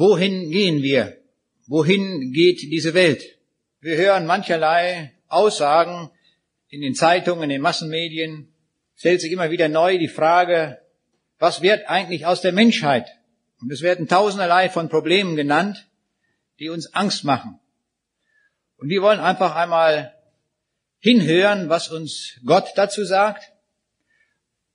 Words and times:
Wohin 0.00 0.50
gehen 0.50 0.82
wir? 0.82 1.18
Wohin 1.66 2.32
geht 2.32 2.62
diese 2.62 2.94
Welt? 2.94 3.38
Wir 3.82 3.98
hören 3.98 4.24
mancherlei 4.24 5.12
Aussagen 5.28 6.10
in 6.70 6.80
den 6.80 6.94
Zeitungen, 6.94 7.42
in 7.42 7.50
den 7.50 7.60
Massenmedien. 7.60 8.50
Stellt 8.96 9.20
sich 9.20 9.30
immer 9.30 9.50
wieder 9.50 9.68
neu 9.68 9.98
die 9.98 10.08
Frage, 10.08 10.80
was 11.38 11.60
wird 11.60 11.86
eigentlich 11.90 12.24
aus 12.24 12.40
der 12.40 12.52
Menschheit? 12.52 13.10
Und 13.60 13.70
es 13.70 13.82
werden 13.82 14.08
tausenderlei 14.08 14.70
von 14.70 14.88
Problemen 14.88 15.36
genannt, 15.36 15.86
die 16.60 16.70
uns 16.70 16.94
Angst 16.94 17.24
machen. 17.24 17.60
Und 18.78 18.88
wir 18.88 19.02
wollen 19.02 19.20
einfach 19.20 19.54
einmal 19.54 20.14
hinhören, 21.00 21.68
was 21.68 21.90
uns 21.90 22.40
Gott 22.46 22.72
dazu 22.74 23.04
sagt. 23.04 23.52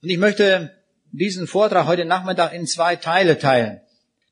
Und 0.04 0.10
ich 0.10 0.20
möchte 0.20 0.84
diesen 1.12 1.48
Vortrag 1.48 1.88
heute 1.88 2.06
Nachmittag 2.06 2.54
in 2.54 2.68
zwei 2.68 2.96
Teile 2.96 3.40
teilen. 3.40 3.82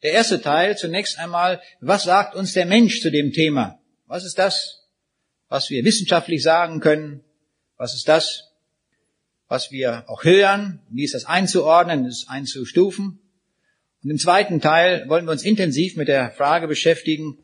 Der 0.04 0.12
erste 0.12 0.42
Teil 0.42 0.78
zunächst 0.78 1.18
einmal, 1.18 1.62
was 1.80 2.04
sagt 2.04 2.36
uns 2.36 2.54
der 2.54 2.66
Mensch 2.66 3.02
zu 3.02 3.10
dem 3.10 3.32
Thema? 3.32 3.80
Was 4.06 4.26
ist 4.26 4.38
das, 4.38 4.90
was 5.48 5.70
wir 5.70 5.86
wissenschaftlich 5.86 6.44
sagen 6.44 6.82
können? 6.82 7.24
Was 7.78 7.96
ist 7.96 8.10
das, 8.10 8.52
was 9.48 9.72
wir 9.72 10.04
auch 10.10 10.26
hören? 10.26 10.82
Wie 10.90 11.06
ist 11.06 11.14
das 11.14 11.26
einzuordnen, 11.26 12.06
ist 12.06 12.30
einzustufen? 12.30 13.20
Und 14.04 14.10
im 14.10 14.18
zweiten 14.18 14.60
Teil 14.60 15.08
wollen 15.08 15.26
wir 15.26 15.32
uns 15.32 15.44
intensiv 15.44 15.96
mit 15.96 16.10
der 16.10 16.32
Frage 16.32 16.68
beschäftigen, 16.68 17.38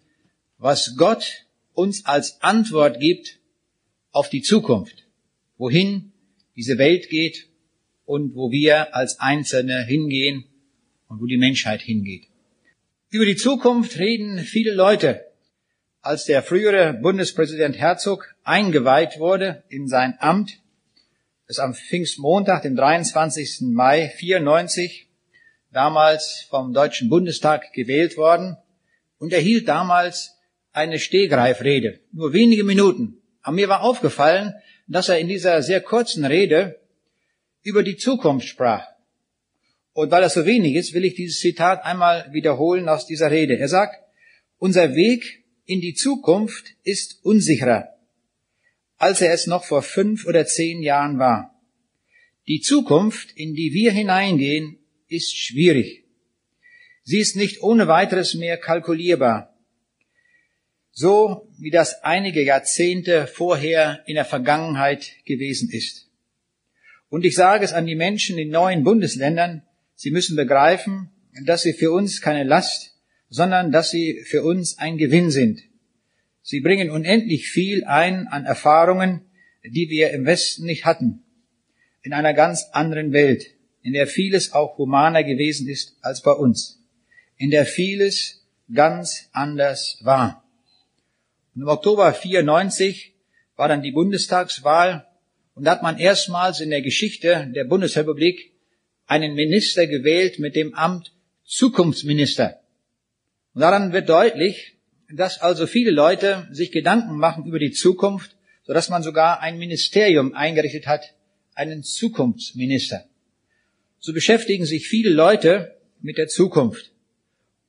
was 0.57 0.95
Gott 0.97 1.45
uns 1.73 2.05
als 2.05 2.41
Antwort 2.41 2.99
gibt 2.99 3.39
auf 4.11 4.29
die 4.29 4.41
Zukunft, 4.41 5.05
wohin 5.57 6.11
diese 6.57 6.77
Welt 6.77 7.09
geht 7.09 7.47
und 8.03 8.35
wo 8.35 8.51
wir 8.51 8.93
als 8.93 9.19
Einzelne 9.19 9.85
hingehen 9.85 10.43
und 11.07 11.21
wo 11.21 11.25
die 11.25 11.37
Menschheit 11.37 11.81
hingeht. 11.81 12.28
Über 13.11 13.25
die 13.25 13.37
Zukunft 13.37 13.97
reden 13.97 14.37
viele 14.37 14.71
Leute. 14.71 15.25
Als 15.99 16.25
der 16.25 16.43
frühere 16.43 16.93
Bundespräsident 16.93 17.75
Herzog 17.75 18.35
eingeweiht 18.43 19.17
wurde 19.17 19.63
in 19.67 19.87
sein 19.87 20.13
Amt, 20.19 20.59
ist 21.47 21.59
am 21.59 21.73
Pfingstmontag, 21.73 22.61
dem 22.61 22.75
23. 22.75 23.61
Mai 23.61 24.09
94, 24.15 25.07
damals 25.71 26.45
vom 26.51 26.71
Deutschen 26.71 27.09
Bundestag 27.09 27.73
gewählt 27.73 28.15
worden 28.15 28.57
und 29.17 29.33
erhielt 29.33 29.67
damals 29.67 30.35
eine 30.71 30.99
Stehgreifrede, 30.99 32.01
nur 32.11 32.33
wenige 32.33 32.63
Minuten. 32.63 33.23
Aber 33.41 33.55
mir 33.55 33.69
war 33.69 33.81
aufgefallen, 33.81 34.53
dass 34.87 35.09
er 35.09 35.17
in 35.17 35.27
dieser 35.27 35.63
sehr 35.63 35.81
kurzen 35.81 36.25
Rede 36.25 36.79
über 37.63 37.81
die 37.81 37.97
Zukunft 37.97 38.47
sprach. 38.47 38.85
Und 39.93 40.11
weil 40.11 40.21
das 40.21 40.33
so 40.33 40.45
wenig 40.45 40.75
ist, 40.75 40.93
will 40.93 41.05
ich 41.05 41.15
dieses 41.15 41.39
Zitat 41.39 41.83
einmal 41.83 42.31
wiederholen 42.31 42.87
aus 42.87 43.05
dieser 43.05 43.31
Rede. 43.31 43.57
Er 43.57 43.67
sagt, 43.67 43.95
unser 44.57 44.95
Weg 44.95 45.43
in 45.65 45.81
die 45.81 45.93
Zukunft 45.93 46.75
ist 46.83 47.19
unsicherer, 47.23 47.89
als 48.97 49.21
er 49.21 49.33
es 49.33 49.47
noch 49.47 49.65
vor 49.65 49.81
fünf 49.81 50.25
oder 50.25 50.45
zehn 50.45 50.81
Jahren 50.81 51.19
war. 51.19 51.55
Die 52.47 52.61
Zukunft, 52.61 53.31
in 53.35 53.53
die 53.53 53.73
wir 53.73 53.91
hineingehen, 53.91 54.79
ist 55.07 55.37
schwierig. 55.37 56.05
Sie 57.03 57.19
ist 57.19 57.35
nicht 57.35 57.61
ohne 57.61 57.87
weiteres 57.87 58.35
mehr 58.35 58.57
kalkulierbar 58.57 59.49
so 60.99 61.47
wie 61.57 61.71
das 61.71 62.03
einige 62.03 62.43
Jahrzehnte 62.43 63.25
vorher 63.25 64.03
in 64.05 64.15
der 64.15 64.25
Vergangenheit 64.25 65.13
gewesen 65.23 65.69
ist. 65.71 66.09
Und 67.07 67.23
ich 67.23 67.35
sage 67.35 67.63
es 67.63 67.71
an 67.71 67.85
die 67.85 67.95
Menschen 67.95 68.37
in 68.37 68.49
neuen 68.49 68.83
Bundesländern, 68.83 69.63
sie 69.99 70.11
müssen 70.11 70.37
begreifen, 70.37 71.09
dass 71.43 71.63
sie 71.63 71.73
für 71.73 71.91
uns 71.91 72.21
keine 72.21 72.45
Last, 72.45 72.95
sondern 73.27 73.73
dass 73.73 73.89
sie 73.89 74.23
für 74.23 74.43
uns 74.43 74.77
ein 74.77 74.97
Gewinn 74.97 75.29
sind. 75.29 75.59
Sie 76.41 76.61
bringen 76.61 76.89
unendlich 76.89 77.49
viel 77.49 77.83
ein 77.83 78.27
an 78.27 78.45
Erfahrungen, 78.45 79.25
die 79.65 79.89
wir 79.89 80.11
im 80.11 80.25
Westen 80.25 80.65
nicht 80.65 80.85
hatten, 80.85 81.25
in 82.01 82.13
einer 82.13 82.33
ganz 82.33 82.67
anderen 82.71 83.11
Welt, 83.11 83.47
in 83.81 83.91
der 83.91 84.07
vieles 84.07 84.53
auch 84.53 84.77
humaner 84.77 85.25
gewesen 85.25 85.67
ist 85.67 85.97
als 86.01 86.21
bei 86.21 86.31
uns, 86.31 86.81
in 87.35 87.51
der 87.51 87.65
vieles 87.65 88.47
ganz 88.73 89.27
anders 89.33 89.97
war. 89.99 90.45
Und 91.55 91.63
im 91.63 91.67
Oktober 91.67 92.13
94 92.13 93.15
war 93.57 93.67
dann 93.67 93.81
die 93.81 93.91
Bundestagswahl 93.91 95.05
und 95.55 95.65
da 95.65 95.71
hat 95.71 95.83
man 95.83 95.99
erstmals 95.99 96.61
in 96.61 96.69
der 96.69 96.81
Geschichte 96.81 97.51
der 97.53 97.65
Bundesrepublik 97.65 98.53
einen 99.09 99.33
Minister 99.33 99.87
gewählt 99.87 100.37
mit 100.37 100.55
dem 100.55 100.75
Amt 100.75 101.11
Zukunftsminister. 101.43 102.59
Und 103.55 103.61
daran 103.61 103.91
wird 103.91 104.07
deutlich, 104.07 104.77
dass 105.11 105.41
also 105.41 105.65
viele 105.65 105.89
Leute 105.89 106.47
sich 106.51 106.71
Gedanken 106.71 107.17
machen 107.17 107.45
über 107.45 107.57
die 107.57 107.71
Zukunft, 107.71 108.37
sodass 108.63 108.89
man 108.89 109.01
sogar 109.01 109.41
ein 109.41 109.57
Ministerium 109.57 110.35
eingerichtet 110.35 110.85
hat, 110.85 111.15
einen 111.55 111.83
Zukunftsminister. 111.83 113.05
So 113.97 114.13
beschäftigen 114.13 114.67
sich 114.67 114.87
viele 114.87 115.09
Leute 115.09 115.75
mit 116.01 116.19
der 116.19 116.27
Zukunft. 116.27 116.91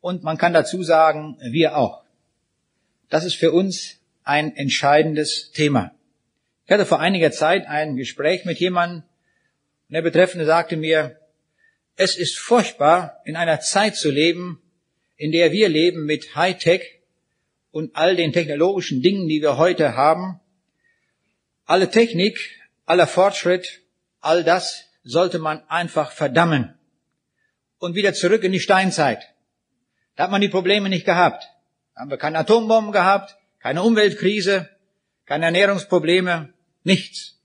Und 0.03 0.23
man 0.23 0.37
kann 0.37 0.53
dazu 0.53 0.83
sagen, 0.83 1.39
wir 1.41 1.77
auch. 1.77 2.05
Das 3.09 3.25
ist 3.25 3.35
für 3.35 3.51
uns 3.51 3.99
ein 4.25 4.55
entscheidendes 4.55 5.53
Thema. 5.53 5.95
Ich 6.67 6.73
hatte 6.73 6.85
vor 6.85 7.01
einiger 7.01 7.33
Zeit 7.33 7.67
ein 7.67 7.97
Gespräch 7.97 8.45
mit 8.45 8.59
jemandem 8.59 9.05
und 9.89 9.95
der 9.95 10.03
Betreffende 10.03 10.45
sagte 10.45 10.77
mir, 10.77 11.20
es 11.97 12.17
ist 12.17 12.39
furchtbar, 12.39 13.21
in 13.25 13.37
einer 13.37 13.61
Zeit 13.61 13.97
zu 13.97 14.11
leben, 14.11 14.63
in 15.17 15.33
der 15.33 15.53
wir 15.53 15.69
leben 15.69 16.07
mit 16.07 16.35
Hightech 16.35 17.01
und 17.71 17.95
all 17.95 18.17
den 18.17 18.33
technologischen 18.33 19.03
Dingen, 19.03 19.29
die 19.29 19.43
wir 19.43 19.57
heute 19.57 19.97
haben. 19.97 20.41
Alle 21.67 21.91
Technik, 21.91 22.39
aller 22.87 23.07
Fortschritt, 23.07 23.83
all 24.21 24.45
das 24.45 24.87
sollte 25.03 25.39
man 25.39 25.63
einfach 25.69 26.13
verdammen 26.13 26.75
und 27.79 27.95
wieder 27.95 28.15
zurück 28.15 28.45
in 28.45 28.53
die 28.53 28.61
Steinzeit. 28.61 29.23
Da 30.17 30.25
hat 30.25 30.31
man 30.31 30.41
die 30.41 30.49
Probleme 30.49 30.89
nicht 30.89 31.07
gehabt 31.07 31.49
haben 32.01 32.11
wir 32.11 32.17
keine 32.17 32.39
Atombomben 32.39 32.93
gehabt, 32.93 33.37
keine 33.59 33.83
Umweltkrise, 33.83 34.71
keine 35.27 35.45
Ernährungsprobleme, 35.45 36.55
nichts. 36.83 37.39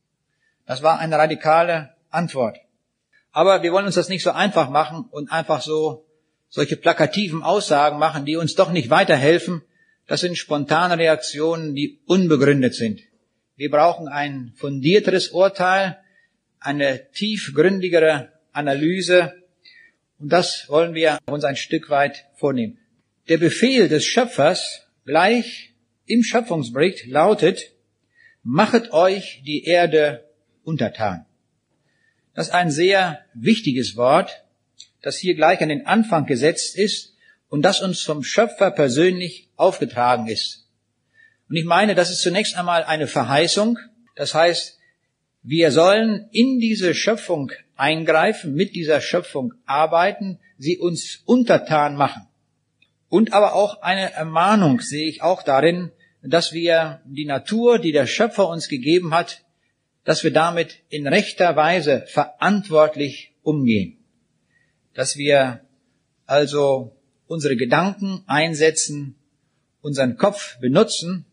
Das 0.66 0.81
war 0.81 0.97
eine 1.00 1.17
radikale 1.17 1.94
Antwort. 2.09 2.57
Aber 3.35 3.63
wir 3.63 3.73
wollen 3.73 3.85
uns 3.85 3.96
das 3.96 4.07
nicht 4.07 4.23
so 4.23 4.31
einfach 4.31 4.69
machen 4.69 5.09
und 5.12 5.29
einfach 5.29 5.62
so 5.62 6.06
solche 6.47 6.78
plakativen 6.78 7.44
Aussagen 7.44 8.00
machen, 8.00 8.23
die 8.23 8.38
uns 8.38 8.56
doch 8.56 8.72
nicht 8.72 8.90
weiterhelfen. 8.90 9.62
Das 10.07 10.22
sind 10.22 10.38
spontane 10.38 10.97
Reaktionen, 10.97 11.75
die 11.75 12.00
unbegründet 12.06 12.75
sind. 12.75 13.01
Wir 13.57 13.69
brauchen 13.69 14.07
ein 14.07 14.53
fundierteres 14.56 15.31
Urteil, 15.31 15.97
eine 16.62 17.12
tiefgründigere 17.12 18.31
Analyse. 18.53 19.34
Und 20.17 20.31
das 20.31 20.69
wollen 20.69 20.94
wir 20.94 21.19
uns 21.25 21.44
ein 21.44 21.57
Stück 21.57 21.90
weit 21.90 22.28
vornehmen. 22.35 22.78
Der 23.28 23.38
Befehl 23.38 23.90
des 23.90 24.06
Schöpfers 24.06 24.88
gleich 25.03 25.73
im 26.06 26.23
Schöpfungsbericht 26.23 27.06
lautet, 27.07 27.73
machet 28.44 28.94
euch 28.94 29.41
die 29.46 29.66
Erde 29.66 30.23
untertan. 30.63 31.25
Das 32.35 32.47
ist 32.47 32.53
ein 32.53 32.69
sehr 32.69 33.19
wichtiges 33.34 33.96
Wort, 33.96 34.44
das 35.01 35.18
hier 35.18 35.35
gleich 35.35 35.62
an 35.62 35.69
den 35.69 35.88
Anfang 35.88 36.25
gesetzt 36.25 36.78
ist 36.78 37.16
und 37.50 37.62
das 37.62 37.81
uns 37.81 38.01
vom 38.01 38.23
Schöpfer 38.23 38.72
persönlich 38.72 39.50
aufgetragen 39.56 40.28
ist. 40.28 40.68
Und 41.50 41.56
ich 41.56 41.66
meine, 41.66 41.96
das 41.96 42.12
ist 42.12 42.22
zunächst 42.22 42.57
einmal 42.57 42.84
eine 42.84 43.07
Verheißung. 43.07 43.79
Das 44.16 44.34
heißt, 44.34 44.78
wir 45.44 45.72
sollen 45.72 46.28
in 46.31 46.59
diese 46.59 46.94
Schöpfung 46.94 47.51
eingreifen, 47.78 48.53
mit 48.53 48.75
dieser 48.75 49.00
Schöpfung 49.00 49.53
arbeiten, 49.66 50.40
sie 50.57 50.78
uns 50.78 51.22
untertan 51.25 51.96
machen. 51.96 52.28
Und 53.07 53.31
aber 53.31 53.53
auch 53.53 53.81
eine 53.81 54.11
Ermahnung 54.11 54.82
sehe 54.82 55.08
ich 55.08 55.22
auch 55.22 55.43
darin, 55.43 55.91
dass 56.22 56.52
wir 56.52 57.02
die 57.05 57.26
Natur, 57.26 57.79
die 57.79 57.91
der 57.91 58.08
Schöpfer 58.08 58.49
uns 58.49 58.67
gegeben 58.67 59.14
hat, 59.14 59.45
dass 60.05 60.23
wir 60.23 60.31
damit 60.31 60.78
in 60.90 61.07
rechter 61.07 61.55
Weise 61.55 62.05
verantwortlich 62.07 63.34
umgehen. 63.41 63.97
Dass 64.93 65.17
wir 65.17 65.61
also 66.25 66.96
unsere 67.28 67.57
Gedanken 67.57 68.23
einsetzen, 68.28 69.16
unseren 69.81 70.16
Kopf 70.16 70.57
benutzen 70.59 71.25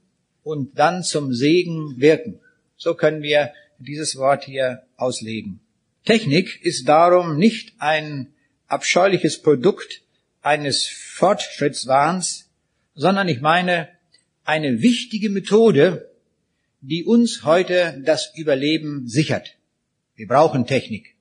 und 0.43 0.79
dann 0.79 1.05
zum 1.05 1.33
Segen 1.33 2.01
wirken. 2.01 2.41
So 2.77 2.95
können 2.95 3.23
wir 3.23 3.53
dieses 3.79 4.17
Wort 4.17 4.45
hier 4.45 4.83
auslegen. 4.97 5.61
Technik 6.05 6.61
ist 6.63 6.89
darum 6.89 7.37
nicht 7.37 7.75
ein 7.79 8.33
abscheuliches 8.67 9.41
Produkt 9.41 10.03
eines 10.41 10.87
Fortschrittswahns, 10.87 12.51
sondern 12.95 13.29
ich 13.29 13.41
meine 13.41 13.89
eine 14.45 14.83
wichtige 14.83 15.31
Methode, 15.31 16.12
die 16.83 17.05
uns 17.05 17.45
heute 17.45 18.03
das 18.05 18.33
Überleben 18.35 19.07
sichert. 19.07 19.57
Wir 20.17 20.27
brauchen 20.27 20.67
Technik. 20.67 21.15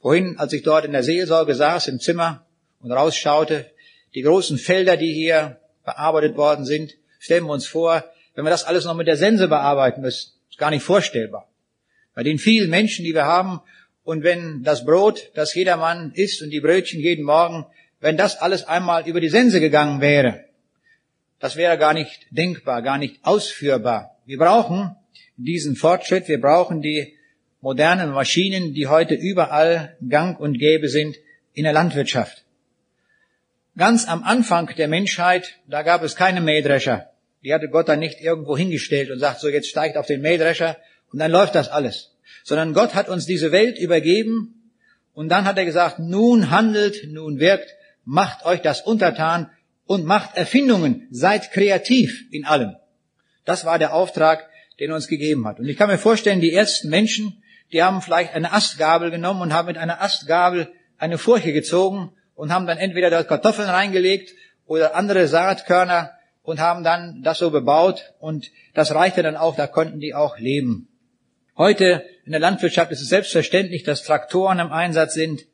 Vorhin, 0.00 0.36
als 0.38 0.52
ich 0.52 0.62
dort 0.62 0.84
in 0.84 0.92
der 0.92 1.04
Seelsorge 1.04 1.54
saß 1.54 1.86
im 1.88 2.00
Zimmer 2.00 2.44
und 2.80 2.90
rausschaute, 2.90 3.70
die 4.14 4.22
großen 4.22 4.58
Felder, 4.58 4.96
die 4.96 5.12
hier 5.12 5.60
bearbeitet 5.84 6.36
worden 6.36 6.64
sind. 6.64 6.94
Stellen 7.20 7.44
wir 7.44 7.52
uns 7.52 7.66
vor, 7.66 8.04
wenn 8.34 8.44
wir 8.44 8.50
das 8.50 8.64
alles 8.64 8.84
noch 8.84 8.96
mit 8.96 9.06
der 9.06 9.16
Sense 9.16 9.46
bearbeiten 9.46 10.02
müssen. 10.02 10.32
Ist 10.50 10.58
gar 10.58 10.70
nicht 10.70 10.82
vorstellbar. 10.82 11.48
Bei 12.14 12.24
den 12.24 12.38
vielen 12.38 12.68
Menschen, 12.68 13.04
die 13.04 13.14
wir 13.14 13.24
haben, 13.24 13.60
und 14.04 14.24
wenn 14.24 14.64
das 14.64 14.84
Brot, 14.84 15.30
das 15.34 15.54
jedermann 15.54 16.10
isst 16.14 16.42
und 16.42 16.50
die 16.50 16.60
Brötchen 16.60 17.00
jeden 17.00 17.24
Morgen, 17.24 17.66
wenn 18.00 18.16
das 18.16 18.36
alles 18.36 18.64
einmal 18.64 19.06
über 19.06 19.20
die 19.20 19.28
Sense 19.28 19.60
gegangen 19.60 20.00
wäre, 20.00 20.44
das 21.38 21.54
wäre 21.54 21.78
gar 21.78 21.94
nicht 21.94 22.26
denkbar, 22.30 22.82
gar 22.82 22.98
nicht 22.98 23.24
ausführbar. 23.24 24.11
Wir 24.24 24.38
brauchen 24.38 24.94
diesen 25.36 25.74
Fortschritt, 25.74 26.28
wir 26.28 26.40
brauchen 26.40 26.80
die 26.80 27.14
modernen 27.60 28.10
Maschinen, 28.10 28.72
die 28.72 28.86
heute 28.86 29.14
überall 29.14 29.96
gang 30.08 30.38
und 30.38 30.58
gäbe 30.58 30.88
sind 30.88 31.16
in 31.54 31.64
der 31.64 31.72
Landwirtschaft. 31.72 32.44
Ganz 33.76 34.06
am 34.06 34.22
Anfang 34.22 34.72
der 34.76 34.86
Menschheit, 34.86 35.58
da 35.66 35.82
gab 35.82 36.02
es 36.02 36.14
keine 36.14 36.40
Mähdrescher. 36.40 37.10
Die 37.42 37.52
hatte 37.52 37.68
Gott 37.68 37.88
dann 37.88 37.98
nicht 37.98 38.20
irgendwo 38.20 38.56
hingestellt 38.56 39.10
und 39.10 39.18
sagt, 39.18 39.40
so 39.40 39.48
jetzt 39.48 39.68
steigt 39.68 39.96
auf 39.96 40.06
den 40.06 40.20
Mähdrescher 40.20 40.76
und 41.12 41.18
dann 41.18 41.30
läuft 41.30 41.56
das 41.56 41.68
alles. 41.68 42.14
Sondern 42.44 42.74
Gott 42.74 42.94
hat 42.94 43.08
uns 43.08 43.26
diese 43.26 43.50
Welt 43.50 43.78
übergeben 43.78 44.70
und 45.14 45.30
dann 45.30 45.46
hat 45.46 45.58
er 45.58 45.64
gesagt, 45.64 45.98
nun 45.98 46.50
handelt, 46.50 47.08
nun 47.08 47.40
wirkt, 47.40 47.74
macht 48.04 48.44
euch 48.44 48.60
das 48.60 48.82
untertan 48.82 49.50
und 49.86 50.04
macht 50.04 50.36
Erfindungen, 50.36 51.08
seid 51.10 51.50
kreativ 51.50 52.26
in 52.30 52.44
allem. 52.44 52.76
Das 53.44 53.64
war 53.64 53.78
der 53.78 53.94
Auftrag, 53.94 54.48
den 54.78 54.90
er 54.90 54.96
uns 54.96 55.08
gegeben 55.08 55.46
hat. 55.46 55.58
Und 55.58 55.68
ich 55.68 55.76
kann 55.76 55.88
mir 55.88 55.98
vorstellen, 55.98 56.40
die 56.40 56.52
ersten 56.52 56.88
Menschen, 56.88 57.42
die 57.72 57.82
haben 57.82 58.02
vielleicht 58.02 58.34
eine 58.34 58.52
Astgabel 58.52 59.10
genommen 59.10 59.42
und 59.42 59.52
haben 59.52 59.66
mit 59.66 59.78
einer 59.78 60.02
Astgabel 60.02 60.72
eine 60.98 61.18
Furche 61.18 61.52
gezogen 61.52 62.12
und 62.34 62.52
haben 62.52 62.66
dann 62.66 62.78
entweder 62.78 63.10
dort 63.10 63.28
Kartoffeln 63.28 63.68
reingelegt 63.68 64.32
oder 64.66 64.94
andere 64.94 65.26
Saatkörner 65.28 66.12
und 66.42 66.60
haben 66.60 66.84
dann 66.84 67.22
das 67.22 67.38
so 67.38 67.50
bebaut 67.50 68.14
und 68.18 68.50
das 68.74 68.94
reichte 68.94 69.22
dann 69.22 69.36
auch, 69.36 69.56
da 69.56 69.66
konnten 69.66 70.00
die 70.00 70.14
auch 70.14 70.38
leben. 70.38 70.88
Heute 71.56 72.04
in 72.24 72.32
der 72.32 72.40
Landwirtschaft 72.40 72.90
ist 72.92 73.02
es 73.02 73.08
selbstverständlich, 73.08 73.82
dass 73.82 74.04
Traktoren 74.04 74.58
im 74.58 74.72
Einsatz 74.72 75.14
sind, 75.14 75.46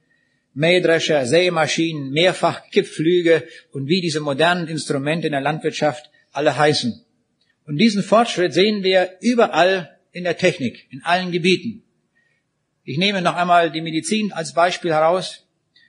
Mähdrescher, 0.55 1.27
Sämaschinen, 1.27 2.11
Mehrfach-Kippflüge 2.11 3.45
und 3.73 3.87
wie 3.87 4.01
diese 4.01 4.21
modernen 4.21 4.67
Instrumente 4.69 5.27
in 5.27 5.33
der 5.33 5.41
Landwirtschaft 5.41 6.11
alle 6.33 6.57
heißen. 6.57 7.05
Und 7.69 7.77
diesen 7.77 8.03
Fortschritt 8.03 8.55
sehen 8.55 8.83
wir 8.83 9.19
überall 9.21 9.99
in 10.13 10.25
der 10.25 10.39
Technik, 10.39 10.87
in 10.91 11.03
allen 11.03 11.33
Gebieten. 11.33 11.83
Ich 12.83 12.97
nehme 12.97 13.21
noch 13.21 13.37
einmal 13.37 13.71
die 13.71 13.83
Medizin 13.83 14.33
als 14.33 14.55
Beispiel 14.55 14.91
heraus. 14.91 15.47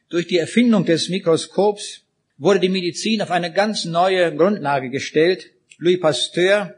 Durch 0.10 0.28
die 0.28 0.40
Erfindung 0.40 0.84
des 0.84 1.08
Mikroskops 1.08 2.02
wurde 2.38 2.60
die 2.60 2.68
Medizin 2.68 3.22
auf 3.22 3.31
eine 3.31 3.54
ganz 3.54 3.86
neue 3.86 4.36
Grundlage 4.36 4.90
gestellt. 4.90 5.52
Louis 5.78 6.02
Pasteur 6.02 6.78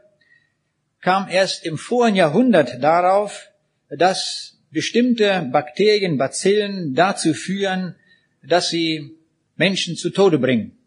kam 1.00 1.28
erst 1.28 1.66
im 1.66 1.78
vorigen 1.78 2.14
Jahrhundert 2.14 2.80
darauf, 2.80 3.48
dass 3.90 4.56
bestimmte 4.70 5.48
Bakterien, 5.50 6.16
Bazillen 6.16 6.94
dazu 6.94 7.34
führen, 7.34 7.96
dass 8.44 8.68
sie 8.68 9.16
Menschen 9.56 9.96
zu 9.96 10.10
Tode 10.10 10.38
bringen. 10.38 10.78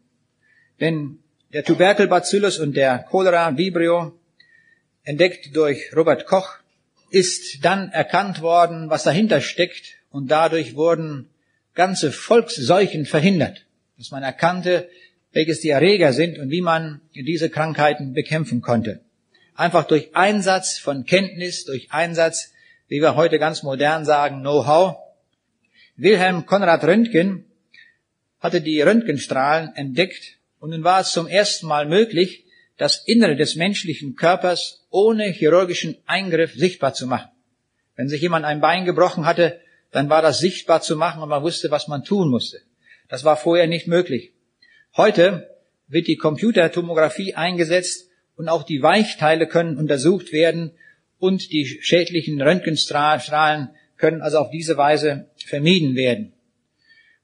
Denn 0.80 1.20
der 1.56 1.64
Tuberkelbacillus 1.64 2.60
und 2.60 2.76
der 2.76 3.06
Cholera 3.10 3.58
Vibrio, 3.58 4.12
entdeckt 5.06 5.56
durch 5.56 5.96
Robert 5.96 6.26
Koch, 6.26 6.58
ist 7.12 7.64
dann 7.64 7.92
erkannt 7.92 8.42
worden, 8.42 8.90
was 8.90 9.04
dahinter 9.04 9.40
steckt 9.40 9.94
und 10.12 10.30
dadurch 10.30 10.76
wurden 10.76 11.30
ganze 11.74 12.12
Volksseuchen 12.12 13.06
verhindert, 13.06 13.66
dass 13.98 14.12
man 14.12 14.22
erkannte, 14.22 14.90
welches 15.32 15.62
die 15.62 15.70
Erreger 15.70 16.12
sind 16.12 16.40
und 16.40 16.50
wie 16.50 16.60
man 16.60 17.00
diese 17.14 17.50
Krankheiten 17.50 18.12
bekämpfen 18.12 18.60
konnte. 18.60 19.00
Einfach 19.56 19.86
durch 19.86 20.14
Einsatz 20.14 20.78
von 20.78 21.06
Kenntnis, 21.06 21.64
durch 21.64 21.90
Einsatz, 21.90 22.52
wie 22.90 23.00
wir 23.00 23.16
heute 23.16 23.40
ganz 23.40 23.64
modern 23.64 24.04
sagen, 24.04 24.42
Know-how. 24.42 24.98
Wilhelm 25.96 26.46
Konrad 26.46 26.84
Röntgen 26.84 27.46
hatte 28.42 28.60
die 28.60 28.82
Röntgenstrahlen 28.82 29.74
entdeckt 29.78 30.36
und 30.66 30.72
nun 30.72 30.84
war 30.84 31.02
es 31.02 31.12
zum 31.12 31.28
ersten 31.28 31.68
Mal 31.68 31.86
möglich, 31.86 32.44
das 32.76 33.04
Innere 33.06 33.36
des 33.36 33.56
menschlichen 33.56 34.16
Körpers 34.16 34.84
ohne 34.90 35.26
chirurgischen 35.26 35.96
Eingriff 36.08 36.56
sichtbar 36.56 36.96
zu 36.96 37.06
machen. 37.06 37.30
Wenn 37.96 38.10
sich 38.10 38.20
jemand 38.20 38.46
ein 38.46 38.62
Bein 38.62 38.84
gebrochen 38.84 39.28
hatte, 39.28 39.60
dann 39.92 40.10
war 40.10 40.24
das 40.24 40.40
sichtbar 40.40 40.82
zu 40.82 40.96
machen 40.96 41.22
und 41.22 41.30
man 41.30 41.44
wusste, 41.44 41.70
was 41.70 41.88
man 41.88 42.04
tun 42.04 42.32
musste. 42.32 42.62
Das 43.10 43.24
war 43.24 43.38
vorher 43.38 43.68
nicht 43.68 43.86
möglich. 43.86 44.34
Heute 44.98 45.56
wird 45.88 46.08
die 46.08 46.18
Computertomographie 46.18 47.36
eingesetzt 47.36 48.10
und 48.36 48.50
auch 48.50 48.64
die 48.64 48.82
Weichteile 48.82 49.46
können 49.46 49.78
untersucht 49.78 50.32
werden 50.32 50.72
und 51.20 51.52
die 51.52 51.68
schädlichen 51.68 52.42
Röntgenstrahlen 52.42 53.70
können 53.98 54.24
also 54.24 54.40
auf 54.40 54.50
diese 54.50 54.78
Weise 54.78 55.30
vermieden 55.46 55.96
werden. 55.96 56.34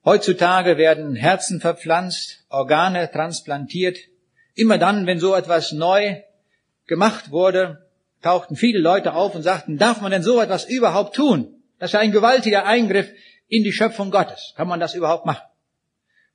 Heutzutage 0.05 0.77
werden 0.77 1.15
Herzen 1.15 1.59
verpflanzt, 1.59 2.40
Organe 2.51 3.09
transplantiert, 3.11 3.97
Immer 4.55 4.77
dann, 4.77 5.07
wenn 5.07 5.19
so 5.19 5.33
etwas 5.35 5.71
neu 5.71 6.21
gemacht 6.87 7.31
wurde, 7.31 7.87
tauchten 8.21 8.55
viele 8.55 8.79
Leute 8.79 9.13
auf 9.13 9.33
und 9.33 9.43
sagten, 9.43 9.77
darf 9.77 10.01
man 10.01 10.11
denn 10.11 10.23
so 10.23 10.41
etwas 10.41 10.65
überhaupt 10.65 11.15
tun? 11.15 11.63
Das 11.79 11.89
ist 11.89 11.93
ja 11.93 11.99
ein 11.99 12.11
gewaltiger 12.11 12.65
Eingriff 12.65 13.09
in 13.47 13.63
die 13.63 13.71
Schöpfung 13.71 14.11
Gottes. 14.11 14.53
Kann 14.55 14.67
man 14.67 14.79
das 14.79 14.93
überhaupt 14.93 15.25
machen? 15.25 15.41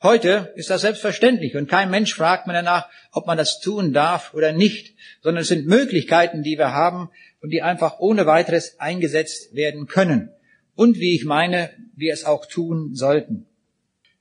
Heute 0.02 0.52
ist 0.56 0.70
das 0.70 0.82
selbstverständlich 0.82 1.56
und 1.56 1.68
kein 1.68 1.90
Mensch 1.90 2.14
fragt 2.14 2.46
mir 2.46 2.52
danach, 2.52 2.88
ob 3.12 3.26
man 3.26 3.38
das 3.38 3.60
tun 3.60 3.92
darf 3.92 4.34
oder 4.34 4.52
nicht, 4.52 4.94
sondern 5.22 5.42
es 5.42 5.48
sind 5.48 5.66
Möglichkeiten, 5.66 6.42
die 6.42 6.58
wir 6.58 6.72
haben 6.72 7.10
und 7.40 7.50
die 7.50 7.62
einfach 7.62 7.98
ohne 7.98 8.26
weiteres 8.26 8.78
eingesetzt 8.78 9.54
werden 9.54 9.86
können. 9.86 10.30
Und 10.74 10.98
wie 10.98 11.14
ich 11.14 11.24
meine, 11.24 11.70
wir 11.94 12.12
es 12.12 12.24
auch 12.24 12.44
tun 12.44 12.94
sollten. 12.94 13.46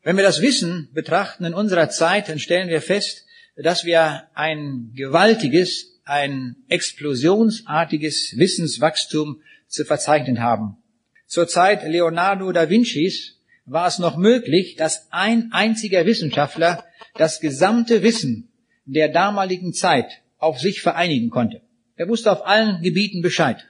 Wenn 0.06 0.18
wir 0.18 0.24
das 0.24 0.40
Wissen 0.40 0.90
betrachten 0.94 1.46
in 1.46 1.56
unserer 1.56 1.90
Zeit, 1.90 2.30
dann 2.30 2.38
stellen 2.38 2.70
wir 2.70 2.80
fest, 2.80 3.26
dass 3.56 3.86
wir 3.86 4.28
ein 4.36 4.92
gewaltiges, 4.94 6.00
ein 6.06 6.58
explosionsartiges 6.70 8.36
Wissenswachstum 8.38 9.42
zu 9.68 9.84
verzeichnen 9.84 10.44
haben. 10.44 10.78
Zur 11.26 11.48
Zeit 11.48 11.84
Leonardo 11.90 12.52
da 12.52 12.70
Vincis 12.70 13.40
war 13.66 13.88
es 13.88 13.98
noch 13.98 14.16
möglich, 14.16 14.76
dass 14.76 15.08
ein 15.12 15.50
einziger 15.52 16.06
Wissenschaftler 16.06 16.86
das 17.16 17.40
gesamte 17.40 18.04
Wissen 18.04 18.52
der 18.86 19.10
damaligen 19.10 19.74
Zeit 19.74 20.22
auf 20.38 20.60
sich 20.60 20.82
vereinigen 20.82 21.32
konnte. 21.32 21.64
Er 21.96 22.08
wusste 22.08 22.32
auf 22.32 22.46
allen 22.46 22.84
Gebieten 22.84 23.24
Bescheid. 23.24 23.66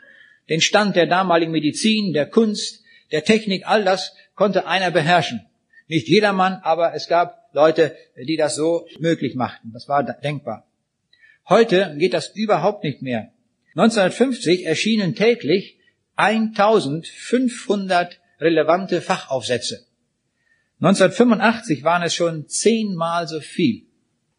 Den 0.49 0.59
Stand 0.59 0.97
der 0.97 1.07
damaligen 1.07 1.53
Medizin, 1.53 2.11
der 2.11 2.25
Kunst, 2.25 2.83
der 3.13 3.23
Technik, 3.23 3.65
all 3.65 3.85
das 3.85 4.13
konnte 4.35 4.67
einer 4.67 4.91
beherrschen. 4.91 5.45
Nicht 5.87 6.07
jedermann, 6.07 6.59
aber 6.63 6.93
es 6.93 7.07
gab 7.07 7.49
Leute, 7.53 7.95
die 8.17 8.37
das 8.37 8.55
so 8.55 8.87
möglich 8.99 9.35
machten. 9.35 9.71
Das 9.73 9.87
war 9.87 10.03
denkbar. 10.03 10.67
Heute 11.47 11.95
geht 11.97 12.13
das 12.13 12.29
überhaupt 12.29 12.83
nicht 12.83 13.01
mehr. 13.01 13.31
1950 13.75 14.65
erschienen 14.65 15.15
täglich 15.15 15.77
1500 16.15 18.19
relevante 18.39 19.01
Fachaufsätze. 19.01 19.85
1985 20.79 21.83
waren 21.83 22.03
es 22.03 22.15
schon 22.15 22.47
zehnmal 22.47 23.27
so 23.27 23.39
viel. 23.39 23.85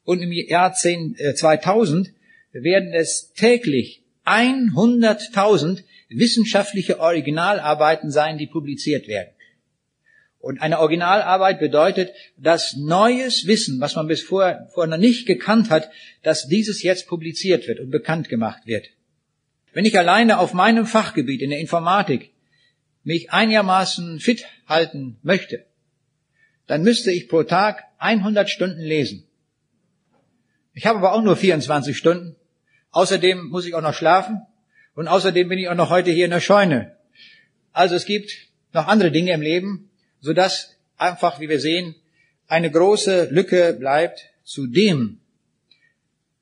Und 0.05 0.21
im 0.21 0.33
Jahr 0.33 0.73
2000 0.73 2.09
äh, 2.09 2.13
werden 2.53 2.93
es 2.93 3.33
täglich 3.33 4.03
100.000 4.25 5.83
wissenschaftliche 6.09 7.01
Originalarbeiten 7.01 8.11
sein, 8.11 8.39
die 8.39 8.47
publiziert 8.47 9.09
werden. 9.09 9.31
Und 10.47 10.63
eine 10.63 10.79
Originalarbeit 10.79 11.59
bedeutet, 11.59 12.13
dass 12.37 12.77
neues 12.77 13.49
Wissen, 13.49 13.81
was 13.81 13.97
man 13.97 14.07
bis 14.07 14.23
vorher, 14.23 14.69
vorher 14.73 14.89
noch 14.89 14.97
nicht 14.97 15.27
gekannt 15.27 15.71
hat, 15.71 15.91
dass 16.23 16.47
dieses 16.47 16.85
jetzt 16.85 17.09
publiziert 17.09 17.67
wird 17.67 17.81
und 17.81 17.91
bekannt 17.91 18.29
gemacht 18.29 18.65
wird. 18.65 18.87
Wenn 19.73 19.85
ich 19.85 19.99
alleine 19.99 20.39
auf 20.39 20.55
meinem 20.55 20.87
Fachgebiet 20.87 21.43
in 21.43 21.51
der 21.51 21.59
Informatik 21.59 22.31
mich 23.03 23.33
einigermaßen 23.33 24.21
fit 24.21 24.47
halten 24.69 25.19
möchte, 25.25 25.67
dann 26.69 26.85
müsste 26.85 27.11
ich 27.11 27.29
pro 27.29 27.43
Tag 27.43 27.83
100 27.99 28.49
Stunden 28.49 28.83
lesen. 28.83 29.27
Ich 30.75 30.87
habe 30.87 31.01
aber 31.01 31.13
auch 31.13 31.23
nur 31.23 31.37
24 31.37 31.99
Stunden. 31.99 32.37
Außerdem 32.93 33.49
muss 33.49 33.67
ich 33.67 33.75
auch 33.75 33.83
noch 33.83 33.95
schlafen 33.95 34.43
und 34.95 35.09
außerdem 35.09 35.49
bin 35.49 35.59
ich 35.59 35.69
auch 35.69 35.75
noch 35.75 35.91
heute 35.91 36.13
hier 36.13 36.27
in 36.27 36.31
der 36.31 36.41
Scheune. 36.41 36.97
Also 37.73 37.97
es 37.97 38.05
gibt 38.05 38.31
noch 38.73 38.87
andere 38.87 39.11
Dinge 39.11 39.33
im 39.33 39.43
Leben, 39.43 39.91
sodass 40.27 40.75
einfach, 40.97 41.39
wie 41.39 41.49
wir 41.49 41.61
sehen, 41.61 41.95
eine 42.49 42.69
große 42.69 43.29
Lücke 43.31 43.75
bleibt 43.75 44.33
zu 44.43 44.67
dem, 44.67 45.21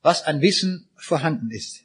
was 0.01 0.25
an 0.25 0.41
Wissen 0.41 0.89
vorhanden 0.97 1.51
ist. 1.51 1.85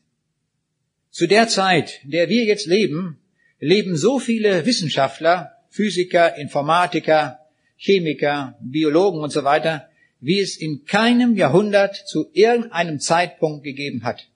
Zu 1.11 1.27
der 1.27 1.49
Zeit, 1.49 1.99
in 2.05 2.11
der 2.11 2.29
wir 2.29 2.45
jetzt 2.45 2.67
leben, 2.67 3.19
leben 3.59 3.97
so 3.97 4.17
viele 4.17 4.65
Wissenschaftler, 4.65 5.57
Physiker, 5.69 6.37
Informatiker, 6.37 7.39
Chemiker, 7.75 8.57
Biologen 8.61 9.19
und 9.19 9.31
so 9.31 9.43
weiter, 9.43 9.89
wie 10.21 10.39
es 10.39 10.55
in 10.55 10.85
keinem 10.85 11.35
Jahrhundert 11.35 11.97
zu 11.97 12.29
irgendeinem 12.31 13.01
Zeitpunkt 13.01 13.65
gegeben 13.65 14.05
hat. 14.05 14.29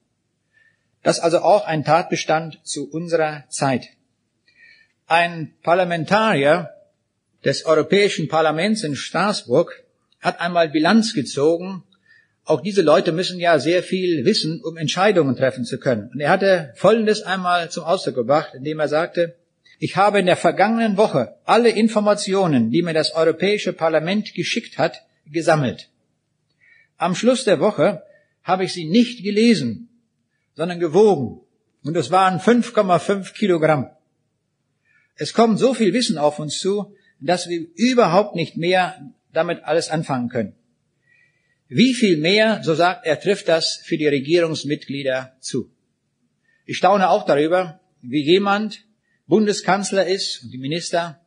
Das 1.02 1.22
also 1.22 1.40
auch 1.40 1.66
ein 1.66 1.86
Tatbestand 1.86 2.60
zu 2.64 2.92
unserer 2.92 3.46
Zeit. 3.48 3.88
Ein 5.08 5.54
Parlamentarier 5.64 6.74
des 7.46 7.66
Europäischen 7.66 8.28
Parlaments 8.28 8.84
in 8.84 8.96
Straßburg 8.96 9.84
hat 10.20 10.40
einmal 10.40 10.70
Bilanz 10.70 11.14
gezogen. 11.14 11.84
Auch 12.46 12.62
diese 12.62 12.82
Leute 12.82 13.12
müssen 13.12 13.40
ja 13.40 13.60
sehr 13.60 13.84
viel 13.84 14.26
wissen, 14.26 14.62
um 14.62 14.78
Entscheidungen 14.78 15.36
treffen 15.36 15.66
zu 15.66 15.78
können. 15.78 16.10
Und 16.14 16.20
er 16.20 16.30
hatte 16.30 16.74
Folgendes 16.76 17.22
einmal 17.22 17.70
zum 17.70 17.84
Ausdruck 17.84 18.16
gebracht, 18.16 18.54
indem 18.54 18.80
er 18.80 18.88
sagte, 18.88 19.36
ich 19.80 19.98
habe 19.98 20.20
in 20.20 20.26
der 20.26 20.38
vergangenen 20.38 20.98
Woche 20.98 21.36
alle 21.46 21.70
Informationen, 21.70 22.72
die 22.72 22.82
mir 22.82 22.94
das 22.94 23.14
Europäische 23.14 23.74
Parlament 23.74 24.34
geschickt 24.34 24.78
hat, 24.78 25.02
gesammelt. 25.26 25.90
Am 26.98 27.16
Schluss 27.16 27.44
der 27.44 27.60
Woche 27.60 28.04
habe 28.44 28.64
ich 28.64 28.74
sie 28.74 28.86
nicht 28.86 29.24
gelesen, 29.24 29.90
sondern 30.56 30.80
gewogen. 30.80 31.42
Und 31.84 31.98
es 31.98 32.12
waren 32.12 32.40
5,5 32.40 33.34
Kilogramm. 33.34 33.90
Es 35.16 35.34
kommt 35.34 35.60
so 35.60 35.74
viel 35.74 35.94
Wissen 35.94 36.18
auf 36.18 36.40
uns 36.40 36.60
zu, 36.60 36.96
dass 37.24 37.48
wir 37.48 37.66
überhaupt 37.76 38.36
nicht 38.36 38.58
mehr 38.58 39.12
damit 39.32 39.64
alles 39.64 39.90
anfangen 39.90 40.30
können. 40.30 40.54
Wie 41.68 41.94
viel 41.94 42.18
mehr, 42.18 42.62
so 42.64 42.76
sagt 42.76 43.06
er, 43.06 43.20
trifft 43.20 43.48
das 43.48 43.78
für 43.78 43.98
die 43.98 44.08
Regierungsmitglieder 44.08 45.36
zu. 45.40 45.72
Ich 46.66 46.78
staune 46.78 47.10
auch 47.10 47.26
darüber, 47.26 47.80
wie 48.02 48.24
jemand 48.24 48.86
Bundeskanzler 49.28 50.06
ist 50.06 50.44
und 50.44 50.52
die 50.52 50.58
Minister, 50.58 51.22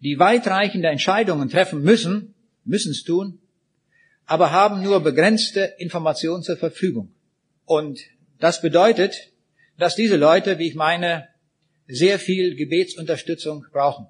die 0.00 0.18
weitreichende 0.18 0.88
Entscheidungen 0.88 1.48
treffen 1.48 1.82
müssen, 1.82 2.34
müssen 2.64 2.90
es 2.90 3.04
tun, 3.04 3.38
aber 4.26 4.50
haben 4.50 4.82
nur 4.82 5.00
begrenzte 5.00 5.74
Informationen 5.78 6.42
zur 6.42 6.56
Verfügung. 6.56 7.14
Und 7.64 8.00
das 8.38 8.60
bedeutet, 8.60 9.32
dass 9.78 9.94
diese 9.94 10.16
Leute, 10.16 10.58
wie 10.58 10.68
ich 10.68 10.74
meine, 10.74 11.28
sehr 11.86 12.18
viel 12.18 12.56
Gebetsunterstützung 12.56 13.64
brauchen. 13.72 14.08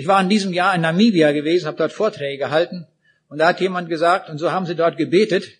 Ich 0.00 0.06
war 0.06 0.22
in 0.22 0.30
diesem 0.30 0.54
Jahr 0.54 0.74
in 0.74 0.80
Namibia 0.80 1.30
gewesen, 1.32 1.66
habe 1.66 1.76
dort 1.76 1.92
Vorträge 1.92 2.38
gehalten 2.38 2.86
und 3.28 3.36
da 3.36 3.48
hat 3.48 3.60
jemand 3.60 3.90
gesagt, 3.90 4.30
und 4.30 4.38
so 4.38 4.50
haben 4.50 4.64
sie 4.64 4.74
dort 4.74 4.96
gebetet, 4.96 5.58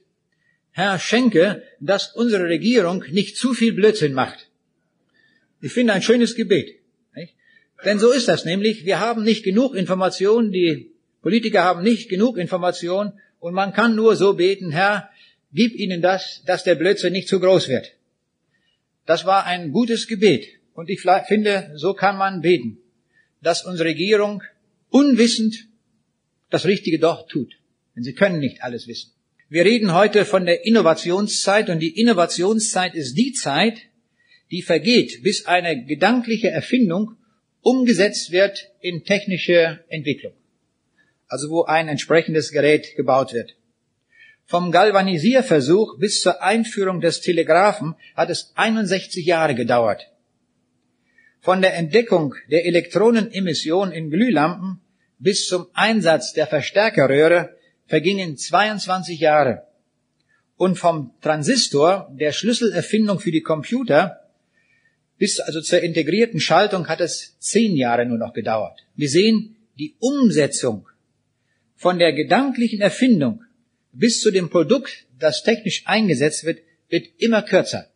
Herr, 0.70 0.98
schenke, 0.98 1.62
dass 1.78 2.14
unsere 2.14 2.44
Regierung 2.44 3.04
nicht 3.10 3.36
zu 3.36 3.52
viel 3.52 3.74
Blödsinn 3.74 4.14
macht. 4.14 4.48
Ich 5.60 5.74
finde 5.74 5.92
ein 5.92 6.00
schönes 6.00 6.36
Gebet. 6.36 6.80
Nicht? 7.14 7.34
Denn 7.84 7.98
so 7.98 8.12
ist 8.12 8.28
das 8.28 8.46
nämlich. 8.46 8.86
Wir 8.86 8.98
haben 8.98 9.24
nicht 9.24 9.44
genug 9.44 9.74
Informationen, 9.74 10.52
die 10.52 10.90
Politiker 11.20 11.62
haben 11.62 11.82
nicht 11.82 12.08
genug 12.08 12.38
Informationen 12.38 13.12
und 13.40 13.52
man 13.52 13.74
kann 13.74 13.94
nur 13.94 14.16
so 14.16 14.32
beten, 14.32 14.70
Herr, 14.70 15.10
gib 15.52 15.74
ihnen 15.74 16.00
das, 16.00 16.42
dass 16.46 16.64
der 16.64 16.76
Blödsinn 16.76 17.12
nicht 17.12 17.28
zu 17.28 17.40
groß 17.40 17.68
wird. 17.68 17.92
Das 19.04 19.26
war 19.26 19.44
ein 19.44 19.70
gutes 19.70 20.06
Gebet. 20.06 20.46
Und 20.72 20.88
ich 20.88 21.02
finde, 21.28 21.72
so 21.74 21.92
kann 21.92 22.16
man 22.16 22.40
beten, 22.40 22.78
dass 23.42 23.64
unsere 23.64 23.88
Regierung 23.88 24.42
unwissend 24.88 25.68
das 26.50 26.66
Richtige 26.66 26.98
doch 26.98 27.26
tut. 27.28 27.54
Denn 27.96 28.02
sie 28.02 28.14
können 28.14 28.38
nicht 28.38 28.62
alles 28.62 28.86
wissen. 28.86 29.12
Wir 29.48 29.64
reden 29.64 29.94
heute 29.94 30.24
von 30.24 30.46
der 30.46 30.64
Innovationszeit 30.64 31.70
und 31.70 31.80
die 31.80 32.00
Innovationszeit 32.00 32.94
ist 32.94 33.14
die 33.14 33.32
Zeit, 33.32 33.78
die 34.50 34.62
vergeht, 34.62 35.22
bis 35.22 35.46
eine 35.46 35.84
gedankliche 35.84 36.50
Erfindung 36.50 37.16
umgesetzt 37.60 38.30
wird 38.30 38.70
in 38.80 39.04
technische 39.04 39.80
Entwicklung. 39.88 40.32
Also 41.26 41.50
wo 41.50 41.64
ein 41.64 41.88
entsprechendes 41.88 42.50
Gerät 42.50 42.96
gebaut 42.96 43.32
wird. 43.32 43.54
Vom 44.44 44.72
Galvanisierversuch 44.72 45.98
bis 45.98 46.20
zur 46.20 46.42
Einführung 46.42 47.00
des 47.00 47.20
Telegraphen 47.20 47.94
hat 48.16 48.30
es 48.30 48.52
61 48.56 49.24
Jahre 49.24 49.54
gedauert. 49.54 50.10
Von 51.40 51.62
der 51.62 51.74
Entdeckung 51.74 52.34
der 52.50 52.66
Elektronenemission 52.66 53.92
in 53.92 54.10
Glühlampen 54.10 54.80
bis 55.18 55.46
zum 55.46 55.66
Einsatz 55.72 56.34
der 56.34 56.46
Verstärkerröhre 56.46 57.56
vergingen 57.86 58.36
22 58.36 59.18
Jahre. 59.20 59.66
Und 60.56 60.76
vom 60.76 61.14
Transistor, 61.22 62.10
der 62.12 62.32
Schlüsselerfindung 62.32 63.20
für 63.20 63.30
die 63.30 63.40
Computer, 63.40 64.20
bis 65.16 65.40
also 65.40 65.62
zur 65.62 65.80
integrierten 65.80 66.40
Schaltung 66.40 66.88
hat 66.88 67.00
es 67.00 67.38
zehn 67.38 67.74
Jahre 67.74 68.04
nur 68.04 68.18
noch 68.18 68.34
gedauert. 68.34 68.80
Wir 68.94 69.08
sehen, 69.08 69.56
die 69.78 69.94
Umsetzung 69.98 70.86
von 71.74 71.98
der 71.98 72.12
gedanklichen 72.12 72.82
Erfindung 72.82 73.42
bis 73.92 74.20
zu 74.20 74.30
dem 74.30 74.50
Produkt, 74.50 75.06
das 75.18 75.42
technisch 75.42 75.82
eingesetzt 75.86 76.44
wird, 76.44 76.60
wird 76.90 77.06
immer 77.18 77.42
kürzer. 77.42 77.88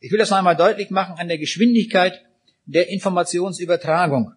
Ich 0.00 0.10
will 0.10 0.18
das 0.18 0.30
noch 0.30 0.38
einmal 0.38 0.56
deutlich 0.56 0.90
machen 0.90 1.14
an 1.18 1.28
der 1.28 1.38
Geschwindigkeit 1.38 2.24
der 2.66 2.88
Informationsübertragung. 2.88 4.34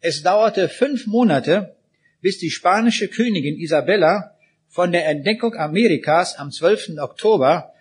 Es 0.00 0.22
dauerte 0.22 0.68
fünf 0.68 1.06
Monate, 1.06 1.76
bis 2.20 2.38
die 2.38 2.50
spanische 2.50 3.08
Königin 3.08 3.58
Isabella 3.58 4.36
von 4.68 4.92
der 4.92 5.06
Entdeckung 5.06 5.54
Amerikas 5.54 6.36
am 6.36 6.50
12. 6.50 6.98
Oktober 6.98 7.72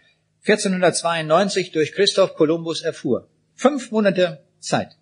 1492 0.48 1.72
durch 1.72 1.94
Christoph 1.94 2.36
Kolumbus 2.36 2.82
erfuhr. 2.82 3.28
Fünf 3.56 3.92
Monate 3.92 4.44
Zeit. 4.60 4.96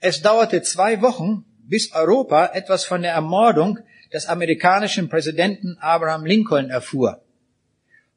Es 0.00 0.22
dauerte 0.22 0.62
zwei 0.62 1.02
Wochen, 1.02 1.44
bis 1.64 1.92
Europa 1.92 2.46
etwas 2.54 2.84
von 2.84 3.02
der 3.02 3.12
Ermordung 3.12 3.78
des 4.12 4.26
amerikanischen 4.26 5.08
Präsidenten 5.08 5.76
Abraham 5.80 6.24
Lincoln 6.24 6.70
erfuhr. 6.70 7.22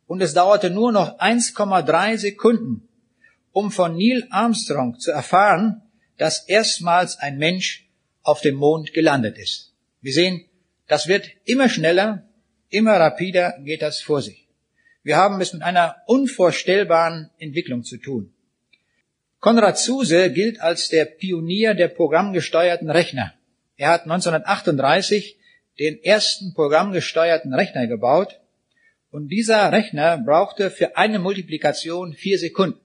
Und 0.07 0.21
es 0.21 0.33
dauerte 0.33 0.69
nur 0.69 0.91
noch 0.91 1.19
1,3 1.19 2.17
Sekunden, 2.17 2.84
um 3.55 3.71
von 3.71 3.95
Neil 3.95 4.27
Armstrong 4.31 4.99
zu 4.99 5.11
erfahren, 5.11 5.81
dass 6.17 6.45
erstmals 6.45 7.17
ein 7.19 7.37
Mensch 7.37 7.87
auf 8.21 8.41
dem 8.41 8.55
Mond 8.55 8.91
gelandet 8.91 9.37
ist. 9.37 9.71
Wir 10.01 10.11
sehen, 10.11 10.43
das 10.87 11.07
wird 11.07 11.29
immer 11.45 11.69
schneller, 11.69 12.27
immer 12.69 12.99
rapider 12.99 13.55
geht 13.63 13.81
das 13.81 14.01
vor 14.01 14.21
sich. 14.21 14.49
Wir 15.03 15.15
haben 15.15 15.39
es 15.39 15.53
mit 15.53 15.61
einer 15.61 15.95
unvorstellbaren 16.05 17.29
Entwicklung 17.37 17.85
zu 17.85 17.95
tun. 17.95 18.33
Konrad 19.39 19.79
Zuse 19.79 20.33
gilt 20.33 20.59
als 20.59 20.89
der 20.89 21.05
Pionier 21.05 21.75
der 21.75 21.87
programmgesteuerten 21.87 22.89
Rechner. 22.89 23.33
Er 23.77 23.89
hat 23.89 24.01
1938 24.01 25.37
den 25.79 26.03
ersten 26.03 26.53
programmgesteuerten 26.53 27.53
Rechner 27.53 27.87
gebaut 27.87 28.37
und 29.11 29.29
dieser 29.29 29.71
Rechner 29.71 30.17
brauchte 30.17 30.69
für 30.71 30.97
eine 30.97 31.19
Multiplikation 31.19 32.11
vier 32.13 32.37
Sekunden. 32.37 32.79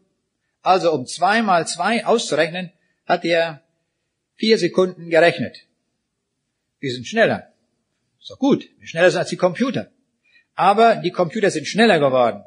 Also 0.62 0.93
um 0.93 1.07
zwei 1.07 1.43
mal 1.43 1.67
zwei 1.67 2.05
auszurechnen, 2.05 2.71
hat 3.07 3.25
er 3.25 3.62
vier 4.35 4.59
Sekunden 4.59 5.11
gerechnet. 5.11 5.67
Wir 6.79 6.93
sind 6.93 7.07
schneller. 7.07 7.52
Doch 8.29 8.38
gut. 8.38 8.69
Wir 8.79 8.87
schneller 8.87 9.11
sind 9.11 9.21
als 9.21 9.31
die 9.31 9.37
Computer. 9.37 9.90
Aber 10.55 10.97
die 10.97 11.11
Computer 11.11 11.50
sind 11.50 11.67
schneller 11.67 11.99
geworden. 11.99 12.45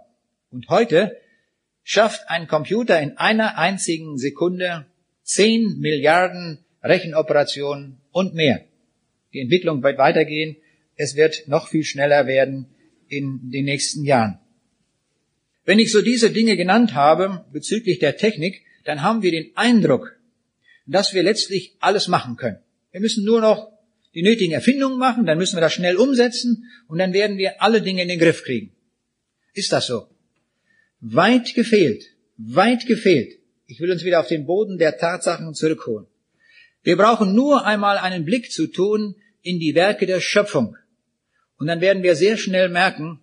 Und 0.52 0.70
heute 0.70 1.18
schafft 1.84 2.30
ein 2.30 2.48
Computer 2.48 3.00
in 3.02 3.18
einer 3.18 3.58
einzigen 3.58 4.18
Sekunde 4.18 4.86
zehn 5.24 5.80
Milliarden 5.80 6.64
Rechenoperationen 6.84 8.02
und 8.12 8.34
mehr. 8.34 8.66
Die 9.34 9.40
Entwicklung 9.40 9.84
wird 9.84 9.98
weitergehen. 9.98 10.58
Es 10.96 11.16
wird 11.16 11.48
noch 11.48 11.68
viel 11.68 11.84
schneller 11.84 12.28
werden 12.28 12.68
in 13.08 13.52
den 13.52 13.66
nächsten 13.66 14.04
Jahren. 14.04 14.40
Wenn 15.66 15.80
ich 15.80 15.92
so 15.92 16.02
diese 16.02 16.30
Dinge 16.30 16.58
genannt 16.58 16.94
habe 16.94 17.46
bezüglich 17.54 18.00
der 18.00 18.18
Technik, 18.18 18.64
dann 18.84 19.02
haben 19.02 19.22
wir 19.22 19.32
den 19.32 19.56
Eindruck, 19.56 20.18
dass 20.86 21.14
wir 21.14 21.24
letztlich 21.24 21.76
alles 21.80 22.10
machen 22.10 22.36
können. 22.36 22.60
Wir 22.92 23.00
müssen 23.00 23.24
nur 23.24 23.40
noch 23.40 23.72
die 24.14 24.24
nötigen 24.24 24.54
Erfindungen 24.54 25.00
machen, 25.00 25.26
dann 25.26 25.38
müssen 25.38 25.56
wir 25.56 25.62
das 25.62 25.74
schnell 25.74 25.96
umsetzen 25.96 26.70
und 26.88 27.00
dann 27.00 27.14
werden 27.14 27.38
wir 27.38 27.62
alle 27.62 27.82
Dinge 27.82 28.02
in 28.02 28.10
den 28.10 28.20
Griff 28.20 28.44
kriegen. 28.44 28.76
Ist 29.54 29.72
das 29.72 29.88
so? 29.88 30.08
Weit 31.00 31.56
gefehlt, 31.56 32.04
weit 32.38 32.86
gefehlt. 32.86 33.40
Ich 33.66 33.80
will 33.80 33.90
uns 33.90 34.04
wieder 34.04 34.20
auf 34.20 34.28
den 34.28 34.46
Boden 34.46 34.78
der 34.78 34.98
Tatsachen 34.98 35.54
zurückholen. 35.54 36.08
Wir 36.84 36.98
brauchen 36.98 37.34
nur 37.34 37.66
einmal 37.66 37.98
einen 37.98 38.26
Blick 38.26 38.52
zu 38.52 38.68
tun 38.68 39.16
in 39.42 39.60
die 39.60 39.76
Werke 39.76 40.06
der 40.06 40.20
Schöpfung. 40.20 40.76
Und 41.58 41.68
dann 41.68 41.80
werden 41.80 42.04
wir 42.04 42.16
sehr 42.16 42.36
schnell 42.36 42.68
merken, 42.68 43.22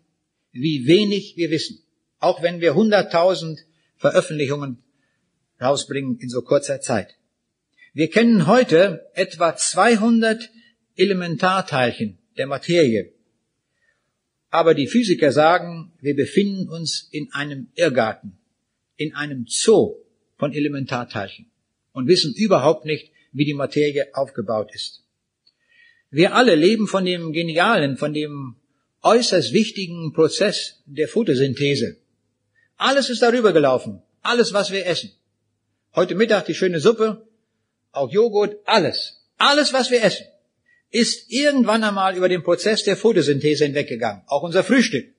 wie 0.53 0.87
wenig 0.87 1.35
wir 1.37 1.51
wissen 1.51 1.85
auch 2.21 2.43
wenn 2.43 2.61
wir 2.61 2.75
100.000 2.75 3.59
Veröffentlichungen 3.97 4.79
rausbringen 5.61 6.19
in 6.21 6.29
so 6.29 6.43
kurzer 6.43 6.81
Zeit. 6.81 7.17
Wir 7.93 8.09
kennen 8.09 8.47
heute 8.47 9.11
etwa 9.15 9.57
200 9.57 10.51
Elementarteilchen 10.97 12.19
der 12.37 12.47
Materie. 12.47 13.13
Aber 14.51 14.75
die 14.75 14.87
Physiker 14.87 15.33
sagen, 15.33 15.93
wir 16.01 16.15
befinden 16.15 16.69
uns 16.69 17.09
in 17.11 17.33
einem 17.33 17.69
Irrgarten, 17.75 18.39
in 18.97 19.15
einem 19.15 19.47
Zoo 19.49 19.97
von 20.39 20.53
Elementarteilchen 20.53 21.51
und 21.93 22.09
wissen 22.09 22.35
überhaupt 22.35 22.85
nicht, 22.85 23.13
wie 23.33 23.45
die 23.45 23.55
Materie 23.55 24.09
aufgebaut 24.15 24.75
ist. 24.75 25.05
Wir 26.11 26.35
alle 26.35 26.57
leben 26.57 26.89
von 26.89 27.05
dem 27.05 27.33
genialen, 27.33 27.97
von 27.97 28.13
dem 28.13 28.57
äußerst 29.03 29.53
wichtigen 29.53 30.13
Prozess 30.13 30.83
der 30.87 31.09
Photosynthese. 31.09 32.00
Alles 32.81 33.11
ist 33.11 33.21
darüber 33.21 33.53
gelaufen. 33.53 34.01
Alles, 34.23 34.55
was 34.55 34.71
wir 34.71 34.87
essen. 34.87 35.13
Heute 35.95 36.15
Mittag 36.15 36.47
die 36.47 36.55
schöne 36.55 36.81
Suppe, 36.81 37.29
auch 37.93 38.11
Joghurt, 38.11 38.57
alles. 38.65 39.21
Alles, 39.37 39.75
was 39.75 39.91
wir 39.91 40.03
essen, 40.03 40.25
ist 40.89 41.31
irgendwann 41.31 41.85
einmal 41.85 42.17
über 42.17 42.31
den 42.31 42.43
Prozess 42.43 42.83
der 42.83 42.97
Photosynthese 42.97 43.67
hinweggegangen. 43.67 44.23
Auch 44.29 44.43
unser 44.43 44.65
Frühstück. 44.65 45.13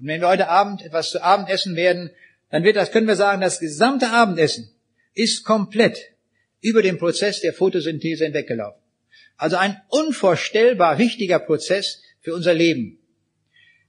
Und 0.00 0.08
wenn 0.08 0.20
wir 0.20 0.26
heute 0.26 0.48
Abend 0.48 0.82
etwas 0.82 1.10
zu 1.10 1.22
Abend 1.22 1.48
essen 1.48 1.76
werden, 1.76 2.10
dann 2.50 2.64
wird 2.64 2.74
das, 2.74 2.90
können 2.90 3.06
wir 3.06 3.14
sagen, 3.14 3.42
das 3.42 3.60
gesamte 3.60 4.08
Abendessen 4.08 4.68
ist 5.14 5.44
komplett 5.44 5.98
über 6.60 6.82
den 6.82 6.98
Prozess 6.98 7.40
der 7.40 7.52
Photosynthese 7.52 8.24
hinweggelaufen. 8.24 8.82
Also 9.36 9.54
ein 9.54 9.80
unvorstellbar 9.86 10.98
wichtiger 10.98 11.38
Prozess 11.38 12.02
für 12.22 12.34
unser 12.34 12.54
Leben. 12.54 12.98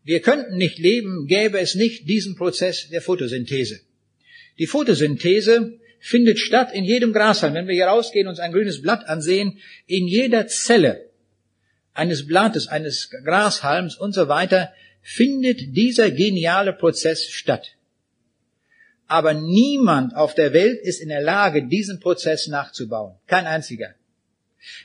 Wir 0.09 0.21
könnten 0.21 0.57
nicht 0.57 0.79
leben, 0.79 1.27
gäbe 1.27 1.59
es 1.59 1.75
nicht 1.75 2.09
diesen 2.09 2.35
Prozess 2.35 2.89
der 2.89 2.99
Photosynthese. 2.99 3.81
Die 4.57 4.65
Photosynthese 4.65 5.77
findet 5.99 6.39
statt 6.39 6.73
in 6.73 6.83
jedem 6.83 7.13
Grashalm. 7.13 7.53
Wenn 7.53 7.67
wir 7.67 7.75
hier 7.75 7.85
rausgehen 7.85 8.25
und 8.25 8.31
uns 8.31 8.39
ein 8.39 8.51
grünes 8.51 8.81
Blatt 8.81 9.07
ansehen, 9.07 9.59
in 9.85 10.07
jeder 10.07 10.47
Zelle 10.47 11.11
eines 11.93 12.25
Blattes, 12.25 12.67
eines 12.67 13.11
Grashalms 13.23 13.97
und 13.97 14.13
so 14.13 14.27
weiter, 14.27 14.73
findet 15.03 15.77
dieser 15.77 16.09
geniale 16.09 16.73
Prozess 16.73 17.25
statt. 17.25 17.75
Aber 19.05 19.35
niemand 19.35 20.15
auf 20.15 20.33
der 20.33 20.53
Welt 20.53 20.81
ist 20.81 21.01
in 21.01 21.09
der 21.09 21.21
Lage, 21.21 21.67
diesen 21.67 21.99
Prozess 21.99 22.47
nachzubauen. 22.47 23.13
Kein 23.27 23.45
einziger. 23.45 23.93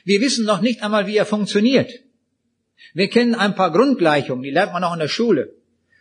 Wir 0.03 0.21
wissen 0.21 0.45
noch 0.45 0.61
nicht 0.61 0.83
einmal, 0.83 1.07
wie 1.07 1.17
er 1.17 1.25
funktioniert. 1.25 2.04
Wir 2.93 3.09
kennen 3.09 3.35
ein 3.35 3.55
paar 3.55 3.71
Grundgleichungen, 3.71 4.43
die 4.43 4.51
lernt 4.51 4.73
man 4.73 4.83
auch 4.83 4.93
in 4.93 4.99
der 4.99 5.07
Schule. 5.07 5.53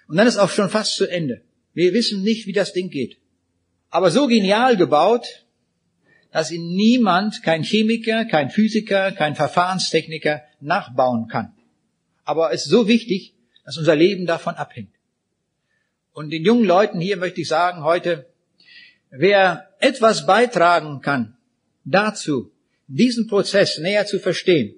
Und 0.06 0.16
dann 0.16 0.26
ist 0.26 0.36
auch 0.36 0.50
schon 0.50 0.70
fast 0.70 0.96
zu 0.96 1.06
Ende. 1.06 1.42
Wir 1.72 1.92
wissen 1.92 2.22
nicht, 2.22 2.46
wie 2.46 2.52
das 2.52 2.72
Ding 2.72 2.90
geht. 2.90 3.18
Aber 3.90 4.10
so 4.10 4.26
genial 4.26 4.76
gebaut, 4.76 5.44
dass 6.30 6.50
ihn 6.50 6.74
niemand, 6.74 7.42
kein 7.42 7.62
Chemiker, 7.62 8.24
kein 8.24 8.50
Physiker, 8.50 9.12
kein 9.12 9.36
Verfahrenstechniker 9.36 10.42
nachbauen 10.60 11.28
kann. 11.28 11.52
Aber 12.24 12.52
es 12.52 12.64
ist 12.64 12.70
so 12.70 12.88
wichtig, 12.88 13.34
dass 13.64 13.78
unser 13.78 13.94
Leben 13.94 14.26
davon 14.26 14.54
abhängt. 14.54 14.94
Und 16.12 16.30
den 16.30 16.44
jungen 16.44 16.64
Leuten 16.64 17.00
hier 17.00 17.16
möchte 17.16 17.40
ich 17.40 17.48
sagen 17.48 17.82
heute, 17.82 18.26
wer 19.10 19.68
etwas 19.80 20.26
beitragen 20.26 21.00
kann 21.00 21.36
dazu, 21.84 22.50
diesen 22.86 23.26
Prozess 23.26 23.78
näher 23.78 24.06
zu 24.06 24.18
verstehen, 24.18 24.74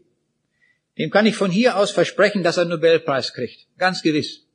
dem 0.98 1.10
kann 1.10 1.26
ich 1.26 1.36
von 1.36 1.50
hier 1.50 1.76
aus 1.76 1.90
versprechen, 1.90 2.42
dass 2.42 2.56
er 2.56 2.62
einen 2.62 2.70
Nobelpreis 2.70 3.34
kriegt. 3.34 3.66
Ganz 3.78 4.02
gewiss. 4.02 4.46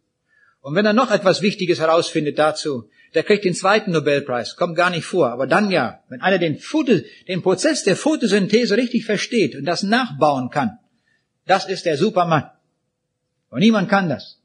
Und 0.62 0.76
wenn 0.76 0.86
er 0.86 0.94
noch 0.94 1.12
etwas 1.12 1.42
Wichtiges 1.42 1.80
herausfindet 1.80 2.38
dazu, 2.40 2.90
der 3.14 3.24
kriegt 3.24 3.44
den 3.44 3.54
zweiten 3.54 3.92
Nobelpreis. 3.92 4.56
Kommt 4.56 4.76
gar 4.76 4.90
nicht 4.90 5.06
vor. 5.06 5.32
Aber 5.32 5.48
dann 5.48 5.70
ja, 5.70 6.04
wenn 6.10 6.22
einer 6.22 6.38
den, 6.38 6.58
Foto, 6.58 7.00
den 7.28 7.42
Prozess 7.42 7.84
der 7.84 7.96
Photosynthese 7.96 8.78
richtig 8.78 9.06
versteht 9.06 9.56
und 9.56 9.66
das 9.66 9.84
nachbauen 9.84 10.50
kann, 10.50 10.80
das 11.46 11.68
ist 11.68 11.86
der 11.86 11.98
Supermann. 11.98 12.50
Und 13.50 13.60
niemand 13.60 13.90
kann 13.90 14.10
das. 14.10 14.40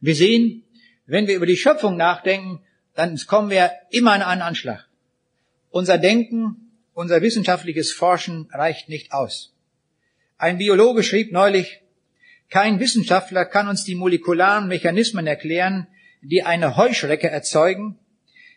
Wir 0.00 0.14
sehen, 0.14 0.64
wenn 1.06 1.26
wir 1.26 1.34
über 1.34 1.46
die 1.46 1.56
Schöpfung 1.56 1.96
nachdenken, 1.96 2.60
dann 2.94 3.18
kommen 3.26 3.50
wir 3.50 3.72
immer 3.90 4.12
an 4.12 4.22
einen 4.22 4.42
Anschlag. 4.42 4.86
Unser 5.70 5.98
Denken, 5.98 6.70
unser 6.92 7.22
wissenschaftliches 7.22 7.92
Forschen 7.92 8.48
reicht 8.52 8.88
nicht 8.88 9.12
aus. 9.12 9.51
Ein 10.42 10.58
Biologe 10.58 11.04
schrieb 11.04 11.30
neulich, 11.30 11.82
kein 12.50 12.80
Wissenschaftler 12.80 13.44
kann 13.44 13.68
uns 13.68 13.84
die 13.84 13.94
molekularen 13.94 14.66
Mechanismen 14.66 15.28
erklären, 15.28 15.86
die 16.20 16.42
eine 16.42 16.76
Heuschrecke 16.76 17.30
erzeugen, 17.30 17.96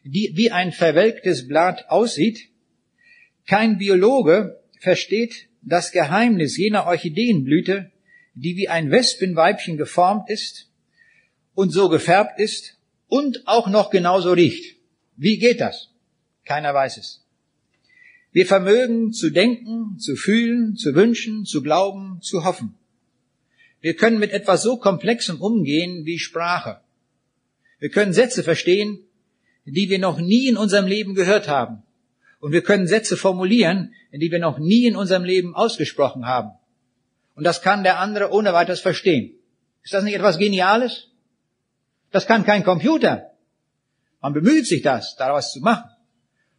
die 0.03 0.31
wie 0.33 0.49
ein 0.49 0.71
verwelktes 0.71 1.47
Blatt 1.47 1.87
aussieht. 1.89 2.49
Kein 3.45 3.77
Biologe 3.77 4.59
versteht 4.79 5.47
das 5.61 5.91
Geheimnis 5.91 6.57
jener 6.57 6.87
Orchideenblüte, 6.87 7.91
die 8.33 8.55
wie 8.55 8.67
ein 8.67 8.89
Wespenweibchen 8.89 9.77
geformt 9.77 10.31
ist 10.31 10.71
und 11.53 11.69
so 11.69 11.89
gefärbt 11.89 12.39
ist 12.39 12.79
und 13.09 13.43
auch 13.45 13.67
noch 13.67 13.91
genauso 13.91 14.31
riecht. 14.31 14.75
Wie 15.17 15.37
geht 15.37 15.61
das? 15.61 15.91
Keiner 16.45 16.73
weiß 16.73 16.97
es. 16.97 17.24
Wir 18.35 18.45
vermögen 18.45 19.13
zu 19.13 19.29
denken, 19.29 19.97
zu 19.97 20.17
fühlen, 20.17 20.75
zu 20.75 20.93
wünschen, 20.93 21.45
zu 21.45 21.63
glauben, 21.63 22.19
zu 22.21 22.43
hoffen. 22.43 22.75
Wir 23.79 23.95
können 23.95 24.19
mit 24.19 24.31
etwas 24.31 24.61
so 24.61 24.75
Komplexem 24.75 25.39
umgehen 25.39 26.05
wie 26.05 26.19
Sprache. 26.19 26.81
Wir 27.79 27.89
können 27.89 28.11
Sätze 28.11 28.43
verstehen, 28.43 28.99
die 29.63 29.89
wir 29.89 29.99
noch 29.99 30.19
nie 30.19 30.49
in 30.49 30.57
unserem 30.57 30.85
Leben 30.85 31.15
gehört 31.15 31.47
haben. 31.47 31.83
Und 32.41 32.51
wir 32.51 32.61
können 32.61 32.87
Sätze 32.87 33.15
formulieren, 33.15 33.93
die 34.11 34.29
wir 34.29 34.39
noch 34.39 34.59
nie 34.59 34.85
in 34.85 34.97
unserem 34.97 35.23
Leben 35.23 35.55
ausgesprochen 35.55 36.25
haben. 36.25 36.51
Und 37.35 37.45
das 37.45 37.61
kann 37.61 37.83
der 37.83 38.01
andere 38.01 38.33
ohne 38.33 38.51
weiteres 38.51 38.81
verstehen. 38.81 39.39
Ist 39.81 39.93
das 39.93 40.03
nicht 40.03 40.15
etwas 40.15 40.37
Geniales? 40.37 41.07
Das 42.11 42.27
kann 42.27 42.43
kein 42.43 42.65
Computer. 42.65 43.31
Man 44.19 44.33
bemüht 44.33 44.67
sich 44.67 44.81
das, 44.81 45.15
daraus 45.15 45.53
zu 45.53 45.61
machen. 45.61 45.94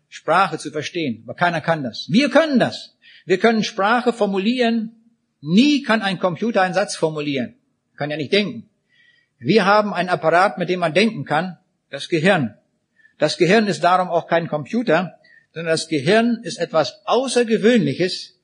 Sprache 0.08 0.58
zu 0.58 0.70
verstehen, 0.70 1.22
aber 1.24 1.34
keiner 1.34 1.60
kann 1.60 1.82
das. 1.82 2.06
Wir 2.10 2.30
können 2.30 2.58
das. 2.58 2.96
Wir 3.24 3.38
können 3.38 3.64
Sprache 3.64 4.12
formulieren. 4.12 4.92
Nie 5.40 5.82
kann 5.82 6.02
ein 6.02 6.18
Computer 6.18 6.62
einen 6.62 6.74
Satz 6.74 6.96
formulieren. 6.96 7.56
Kann 7.96 8.10
ja 8.10 8.16
nicht 8.16 8.32
denken. 8.32 8.68
Wir 9.38 9.66
haben 9.66 9.92
ein 9.92 10.08
Apparat, 10.08 10.58
mit 10.58 10.68
dem 10.68 10.80
man 10.80 10.94
denken 10.94 11.24
kann, 11.24 11.58
das 11.90 12.08
Gehirn. 12.08 12.54
Das 13.18 13.36
Gehirn 13.36 13.66
ist 13.66 13.84
darum 13.84 14.08
auch 14.08 14.26
kein 14.26 14.48
Computer, 14.48 15.18
sondern 15.52 15.72
das 15.72 15.88
Gehirn 15.88 16.40
ist 16.42 16.58
etwas 16.58 17.00
Außergewöhnliches, 17.06 18.38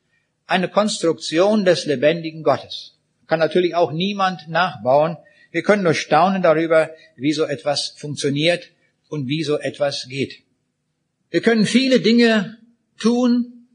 eine 0.46 0.68
Konstruktion 0.68 1.64
des 1.64 1.86
lebendigen 1.86 2.42
Gottes. 2.42 2.98
Kann 3.26 3.38
natürlich 3.38 3.74
auch 3.74 3.92
niemand 3.92 4.48
nachbauen. 4.48 5.16
Wir 5.50 5.62
können 5.62 5.82
nur 5.82 5.94
staunen 5.94 6.42
darüber, 6.42 6.90
wie 7.16 7.32
so 7.32 7.44
etwas 7.44 7.94
funktioniert 7.96 8.70
und 9.08 9.28
wie 9.28 9.44
so 9.44 9.58
etwas 9.58 10.08
geht. 10.08 10.41
Wir 11.32 11.40
können 11.40 11.64
viele 11.64 12.00
Dinge 12.00 12.58
tun, 12.98 13.66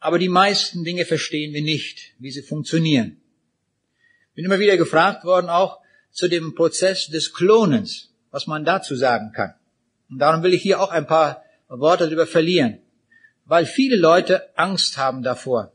aber 0.00 0.18
die 0.18 0.30
meisten 0.30 0.84
Dinge 0.84 1.04
verstehen 1.04 1.52
wir 1.52 1.60
nicht, 1.60 2.14
wie 2.18 2.30
sie 2.30 2.40
funktionieren. 2.40 3.20
Bin 4.34 4.46
immer 4.46 4.58
wieder 4.58 4.78
gefragt 4.78 5.24
worden, 5.24 5.50
auch 5.50 5.80
zu 6.12 6.28
dem 6.28 6.54
Prozess 6.54 7.08
des 7.08 7.34
Klonens, 7.34 8.10
was 8.30 8.46
man 8.46 8.64
dazu 8.64 8.96
sagen 8.96 9.32
kann. 9.32 9.52
Und 10.08 10.18
darum 10.18 10.42
will 10.42 10.54
ich 10.54 10.62
hier 10.62 10.80
auch 10.80 10.90
ein 10.90 11.06
paar 11.06 11.44
Worte 11.68 12.04
darüber 12.04 12.26
verlieren, 12.26 12.78
weil 13.44 13.66
viele 13.66 13.96
Leute 13.96 14.48
Angst 14.56 14.96
haben 14.96 15.22
davor. 15.22 15.74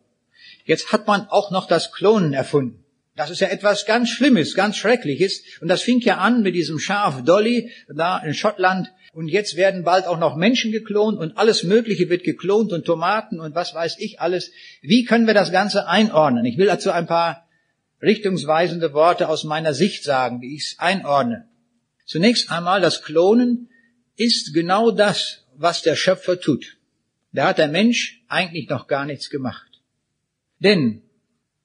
Jetzt 0.66 0.92
hat 0.92 1.06
man 1.06 1.28
auch 1.28 1.52
noch 1.52 1.68
das 1.68 1.92
Klonen 1.92 2.34
erfunden. 2.34 2.84
Das 3.16 3.30
ist 3.30 3.42
ja 3.42 3.50
etwas 3.50 3.86
ganz 3.86 4.10
Schlimmes, 4.10 4.56
ganz 4.56 4.78
Schreckliches. 4.78 5.44
Und 5.60 5.68
das 5.68 5.84
fing 5.84 6.00
ja 6.00 6.18
an 6.18 6.42
mit 6.42 6.56
diesem 6.56 6.80
Schaf 6.80 7.24
Dolly 7.24 7.70
da 7.88 8.18
in 8.18 8.34
Schottland. 8.34 8.92
Und 9.14 9.28
jetzt 9.28 9.58
werden 9.58 9.84
bald 9.84 10.06
auch 10.06 10.18
noch 10.18 10.38
Menschen 10.38 10.72
geklont 10.72 11.20
und 11.20 11.38
alles 11.38 11.64
Mögliche 11.64 12.10
wird 12.10 12.24
geklont 12.24 12.72
und 12.72 12.86
Tomaten 12.86 13.40
und 13.42 13.56
was 13.56 13.74
weiß 13.74 13.98
ich 14.00 14.22
alles. 14.22 14.52
Wie 14.82 15.04
können 15.04 15.28
wir 15.28 15.34
das 15.34 15.52
Ganze 15.52 15.88
einordnen? 15.88 16.46
Ich 16.46 16.58
will 16.58 16.68
dazu 16.68 16.92
ein 16.92 17.08
paar 17.08 17.48
richtungsweisende 18.02 18.94
Worte 18.94 19.28
aus 19.28 19.44
meiner 19.44 19.74
Sicht 19.74 20.04
sagen, 20.04 20.42
wie 20.42 20.56
ich 20.56 20.64
es 20.64 20.80
einordne. 20.80 21.48
Zunächst 22.06 22.52
einmal, 22.52 22.82
das 22.82 23.04
Klonen 23.04 23.70
ist 24.16 24.54
genau 24.54 24.92
das, 24.92 25.46
was 25.56 25.82
der 25.82 25.96
Schöpfer 25.96 26.40
tut. 26.40 26.78
Da 27.34 27.50
hat 27.50 27.58
der 27.58 27.68
Mensch 27.68 28.24
eigentlich 28.28 28.70
noch 28.70 28.88
gar 28.88 29.06
nichts 29.06 29.30
gemacht. 29.30 29.68
Denn 30.60 31.02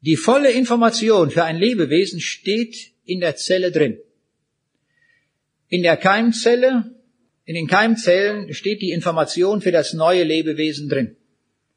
die 0.01 0.17
volle 0.17 0.51
Information 0.51 1.31
für 1.31 1.45
ein 1.45 1.57
Lebewesen 1.57 2.21
steht 2.21 2.93
in 3.05 3.21
der 3.21 3.37
Zelle 3.37 3.73
drin. 3.73 3.99
In 5.69 5.83
der 5.83 5.97
Keimzelle, 5.97 6.96
in 7.47 7.55
den 7.55 7.69
Keimzellen 7.69 8.53
steht 8.53 8.83
die 8.83 8.91
Information 8.91 9.61
für 9.61 9.71
das 9.71 9.95
neue 9.95 10.25
Lebewesen 10.25 10.89
drin. 10.89 11.17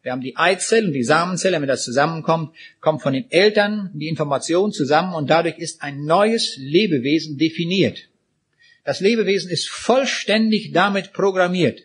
Wir 0.02 0.12
haben 0.12 0.22
die 0.22 0.36
Eizelle 0.36 0.88
und 0.88 0.94
die 0.94 1.04
Samenzelle, 1.04 1.62
wenn 1.62 1.68
das 1.68 1.84
zusammenkommt, 1.84 2.56
kommt 2.82 3.04
von 3.04 3.14
den 3.14 3.30
Eltern 3.30 3.92
die 3.94 4.08
Information 4.08 4.72
zusammen 4.72 5.14
und 5.14 5.30
dadurch 5.30 5.60
ist 5.60 5.84
ein 5.84 6.06
neues 6.06 6.58
Lebewesen 6.58 7.38
definiert. 7.38 8.10
Das 8.84 9.00
Lebewesen 9.00 9.52
ist 9.52 9.70
vollständig 9.70 10.72
damit 10.72 11.14
programmiert. 11.14 11.84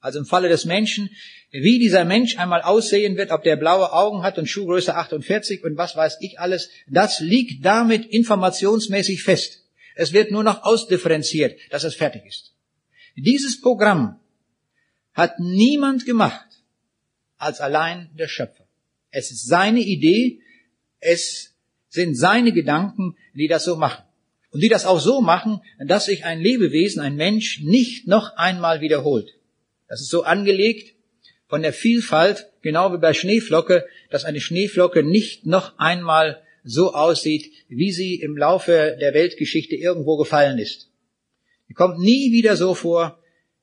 Also 0.00 0.18
im 0.18 0.26
Falle 0.26 0.48
des 0.48 0.64
Menschen, 0.64 1.10
wie 1.52 1.78
dieser 1.78 2.04
Mensch 2.04 2.36
einmal 2.36 2.62
aussehen 2.62 3.16
wird, 3.16 3.30
ob 3.30 3.44
der 3.44 3.56
blaue 3.56 3.92
Augen 3.92 4.24
hat 4.24 4.38
und 4.38 4.48
Schuhgröße 4.48 4.96
48 4.96 5.62
und 5.62 5.76
was 5.76 5.94
weiß 5.94 6.18
ich 6.20 6.40
alles, 6.40 6.70
das 6.88 7.20
liegt 7.20 7.64
damit 7.64 8.06
informationsmäßig 8.06 9.22
fest. 9.22 9.64
Es 9.94 10.12
wird 10.12 10.32
nur 10.32 10.42
noch 10.42 10.64
ausdifferenziert, 10.64 11.58
dass 11.70 11.84
es 11.84 11.94
fertig 11.94 12.22
ist. 12.26 12.54
Dieses 13.20 13.60
Programm 13.60 14.20
hat 15.12 15.40
niemand 15.40 16.06
gemacht 16.06 16.46
als 17.36 17.60
allein 17.60 18.10
der 18.16 18.28
Schöpfer. 18.28 18.68
Es 19.10 19.32
ist 19.32 19.48
seine 19.48 19.80
Idee, 19.80 20.40
es 21.00 21.56
sind 21.88 22.16
seine 22.16 22.52
Gedanken, 22.52 23.16
die 23.34 23.48
das 23.48 23.64
so 23.64 23.76
machen. 23.76 24.04
Und 24.50 24.62
die 24.62 24.68
das 24.68 24.86
auch 24.86 25.00
so 25.00 25.20
machen, 25.20 25.60
dass 25.84 26.06
sich 26.06 26.24
ein 26.24 26.40
Lebewesen, 26.40 27.00
ein 27.00 27.16
Mensch 27.16 27.60
nicht 27.60 28.06
noch 28.06 28.36
einmal 28.36 28.80
wiederholt. 28.80 29.34
Das 29.88 30.00
ist 30.00 30.10
so 30.10 30.22
angelegt 30.22 30.94
von 31.48 31.62
der 31.62 31.72
Vielfalt, 31.72 32.52
genau 32.62 32.92
wie 32.92 32.98
bei 32.98 33.14
Schneeflocke, 33.14 33.86
dass 34.10 34.24
eine 34.24 34.40
Schneeflocke 34.40 35.02
nicht 35.02 35.44
noch 35.44 35.76
einmal 35.78 36.42
so 36.62 36.94
aussieht, 36.94 37.52
wie 37.68 37.90
sie 37.90 38.14
im 38.14 38.36
Laufe 38.36 38.96
der 39.00 39.12
Weltgeschichte 39.12 39.74
irgendwo 39.74 40.16
gefallen 40.16 40.58
ist. 40.58 40.87
Die 41.68 41.74
kommt 41.74 41.98
nie 41.98 42.32
wieder 42.32 42.56
so 42.56 42.74
vor, 42.74 43.18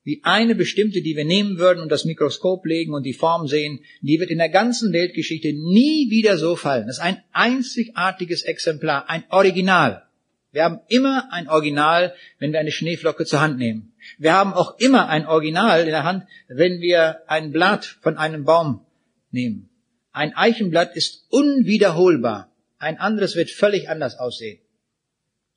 wie 0.06 0.22
eine 0.24 0.54
bestimmte, 0.54 1.02
die 1.02 1.16
wir 1.16 1.26
nehmen 1.26 1.58
würden 1.58 1.82
und 1.82 1.92
das 1.92 2.06
Mikroskop 2.06 2.66
legen 2.66 2.94
und 2.94 3.04
die 3.04 3.14
Form 3.14 3.48
sehen, 3.48 3.80
die 4.02 4.20
wird 4.20 4.30
in 4.30 4.38
der 4.38 4.50
ganzen 4.50 4.94
Weltgeschichte 4.94 5.52
nie 5.52 6.12
wieder 6.12 6.38
so 6.38 6.56
fallen. 6.56 6.86
Das 6.86 6.98
ist 6.98 7.04
ein 7.04 7.24
einzigartiges 7.32 8.44
Exemplar, 8.44 9.10
ein 9.10 9.24
Original. 9.30 10.04
Wir 10.52 10.64
haben 10.64 10.80
immer 10.88 11.34
ein 11.34 11.50
Original, 11.50 12.14
wenn 12.38 12.54
wir 12.54 12.60
eine 12.60 12.72
Schneeflocke 12.72 13.26
zur 13.26 13.42
Hand 13.42 13.58
nehmen. 13.58 13.94
Wir 14.20 14.34
haben 14.34 14.54
auch 14.54 14.78
immer 14.80 15.10
ein 15.10 15.26
Original 15.26 15.82
in 15.82 15.88
der 15.88 16.04
Hand, 16.04 16.26
wenn 16.48 16.80
wir 16.80 17.22
ein 17.28 17.52
Blatt 17.52 17.84
von 18.02 18.18
einem 18.18 18.46
Baum 18.46 18.86
nehmen. 19.32 19.70
Ein 20.12 20.34
Eichenblatt 20.34 20.96
ist 20.96 21.26
unwiederholbar. 21.30 22.54
Ein 22.78 23.00
anderes 23.00 23.36
wird 23.36 23.50
völlig 23.50 23.90
anders 23.90 24.18
aussehen. 24.18 24.62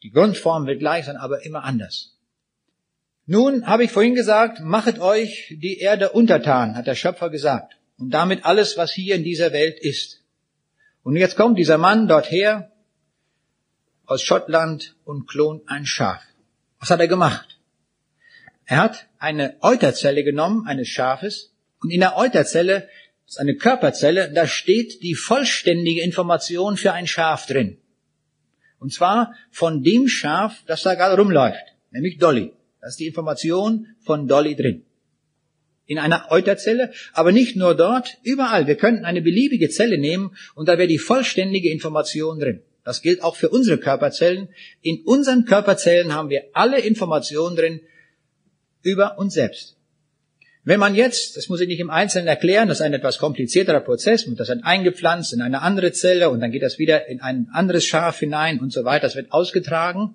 Die 0.03 0.11
Grundform 0.11 0.67
wird 0.67 0.81
gleich 0.81 1.05
sein, 1.05 1.17
aber 1.17 1.45
immer 1.45 1.63
anders. 1.65 2.18
Nun 3.31 3.67
habe 3.67 3.85
ich 3.85 3.93
vorhin 3.93 4.15
gesagt, 4.15 4.61
machet 4.61 5.01
euch 5.01 5.55
die 5.61 5.81
Erde 5.81 6.13
untertan, 6.13 6.75
hat 6.75 6.87
der 6.87 6.95
Schöpfer 6.95 7.29
gesagt. 7.29 7.77
Und 7.99 8.09
damit 8.09 8.47
alles, 8.47 8.79
was 8.79 8.91
hier 8.91 9.17
in 9.17 9.23
dieser 9.23 9.53
Welt 9.53 9.79
ist. 9.79 10.23
Und 11.03 11.15
jetzt 11.15 11.37
kommt 11.37 11.59
dieser 11.59 11.77
Mann 11.77 12.09
dorther 12.09 12.73
aus 14.07 14.23
Schottland 14.23 14.97
und 15.05 15.29
klont 15.29 15.69
ein 15.69 15.85
Schaf. 15.85 16.23
Was 16.81 16.89
hat 16.89 17.01
er 17.01 17.09
gemacht? 17.09 17.59
Er 18.65 18.79
hat 18.79 19.09
eine 19.19 19.57
Euterzelle 19.61 20.25
genommen 20.25 20.67
eines 20.67 20.89
Schafes 20.89 21.53
und 21.83 21.91
in 21.91 22.01
der 22.01 22.17
Euterzelle, 22.17 22.89
das 23.27 23.35
ist 23.35 23.41
eine 23.41 23.57
Körperzelle, 23.57 24.33
da 24.33 24.47
steht 24.47 25.03
die 25.03 25.15
vollständige 25.15 26.01
Information 26.01 26.79
für 26.79 26.95
ein 26.95 27.07
Schaf 27.07 27.45
drin. 27.45 27.77
Und 28.79 28.91
zwar 28.95 29.35
von 29.51 29.83
dem 29.83 30.09
Schaf, 30.09 30.63
das 30.67 30.81
da 30.81 30.95
gerade 30.95 31.21
rumläuft, 31.21 31.77
nämlich 31.91 32.17
Dolly. 32.17 32.55
Da 32.89 32.91
ist 32.91 33.01
die 33.01 33.07
Information 33.07 33.87
von 34.01 34.27
Dolly 34.29 34.57
drin. 34.57 34.83
In 35.85 35.99
einer 35.99 36.29
Euterzelle, 36.31 36.91
aber 37.13 37.33
nicht 37.33 37.55
nur 37.55 37.75
dort, 37.75 38.17
überall. 38.23 38.67
Wir 38.67 38.77
könnten 38.77 39.05
eine 39.05 39.21
beliebige 39.21 39.69
Zelle 39.69 39.99
nehmen 39.99 40.35
und 40.55 40.71
da 40.71 40.79
wäre 40.79 40.89
die 40.89 40.97
vollständige 40.97 41.71
Information 41.71 42.39
drin. 42.39 42.63
Das 42.85 43.03
gilt 43.03 43.23
auch 43.23 43.37
für 43.37 43.51
unsere 43.51 43.77
Körperzellen. 43.77 44.49
In 44.81 45.03
unseren 45.05 45.45
Körperzellen 45.45 46.15
haben 46.15 46.31
wir 46.31 46.45
alle 46.55 46.81
Informationen 46.81 47.57
drin 47.57 47.81
über 48.81 49.19
uns 49.19 49.35
selbst. 49.35 49.77
Wenn 50.65 50.81
man 50.81 50.95
jetzt, 50.95 51.37
das 51.37 51.51
muss 51.51 51.61
ich 51.61 51.69
nicht 51.69 51.81
im 51.81 51.91
Einzelnen 51.91 52.27
erklären, 52.27 52.69
das 52.69 52.79
ist 52.79 52.87
ein 52.87 52.95
etwas 52.95 53.19
komplizierterer 53.19 53.81
Prozess, 53.81 54.25
und 54.25 54.41
das 54.41 54.49
wird 54.49 54.65
eingepflanzt 54.65 55.35
in 55.35 55.43
eine 55.43 55.61
andere 55.61 55.93
Zelle 55.93 56.31
und 56.31 56.41
dann 56.41 56.53
geht 56.53 56.63
das 56.63 56.79
wieder 56.79 57.07
in 57.07 57.21
ein 57.21 57.49
anderes 57.53 57.85
Schaf 57.85 58.19
hinein 58.19 58.61
und 58.61 58.73
so 58.73 58.87
weiter, 58.87 59.09
das 59.09 59.15
wird 59.15 59.31
ausgetragen. 59.31 60.15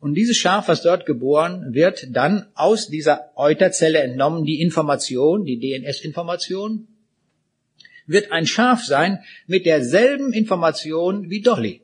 Und 0.00 0.14
dieses 0.14 0.36
Schaf, 0.36 0.68
was 0.68 0.82
dort 0.82 1.06
geboren 1.06 1.74
wird, 1.74 2.06
dann 2.10 2.46
aus 2.54 2.88
dieser 2.88 3.32
Euterzelle 3.36 3.98
entnommen, 3.98 4.44
die 4.44 4.60
Information, 4.60 5.44
die 5.44 5.58
DNS-Information, 5.58 6.86
wird 8.06 8.32
ein 8.32 8.46
Schaf 8.46 8.84
sein 8.84 9.18
mit 9.46 9.66
derselben 9.66 10.32
Information 10.32 11.30
wie 11.30 11.42
Dolly. 11.42 11.82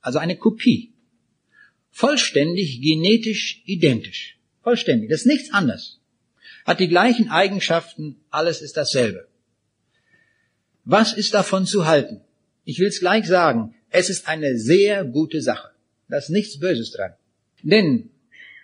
Also 0.00 0.18
eine 0.18 0.36
Kopie. 0.36 0.92
Vollständig 1.90 2.80
genetisch 2.80 3.62
identisch. 3.64 4.38
Vollständig. 4.62 5.10
Das 5.10 5.20
ist 5.20 5.26
nichts 5.26 5.52
anderes. 5.52 6.00
Hat 6.64 6.80
die 6.80 6.88
gleichen 6.88 7.30
Eigenschaften, 7.30 8.20
alles 8.30 8.60
ist 8.60 8.76
dasselbe. 8.76 9.26
Was 10.84 11.12
ist 11.12 11.34
davon 11.34 11.66
zu 11.66 11.86
halten? 11.86 12.20
Ich 12.64 12.78
will 12.78 12.88
es 12.88 13.00
gleich 13.00 13.26
sagen, 13.26 13.74
es 13.90 14.10
ist 14.10 14.28
eine 14.28 14.58
sehr 14.58 15.04
gute 15.04 15.40
Sache. 15.40 15.70
Da 16.08 16.18
ist 16.18 16.30
nichts 16.30 16.58
Böses 16.58 16.92
dran. 16.92 17.14
Denn 17.62 18.10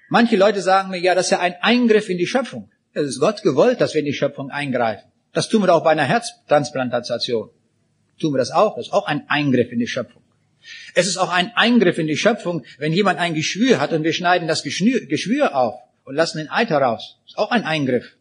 manche 0.08 0.36
Leute 0.36 0.60
sagen 0.60 0.90
mir, 0.90 0.98
ja, 0.98 1.14
das 1.14 1.26
ist 1.26 1.30
ja 1.30 1.40
ein 1.40 1.54
Eingriff 1.60 2.08
in 2.08 2.18
die 2.18 2.26
Schöpfung. 2.26 2.70
Es 2.92 3.06
ist 3.06 3.20
Gott 3.20 3.42
gewollt, 3.42 3.80
dass 3.80 3.94
wir 3.94 4.00
in 4.00 4.06
die 4.06 4.12
Schöpfung 4.12 4.50
eingreifen. 4.50 5.10
Das 5.32 5.48
tun 5.48 5.62
wir 5.62 5.74
auch 5.74 5.82
bei 5.82 5.90
einer 5.90 6.04
Herztransplantation. 6.04 7.50
Tun 8.20 8.32
wir 8.32 8.38
das 8.38 8.52
auch? 8.52 8.76
Das 8.76 8.86
ist 8.86 8.92
auch 8.92 9.06
ein 9.06 9.28
Eingriff 9.28 9.72
in 9.72 9.80
die 9.80 9.88
Schöpfung. 9.88 10.22
Es 10.94 11.06
ist 11.06 11.16
auch 11.16 11.30
ein 11.30 11.52
Eingriff 11.56 11.98
in 11.98 12.06
die 12.06 12.16
Schöpfung, 12.16 12.64
wenn 12.78 12.92
jemand 12.92 13.18
ein 13.18 13.34
Geschwür 13.34 13.80
hat 13.80 13.92
und 13.92 14.04
wir 14.04 14.12
schneiden 14.12 14.48
das 14.48 14.62
Geschwür 14.62 15.56
auf 15.56 15.74
und 16.04 16.14
lassen 16.14 16.38
den 16.38 16.48
Eiter 16.48 16.78
raus. 16.78 17.18
Das 17.24 17.32
ist 17.32 17.38
auch 17.38 17.50
ein 17.50 17.64
Eingriff. 17.64 18.16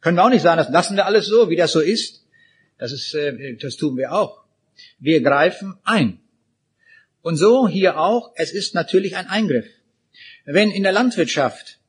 Können 0.00 0.16
wir 0.16 0.24
auch 0.24 0.30
nicht 0.30 0.42
sagen, 0.42 0.58
das 0.58 0.70
lassen 0.70 0.96
wir 0.96 1.06
alles 1.06 1.26
so, 1.26 1.50
wie 1.50 1.56
das 1.56 1.72
so 1.72 1.80
ist. 1.80 2.24
Das 2.78 2.92
ist, 2.92 3.14
äh, 3.14 3.56
das 3.56 3.76
tun 3.76 3.96
wir 3.96 4.12
auch. 4.12 4.44
Wir 4.98 5.20
greifen 5.20 5.78
ein. 5.84 6.20
Und 7.22 7.36
so 7.36 7.66
hier 7.66 7.98
auch, 7.98 8.32
es 8.36 8.52
ist 8.52 8.74
natürlich 8.74 9.16
ein 9.16 9.26
Eingriff. 9.28 9.66
Wenn 10.48 10.70
in 10.70 10.84
der 10.84 10.92
Landwirtschaft 10.92 11.80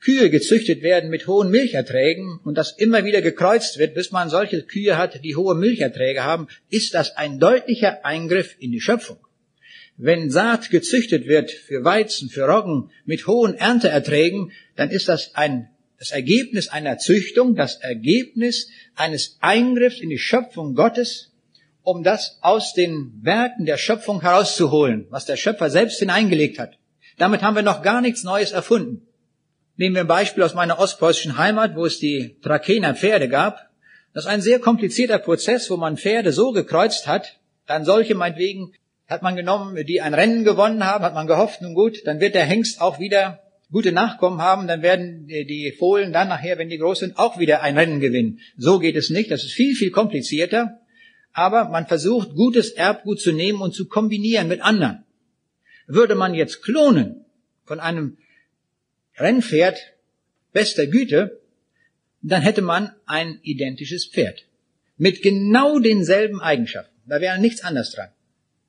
Kühe 0.00 0.28
gezüchtet 0.28 0.82
werden 0.82 1.08
mit 1.08 1.28
hohen 1.28 1.52
Milcherträgen 1.52 2.40
und 2.42 2.58
das 2.58 2.72
immer 2.76 3.04
wieder 3.04 3.22
gekreuzt 3.22 3.78
wird, 3.78 3.94
bis 3.94 4.10
man 4.10 4.28
solche 4.28 4.60
Kühe 4.64 4.98
hat, 4.98 5.22
die 5.22 5.36
hohe 5.36 5.54
Milcherträge 5.54 6.24
haben, 6.24 6.48
ist 6.68 6.94
das 6.94 7.16
ein 7.16 7.38
deutlicher 7.38 8.04
Eingriff 8.04 8.56
in 8.58 8.72
die 8.72 8.80
Schöpfung. 8.80 9.18
Wenn 9.96 10.30
Saat 10.30 10.70
gezüchtet 10.70 11.28
wird 11.28 11.52
für 11.52 11.84
Weizen, 11.84 12.28
für 12.28 12.42
Roggen 12.42 12.90
mit 13.04 13.28
hohen 13.28 13.54
Ernteerträgen, 13.54 14.50
dann 14.74 14.90
ist 14.90 15.08
das 15.08 15.36
ein, 15.36 15.68
das 16.00 16.10
Ergebnis 16.10 16.66
einer 16.66 16.98
Züchtung, 16.98 17.54
das 17.54 17.76
Ergebnis 17.76 18.68
eines 18.96 19.38
Eingriffs 19.40 20.00
in 20.00 20.10
die 20.10 20.18
Schöpfung 20.18 20.74
Gottes, 20.74 21.32
um 21.82 22.02
das 22.02 22.38
aus 22.40 22.74
den 22.74 23.12
Werken 23.22 23.64
der 23.64 23.78
Schöpfung 23.78 24.22
herauszuholen, 24.22 25.06
was 25.10 25.24
der 25.24 25.36
Schöpfer 25.36 25.70
selbst 25.70 26.00
hineingelegt 26.00 26.58
hat. 26.58 26.76
Damit 27.18 27.42
haben 27.42 27.56
wir 27.56 27.62
noch 27.62 27.82
gar 27.82 28.00
nichts 28.00 28.24
Neues 28.24 28.52
erfunden. 28.52 29.06
Nehmen 29.76 29.94
wir 29.94 30.02
ein 30.02 30.06
Beispiel 30.06 30.42
aus 30.42 30.54
meiner 30.54 30.78
ostpreußischen 30.78 31.38
Heimat, 31.38 31.76
wo 31.76 31.86
es 31.86 31.98
die 31.98 32.36
Trakener 32.42 32.94
Pferde 32.94 33.28
gab. 33.28 33.70
Das 34.14 34.24
ist 34.24 34.30
ein 34.30 34.40
sehr 34.40 34.58
komplizierter 34.58 35.18
Prozess, 35.18 35.70
wo 35.70 35.76
man 35.76 35.98
Pferde 35.98 36.32
so 36.32 36.52
gekreuzt 36.52 37.06
hat, 37.06 37.38
dann 37.66 37.84
solche 37.84 38.14
meinetwegen 38.14 38.72
hat 39.06 39.22
man 39.22 39.36
genommen, 39.36 39.76
die 39.86 40.00
ein 40.00 40.14
Rennen 40.14 40.44
gewonnen 40.44 40.84
haben, 40.84 41.04
hat 41.04 41.14
man 41.14 41.26
gehofft, 41.26 41.62
nun 41.62 41.74
gut, 41.74 42.06
dann 42.06 42.20
wird 42.20 42.34
der 42.34 42.44
Hengst 42.44 42.80
auch 42.80 42.98
wieder 42.98 43.40
gute 43.70 43.92
Nachkommen 43.92 44.40
haben, 44.40 44.68
dann 44.68 44.82
werden 44.82 45.26
die 45.26 45.74
Fohlen 45.78 46.12
dann 46.12 46.28
nachher, 46.28 46.58
wenn 46.58 46.68
die 46.68 46.78
groß 46.78 47.00
sind, 47.00 47.18
auch 47.18 47.38
wieder 47.38 47.62
ein 47.62 47.76
Rennen 47.76 48.00
gewinnen. 48.00 48.40
So 48.56 48.78
geht 48.78 48.96
es 48.96 49.10
nicht, 49.10 49.30
das 49.30 49.44
ist 49.44 49.52
viel, 49.52 49.74
viel 49.74 49.90
komplizierter, 49.90 50.80
aber 51.32 51.68
man 51.68 51.86
versucht, 51.86 52.34
gutes 52.34 52.70
Erbgut 52.70 53.20
zu 53.20 53.32
nehmen 53.32 53.60
und 53.60 53.74
zu 53.74 53.86
kombinieren 53.86 54.48
mit 54.48 54.62
anderen. 54.62 55.04
Würde 55.86 56.14
man 56.14 56.34
jetzt 56.34 56.62
klonen 56.62 57.24
von 57.64 57.80
einem 57.80 58.18
Rennpferd 59.16 59.78
bester 60.52 60.86
Güte, 60.86 61.40
dann 62.22 62.42
hätte 62.42 62.62
man 62.62 62.92
ein 63.06 63.38
identisches 63.42 64.06
Pferd. 64.06 64.46
Mit 64.96 65.22
genau 65.22 65.78
denselben 65.78 66.40
Eigenschaften. 66.40 66.94
Da 67.06 67.20
wäre 67.20 67.38
nichts 67.38 67.62
anderes 67.62 67.92
dran. 67.92 68.08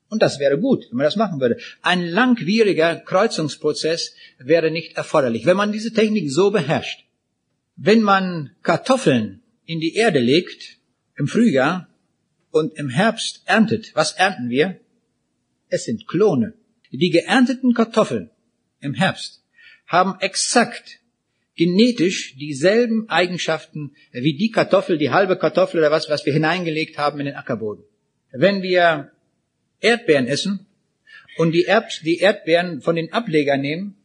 Und 0.08 0.22
das 0.22 0.38
wäre 0.38 0.58
gut, 0.58 0.86
wenn 0.90 0.98
man 0.98 1.04
das 1.04 1.16
machen 1.16 1.40
würde. 1.40 1.58
Ein 1.82 2.06
langwieriger 2.06 2.96
Kreuzungsprozess 2.96 4.14
wäre 4.38 4.70
nicht 4.70 4.96
erforderlich, 4.96 5.44
wenn 5.44 5.56
man 5.56 5.72
diese 5.72 5.92
Technik 5.92 6.30
so 6.30 6.50
beherrscht. 6.50 7.04
Wenn 7.76 8.02
man 8.02 8.50
Kartoffeln 8.62 9.42
in 9.66 9.80
die 9.80 9.94
Erde 9.94 10.18
legt 10.18 10.78
im 11.16 11.28
Frühjahr 11.28 11.88
und 12.50 12.74
im 12.78 12.88
Herbst 12.88 13.42
erntet, 13.44 13.94
was 13.94 14.12
ernten 14.12 14.48
wir? 14.48 14.80
Es 15.68 15.84
sind 15.84 16.08
Klone. 16.08 16.54
Die 16.90 17.10
geernteten 17.10 17.74
Kartoffeln 17.74 18.30
im 18.80 18.94
Herbst 18.94 19.42
haben 19.86 20.16
exakt 20.20 21.00
genetisch 21.56 22.36
dieselben 22.36 23.08
Eigenschaften 23.08 23.92
wie 24.12 24.36
die 24.36 24.50
Kartoffel, 24.50 24.96
die 24.96 25.10
halbe 25.10 25.36
Kartoffel 25.36 25.80
oder 25.80 25.90
was, 25.90 26.08
was 26.08 26.24
wir 26.24 26.32
hineingelegt 26.32 26.98
haben 26.98 27.18
in 27.20 27.26
den 27.26 27.34
Ackerboden. 27.34 27.84
Wenn 28.30 28.62
wir 28.62 29.10
Erdbeeren 29.80 30.26
essen 30.26 30.66
und 31.36 31.52
die, 31.52 31.64
Erb 31.64 31.88
die 32.04 32.18
Erdbeeren 32.18 32.80
von 32.80 32.96
den 32.96 33.12
Ablegern 33.12 33.60
nehmen, 33.60 33.96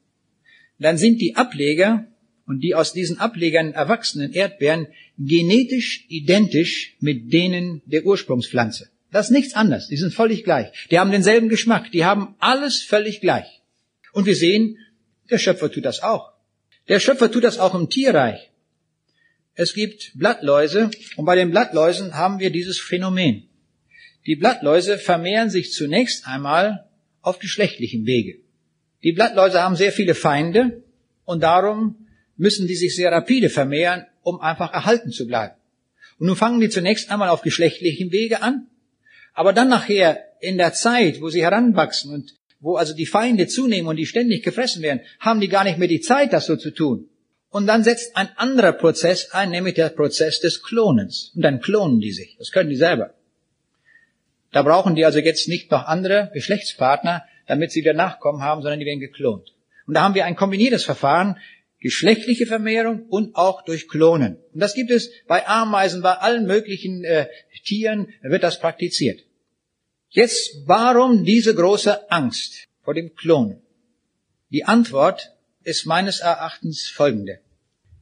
dann 0.79 0.97
sind 0.97 1.21
die 1.21 1.35
Ableger 1.35 2.07
und 2.45 2.61
die 2.61 2.75
aus 2.75 2.93
diesen 2.93 3.19
Ablegern 3.19 3.73
erwachsenen 3.73 4.33
Erdbeeren 4.33 4.87
genetisch 5.17 6.05
identisch 6.09 6.95
mit 6.99 7.31
denen 7.31 7.81
der 7.85 8.05
Ursprungspflanze. 8.05 8.89
Das 9.13 9.27
ist 9.27 9.31
nichts 9.31 9.53
anderes. 9.53 9.87
Die 9.89 9.95
sind 9.95 10.11
völlig 10.11 10.43
gleich. 10.43 10.87
Die 10.89 10.97
haben 10.97 11.11
denselben 11.11 11.47
Geschmack. 11.47 11.91
Die 11.91 12.03
haben 12.03 12.35
alles 12.39 12.81
völlig 12.81 13.21
gleich. 13.21 13.61
Und 14.11 14.25
wir 14.25 14.35
sehen, 14.35 14.79
der 15.29 15.37
Schöpfer 15.37 15.71
tut 15.71 15.85
das 15.85 16.01
auch. 16.01 16.33
Der 16.89 16.99
Schöpfer 16.99 17.31
tut 17.31 17.43
das 17.43 17.59
auch 17.59 17.75
im 17.75 17.89
Tierreich. 17.89 18.49
Es 19.53 19.75
gibt 19.75 20.13
Blattläuse 20.15 20.89
und 21.15 21.25
bei 21.25 21.35
den 21.35 21.51
Blattläusen 21.51 22.15
haben 22.15 22.39
wir 22.39 22.49
dieses 22.49 22.79
Phänomen. 22.79 23.47
Die 24.25 24.35
Blattläuse 24.35 24.97
vermehren 24.97 25.51
sich 25.51 25.71
zunächst 25.73 26.27
einmal 26.27 26.89
auf 27.21 27.37
geschlechtlichem 27.37 28.07
Wege. 28.07 28.39
Die 29.03 29.11
Blattläuse 29.11 29.61
haben 29.61 29.75
sehr 29.75 29.91
viele 29.91 30.15
Feinde 30.15 30.81
und 31.23 31.43
darum 31.43 32.07
müssen 32.35 32.67
die 32.67 32.75
sich 32.75 32.95
sehr 32.95 33.11
rapide 33.11 33.51
vermehren, 33.51 34.07
um 34.23 34.41
einfach 34.41 34.73
erhalten 34.73 35.11
zu 35.11 35.27
bleiben. 35.27 35.53
Und 36.17 36.27
nun 36.27 36.35
fangen 36.35 36.61
die 36.61 36.69
zunächst 36.69 37.11
einmal 37.11 37.29
auf 37.29 37.43
geschlechtlichem 37.43 38.11
Wege 38.11 38.41
an, 38.41 38.69
aber 39.33 39.53
dann 39.53 39.69
nachher 39.69 40.19
in 40.39 40.57
der 40.57 40.73
Zeit, 40.73 41.21
wo 41.21 41.29
sie 41.29 41.43
heranwachsen 41.43 42.13
und 42.13 42.33
wo 42.59 42.75
also 42.75 42.93
die 42.93 43.05
Feinde 43.05 43.47
zunehmen 43.47 43.87
und 43.87 43.97
die 43.97 44.05
ständig 44.05 44.43
gefressen 44.43 44.81
werden, 44.81 45.01
haben 45.19 45.41
die 45.41 45.49
gar 45.49 45.63
nicht 45.63 45.77
mehr 45.77 45.87
die 45.87 46.01
Zeit, 46.01 46.31
das 46.31 46.45
so 46.45 46.55
zu 46.55 46.71
tun. 46.71 47.09
Und 47.49 47.67
dann 47.67 47.83
setzt 47.83 48.15
ein 48.15 48.29
anderer 48.35 48.71
Prozess 48.71 49.31
ein, 49.31 49.51
nämlich 49.51 49.75
der 49.75 49.89
Prozess 49.89 50.39
des 50.39 50.63
Klonens. 50.63 51.31
Und 51.35 51.43
dann 51.43 51.61
klonen 51.61 51.99
die 51.99 52.11
sich. 52.11 52.35
Das 52.39 52.51
können 52.51 52.69
die 52.69 52.75
selber. 52.75 53.13
Da 54.51 54.63
brauchen 54.63 54.95
die 54.95 55.05
also 55.05 55.19
jetzt 55.19 55.47
nicht 55.47 55.69
noch 55.71 55.85
andere 55.85 56.31
Geschlechtspartner, 56.33 57.25
damit 57.45 57.71
sie 57.71 57.81
wieder 57.81 57.93
Nachkommen 57.93 58.41
haben, 58.41 58.61
sondern 58.61 58.79
die 58.79 58.85
werden 58.85 58.99
geklont. 58.99 59.53
Und 59.85 59.95
da 59.95 60.03
haben 60.03 60.15
wir 60.15 60.25
ein 60.25 60.35
kombiniertes 60.35 60.85
Verfahren, 60.85 61.37
geschlechtliche 61.83 62.47
Vermehrung 62.47 63.07
und 63.09 63.35
auch 63.35 63.61
durch 63.65 63.89
Klonen. 63.89 64.37
Und 64.53 64.61
das 64.61 64.73
gibt 64.73 64.89
es 64.89 65.11
bei 65.27 65.45
Ameisen, 65.45 66.01
bei 66.01 66.13
allen 66.13 66.47
möglichen 66.47 67.03
äh, 67.03 67.27
Tieren 67.65 68.07
wird 68.21 68.41
das 68.41 68.59
praktiziert. 68.59 69.25
Jetzt, 70.09 70.63
warum 70.65 71.25
diese 71.25 71.53
große 71.53 72.09
Angst 72.09 72.69
vor 72.83 72.93
dem 72.93 73.13
Klonen? 73.15 73.61
Die 74.49 74.63
Antwort 74.63 75.33
ist 75.63 75.85
meines 75.85 76.21
Erachtens 76.21 76.87
folgende. 76.87 77.41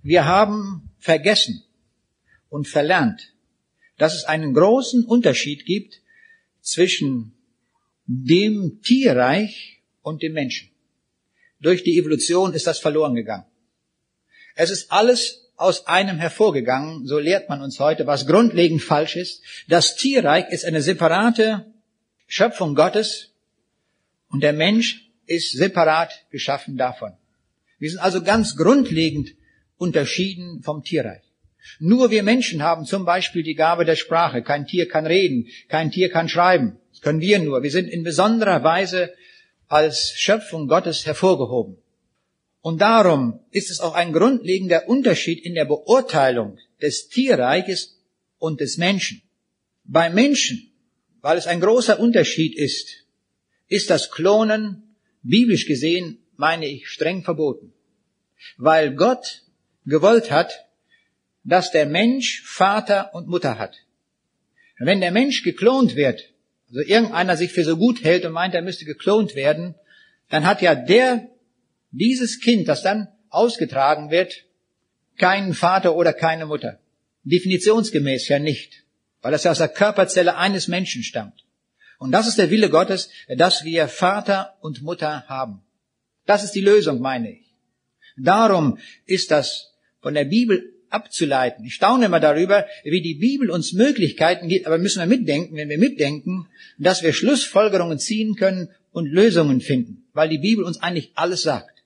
Wir 0.04 0.26
haben 0.26 0.92
vergessen 1.00 1.64
und 2.50 2.68
verlernt, 2.68 3.34
dass 3.98 4.14
es 4.14 4.26
einen 4.26 4.54
großen 4.54 5.06
Unterschied 5.06 5.66
gibt 5.66 6.02
zwischen 6.62 7.34
dem 8.06 8.82
Tierreich 8.84 9.82
und 10.02 10.22
dem 10.22 10.34
Menschen. 10.34 10.70
Durch 11.60 11.84
die 11.84 11.98
Evolution 11.98 12.54
ist 12.54 12.68
das 12.68 12.78
verloren 12.78 13.16
gegangen. 13.16 13.46
Es 14.56 14.70
ist 14.70 14.92
alles 14.92 15.50
aus 15.56 15.88
einem 15.88 16.18
hervorgegangen, 16.18 17.06
so 17.06 17.20
lehrt 17.20 17.50
man 17.50 17.62
uns 17.62 17.80
heute, 17.80 18.08
was 18.08 18.26
grundlegend 18.26 18.82
falsch 18.82 19.16
ist. 19.16 19.44
Das 19.68 19.96
Tierreich 19.96 20.50
ist 20.50 20.66
eine 20.66 20.82
separate 20.82 21.66
Schöpfung 22.28 22.76
Gottes 22.76 23.34
und 24.30 24.42
der 24.42 24.54
Mensch 24.54 25.12
ist 25.28 25.52
separat 25.52 26.26
geschaffen 26.32 26.78
davon. 26.78 27.14
Wir 27.78 27.90
sind 27.90 28.00
also 28.00 28.24
ganz 28.24 28.56
grundlegend 28.56 29.30
unterschieden 29.78 30.62
vom 30.64 30.84
Tierreich. 30.84 31.24
Nur 31.80 32.12
wir 32.12 32.24
Menschen 32.24 32.64
haben 32.64 32.86
zum 32.86 33.06
Beispiel 33.06 33.44
die 33.44 33.56
Gabe 33.56 33.86
der 33.86 33.96
Sprache. 33.96 34.42
Kein 34.42 34.66
Tier 34.66 34.88
kann 34.88 35.06
reden, 35.06 35.48
kein 35.68 35.92
Tier 35.92 36.10
kann 36.10 36.28
schreiben. 36.28 36.78
Das 36.92 37.02
können 37.02 37.22
wir 37.22 37.40
nur. 37.40 37.64
Wir 37.64 37.72
sind 37.72 37.88
in 37.88 38.04
besonderer 38.04 38.64
Weise 38.64 39.14
als 39.68 40.14
Schöpfung 40.16 40.68
Gottes 40.68 41.06
hervorgehoben. 41.06 41.78
Und 42.62 42.80
darum 42.80 43.40
ist 43.52 43.72
es 43.72 43.80
auch 43.80 43.96
ein 43.96 44.14
grundlegender 44.14 44.88
Unterschied 44.88 45.44
in 45.44 45.56
der 45.56 45.66
Beurteilung 45.66 46.60
des 46.82 47.10
Tierreiches 47.10 48.00
und 48.38 48.62
des 48.62 48.78
Menschen. 48.78 49.22
Bei 49.84 50.10
Menschen, 50.10 50.72
weil 51.22 51.38
es 51.38 51.48
ein 51.48 51.60
großer 51.60 52.00
Unterschied 52.00 52.56
ist, 52.56 53.06
ist 53.68 53.90
das 53.90 54.12
Klonen, 54.12 54.96
biblisch 55.24 55.66
gesehen, 55.66 56.20
meine 56.36 56.68
ich, 56.68 56.88
streng 56.88 57.24
verboten. 57.24 57.74
Weil 58.58 58.96
Gott 58.96 59.44
gewollt 59.86 60.32
hat, 60.32 60.68
dass 61.44 61.72
der 61.72 61.86
Mensch 61.86 62.44
Vater 62.46 63.14
und 63.14 63.28
Mutter 63.28 63.58
hat. 63.58 63.76
wenn 64.84 65.00
der 65.00 65.12
Mensch 65.12 65.44
geklont 65.44 65.96
wird, 65.96 66.24
also 66.68 66.82
irgendeiner 66.82 67.38
sich 67.38 67.52
für 67.52 67.64
so 67.64 67.78
gut 67.78 68.04
hält 68.04 68.26
und 68.26 68.32
meint, 68.32 68.56
er 68.56 68.64
müsste 68.64 68.86
geklont 68.86 69.36
werden, 69.36 69.76
dann 70.30 70.46
hat 70.46 70.62
ja 70.62 70.74
der, 70.74 71.30
dieses 71.92 72.40
Kind, 72.40 72.68
das 72.68 72.82
dann 72.82 73.08
ausgetragen 73.30 74.12
wird, 74.12 74.46
keinen 75.18 75.54
Vater 75.54 75.96
oder 75.96 76.14
keine 76.14 76.46
Mutter. 76.46 76.80
Definitionsgemäß 77.24 78.28
ja 78.28 78.40
nicht, 78.40 78.84
weil 79.22 79.32
das 79.32 79.44
ja 79.44 79.52
aus 79.52 79.60
der 79.60 79.70
Körperzelle 79.70 80.38
eines 80.38 80.68
Menschen 80.68 81.04
stammt. 81.04 81.46
Und 82.00 82.12
das 82.12 82.28
ist 82.28 82.40
der 82.40 82.50
Wille 82.50 82.70
Gottes, 82.70 83.10
dass 83.28 83.64
wir 83.64 83.88
Vater 83.88 84.56
und 84.62 84.82
Mutter 84.82 85.26
haben. 85.28 85.62
Das 86.26 86.44
ist 86.44 86.56
die 86.56 86.62
Lösung, 86.62 87.00
meine 87.00 87.32
ich. 87.32 87.56
Darum 88.18 88.80
ist 89.06 89.32
das 89.32 89.74
von 90.02 90.14
der 90.14 90.26
Bibel 90.26 90.74
abzuleiten. 90.90 91.64
Ich 91.66 91.76
staune 91.76 92.06
immer 92.06 92.20
darüber, 92.20 92.66
wie 92.84 93.02
die 93.02 93.16
Bibel 93.16 93.50
uns 93.50 93.74
Möglichkeiten 93.74 94.48
gibt, 94.48 94.66
aber 94.66 94.78
müssen 94.78 95.00
wir 95.00 95.06
mitdenken, 95.06 95.56
wenn 95.56 95.70
wir 95.70 95.78
mitdenken, 95.78 96.48
dass 96.78 97.04
wir 97.04 97.14
Schlussfolgerungen 97.14 98.00
ziehen 98.00 98.36
können 98.36 98.70
und 98.92 99.06
Lösungen 99.06 99.62
finden, 99.62 100.08
weil 100.14 100.30
die 100.30 100.40
Bibel 100.40 100.66
uns 100.66 100.82
eigentlich 100.82 101.12
alles 101.16 101.44
sagt. 101.44 101.81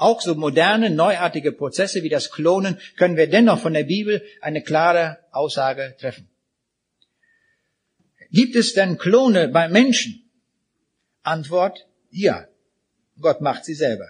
Auch 0.00 0.22
so 0.22 0.34
moderne, 0.34 0.88
neuartige 0.88 1.52
Prozesse 1.52 2.02
wie 2.02 2.08
das 2.08 2.30
Klonen 2.30 2.78
können 2.96 3.18
wir 3.18 3.28
dennoch 3.28 3.60
von 3.60 3.74
der 3.74 3.84
Bibel 3.84 4.22
eine 4.40 4.62
klare 4.62 5.18
Aussage 5.30 5.94
treffen. 6.00 6.26
Gibt 8.30 8.56
es 8.56 8.72
denn 8.72 8.96
Klone 8.96 9.48
bei 9.48 9.68
Menschen? 9.68 10.24
Antwort, 11.22 11.86
ja. 12.10 12.48
Gott 13.20 13.42
macht 13.42 13.66
sie 13.66 13.74
selber. 13.74 14.08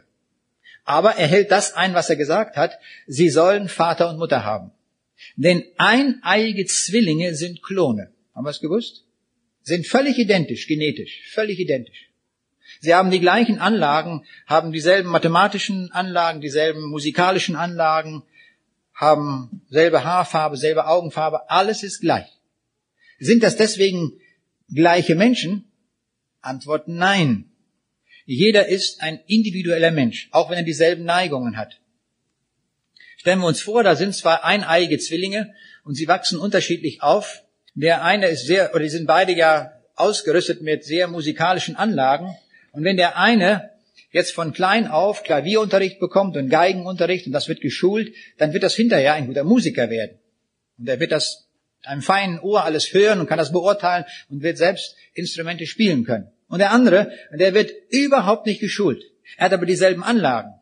Aber 0.84 1.16
er 1.16 1.26
hält 1.26 1.50
das 1.50 1.74
ein, 1.74 1.92
was 1.92 2.08
er 2.08 2.14
gesagt 2.14 2.56
hat. 2.56 2.78
Sie 3.08 3.28
sollen 3.28 3.68
Vater 3.68 4.10
und 4.10 4.18
Mutter 4.18 4.44
haben. 4.44 4.70
Denn 5.34 5.64
eineiige 5.76 6.66
Zwillinge 6.66 7.34
sind 7.34 7.64
Klone. 7.64 8.12
Haben 8.32 8.46
wir 8.46 8.50
es 8.50 8.60
gewusst? 8.60 9.06
Sind 9.62 9.88
völlig 9.88 10.18
identisch, 10.18 10.68
genetisch, 10.68 11.28
völlig 11.32 11.58
identisch. 11.58 12.09
Sie 12.80 12.94
haben 12.94 13.10
die 13.10 13.20
gleichen 13.20 13.58
Anlagen, 13.58 14.24
haben 14.46 14.72
dieselben 14.72 15.10
mathematischen 15.10 15.90
Anlagen, 15.92 16.40
dieselben 16.40 16.88
musikalischen 16.88 17.56
Anlagen, 17.56 18.22
haben 18.94 19.62
selbe 19.68 20.04
Haarfarbe, 20.04 20.56
selbe 20.56 20.86
Augenfarbe, 20.86 21.50
alles 21.50 21.82
ist 21.82 22.00
gleich. 22.00 22.28
Sind 23.18 23.42
das 23.42 23.56
deswegen 23.56 24.20
gleiche 24.72 25.14
Menschen? 25.14 25.64
Antwort 26.40 26.86
nein. 26.86 27.50
Jeder 28.24 28.68
ist 28.68 29.02
ein 29.02 29.20
individueller 29.26 29.90
Mensch, 29.90 30.28
auch 30.30 30.50
wenn 30.50 30.58
er 30.58 30.62
dieselben 30.62 31.04
Neigungen 31.04 31.56
hat. 31.56 31.80
Stellen 33.16 33.40
wir 33.40 33.46
uns 33.46 33.60
vor, 33.60 33.82
da 33.82 33.96
sind 33.96 34.14
zwei 34.14 34.36
eineiige 34.36 34.98
Zwillinge 34.98 35.52
und 35.84 35.94
sie 35.94 36.08
wachsen 36.08 36.38
unterschiedlich 36.38 37.02
auf. 37.02 37.42
Der 37.74 38.02
eine 38.02 38.28
ist 38.28 38.46
sehr, 38.46 38.70
oder 38.74 38.84
die 38.84 38.88
sind 38.88 39.06
beide 39.06 39.32
ja 39.32 39.72
ausgerüstet 39.94 40.62
mit 40.62 40.84
sehr 40.84 41.08
musikalischen 41.08 41.76
Anlagen. 41.76 42.34
Und 42.72 42.84
wenn 42.84 42.96
der 42.96 43.16
eine 43.16 43.70
jetzt 44.12 44.32
von 44.32 44.52
klein 44.52 44.88
auf 44.88 45.22
Klavierunterricht 45.22 46.00
bekommt 46.00 46.36
und 46.36 46.48
Geigenunterricht 46.48 47.26
und 47.26 47.32
das 47.32 47.48
wird 47.48 47.60
geschult, 47.60 48.12
dann 48.38 48.52
wird 48.52 48.62
das 48.62 48.74
hinterher 48.74 49.14
ein 49.14 49.26
guter 49.26 49.44
Musiker 49.44 49.90
werden. 49.90 50.18
Und 50.78 50.88
er 50.88 51.00
wird 51.00 51.12
das 51.12 51.48
einem 51.82 52.02
feinen 52.02 52.40
Ohr 52.40 52.64
alles 52.64 52.92
hören 52.92 53.20
und 53.20 53.26
kann 53.26 53.38
das 53.38 53.52
beurteilen 53.52 54.04
und 54.28 54.42
wird 54.42 54.58
selbst 54.58 54.96
Instrumente 55.14 55.66
spielen 55.66 56.04
können. 56.04 56.30
Und 56.48 56.58
der 56.58 56.72
andere, 56.72 57.12
der 57.32 57.54
wird 57.54 57.72
überhaupt 57.90 58.46
nicht 58.46 58.60
geschult. 58.60 59.02
Er 59.36 59.46
hat 59.46 59.52
aber 59.52 59.66
dieselben 59.66 60.02
Anlagen. 60.02 60.54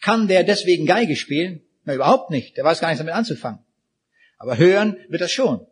Kann 0.00 0.28
der 0.28 0.44
deswegen 0.44 0.86
Geige 0.86 1.16
spielen? 1.16 1.62
Na, 1.84 1.94
überhaupt 1.94 2.30
nicht. 2.30 2.56
Der 2.56 2.64
weiß 2.64 2.80
gar 2.80 2.88
nichts 2.88 2.98
damit 2.98 3.14
anzufangen. 3.14 3.60
Aber 4.38 4.58
hören 4.58 4.96
wird 5.08 5.22
das 5.22 5.32
schon. 5.32 5.66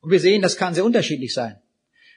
Und 0.00 0.10
wir 0.10 0.20
sehen, 0.20 0.42
das 0.42 0.56
kann 0.56 0.74
sehr 0.74 0.84
unterschiedlich 0.84 1.32
sein. 1.32 1.58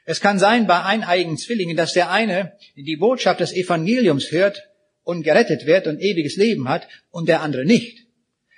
Es 0.07 0.21
kann 0.21 0.39
sein 0.39 0.65
bei 0.65 0.83
eineigen 0.83 1.37
Zwillingen, 1.37 1.77
dass 1.77 1.93
der 1.93 2.09
eine 2.09 2.53
die 2.75 2.95
Botschaft 2.95 3.39
des 3.39 3.53
Evangeliums 3.53 4.31
hört 4.31 4.63
und 5.03 5.21
gerettet 5.21 5.67
wird 5.67 5.85
und 5.85 5.99
ewiges 5.99 6.35
Leben 6.35 6.67
hat 6.67 6.87
und 7.11 7.29
der 7.29 7.41
andere 7.41 7.65
nicht. 7.65 8.07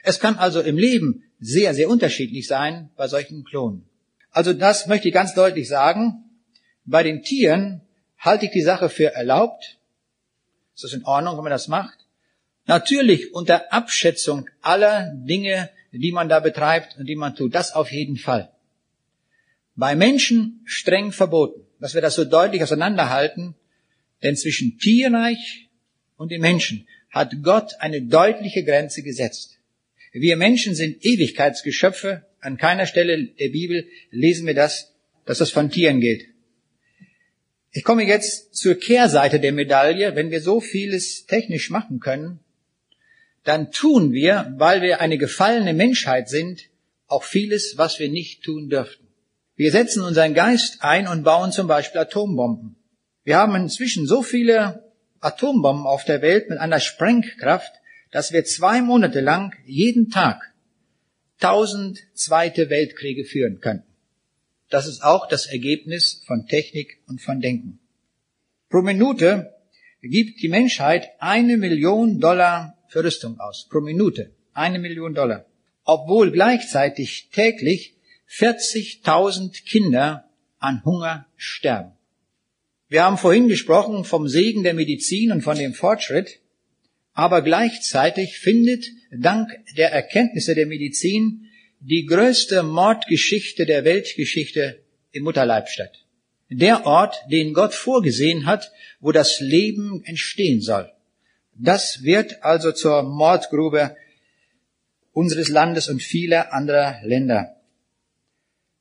Es 0.04 0.22
kann 0.22 0.38
also 0.38 0.62
im 0.62 0.78
Leben 0.78 1.24
sehr, 1.42 1.74
sehr 1.74 1.90
unterschiedlich 1.90 2.48
sein 2.48 2.90
bei 2.96 3.08
solchen 3.08 3.44
Klonen. 3.44 3.90
Also 4.32 4.54
das 4.54 4.88
möchte 4.88 5.10
ich 5.10 5.14
ganz 5.14 5.34
deutlich 5.34 5.68
sagen. 5.68 6.24
Bei 6.86 7.04
den 7.04 7.24
Tieren 7.24 7.82
Halte 8.20 8.46
ich 8.46 8.52
die 8.52 8.62
Sache 8.62 8.90
für 8.90 9.14
erlaubt? 9.14 9.78
Ist 10.76 10.84
das 10.84 10.94
in 10.94 11.06
Ordnung, 11.06 11.38
wenn 11.38 11.44
man 11.44 11.52
das 11.52 11.70
macht? 11.70 11.98
Natürlich 12.66 13.34
unter 13.34 13.72
Abschätzung 13.74 14.50
aller 14.62 15.14
Dinge, 15.16 15.70
die 15.92 16.12
man 16.12 16.28
da 16.28 16.42
betreibt 16.42 16.98
und 16.98 17.06
die 17.06 17.16
man 17.16 17.36
tut. 17.36 17.56
Das 17.56 17.74
auf 17.74 17.92
jeden 17.92 18.18
Fall. 18.18 18.52
Bei 19.80 19.96
Menschen 19.96 20.60
streng 20.66 21.14
verboten, 21.14 21.66
dass 21.80 21.94
wir 21.94 22.02
das 22.02 22.16
so 22.16 22.26
deutlich 22.26 22.62
auseinanderhalten, 22.62 23.56
denn 24.22 24.36
zwischen 24.36 24.78
Tierreich 24.78 25.70
und 26.18 26.34
den 26.34 26.42
Menschen 26.42 26.86
hat 27.12 27.32
Gott 27.44 27.76
eine 27.80 28.02
deutliche 28.02 28.66
Grenze 28.66 29.04
gesetzt. 29.04 29.58
Wir 30.12 30.36
Menschen 30.36 30.76
sind 30.76 31.06
Ewigkeitsgeschöpfe. 31.06 32.26
An 32.42 32.58
keiner 32.58 32.88
Stelle 32.88 33.28
der 33.28 33.48
Bibel 33.50 33.88
lesen 34.12 34.46
wir 34.46 34.54
das, 34.54 34.94
dass 35.26 35.38
das 35.38 35.52
von 35.52 35.72
Tieren 35.72 36.02
gilt. 36.02 36.26
Ich 37.72 37.86
komme 37.86 38.06
jetzt 38.06 38.54
zur 38.54 38.76
Kehrseite 38.76 39.40
der 39.40 39.54
Medaille. 39.54 40.14
Wenn 40.14 40.30
wir 40.30 40.42
so 40.42 40.60
vieles 40.60 41.26
technisch 41.26 41.70
machen 41.70 42.02
können, 42.02 42.42
dann 43.46 43.72
tun 43.72 44.12
wir, 44.12 44.54
weil 44.58 44.82
wir 44.82 45.00
eine 45.00 45.18
gefallene 45.18 45.74
Menschheit 45.74 46.28
sind, 46.28 46.64
auch 47.08 47.24
vieles, 47.24 47.78
was 47.78 47.98
wir 48.00 48.10
nicht 48.10 48.44
tun 48.44 48.68
dürften. 48.68 49.09
Wir 49.60 49.74
setzen 49.74 50.04
unseren 50.04 50.34
Geist 50.34 50.78
ein 50.80 51.06
und 51.06 51.24
bauen 51.24 51.52
zum 51.52 51.68
Beispiel 51.68 52.00
Atombomben. 52.00 52.78
Wir 53.26 53.36
haben 53.36 53.58
inzwischen 53.58 54.08
so 54.08 54.24
viele 54.24 54.90
Atombomben 55.20 55.86
auf 55.86 56.06
der 56.06 56.22
Welt 56.22 56.50
mit 56.50 56.60
einer 56.60 56.80
Sprengkraft, 56.80 57.74
dass 58.10 58.32
wir 58.32 58.46
zwei 58.46 58.82
Monate 58.82 59.20
lang 59.20 59.54
jeden 59.66 60.12
Tag 60.12 60.54
tausend 61.42 62.00
zweite 62.14 62.70
Weltkriege 62.70 63.26
führen 63.26 63.60
könnten. 63.60 63.94
Das 64.70 64.88
ist 64.88 65.04
auch 65.04 65.28
das 65.28 65.46
Ergebnis 65.46 66.24
von 66.26 66.48
Technik 66.48 67.02
und 67.08 67.22
von 67.22 67.42
Denken. 67.42 67.80
Pro 68.70 68.82
Minute 68.82 69.54
gibt 70.02 70.42
die 70.42 70.48
Menschheit 70.48 71.10
eine 71.20 71.58
Million 71.58 72.22
Dollar 72.22 72.78
für 72.88 73.04
Rüstung 73.04 73.42
aus. 73.42 73.68
Pro 73.70 73.82
Minute. 73.82 74.32
Eine 74.54 74.80
Million 74.80 75.14
Dollar. 75.14 75.46
Obwohl 75.84 76.32
gleichzeitig 76.32 77.28
täglich 77.34 77.99
40.000 78.30 79.64
Kinder 79.66 80.30
an 80.60 80.84
Hunger 80.86 81.26
sterben. 81.36 81.92
Wir 82.88 83.04
haben 83.04 83.18
vorhin 83.18 83.48
gesprochen 83.48 84.04
vom 84.04 84.28
Segen 84.28 84.64
der 84.64 84.74
Medizin 84.74 85.32
und 85.32 85.42
von 85.42 85.58
dem 85.58 85.74
Fortschritt, 85.74 86.40
aber 87.14 87.42
gleichzeitig 87.42 88.40
findet 88.40 88.86
dank 89.12 89.50
der 89.78 89.92
Erkenntnisse 89.92 90.56
der 90.56 90.66
Medizin 90.66 91.50
die 91.80 92.06
größte 92.06 92.64
Mordgeschichte 92.64 93.66
der 93.66 93.84
Weltgeschichte 93.84 94.80
im 95.12 95.24
Mutterleib 95.24 95.70
statt. 95.70 96.06
Der 96.50 96.86
Ort, 96.86 97.16
den 97.32 97.54
Gott 97.54 97.74
vorgesehen 97.74 98.46
hat, 98.46 98.72
wo 99.00 99.12
das 99.12 99.40
Leben 99.40 100.04
entstehen 100.04 100.62
soll. 100.62 100.92
Das 101.54 102.04
wird 102.04 102.44
also 102.44 102.72
zur 102.72 103.04
Mordgrube 103.04 103.96
unseres 105.14 105.50
Landes 105.50 105.90
und 105.90 106.02
vieler 106.02 106.54
anderer 106.54 107.02
Länder. 107.04 107.59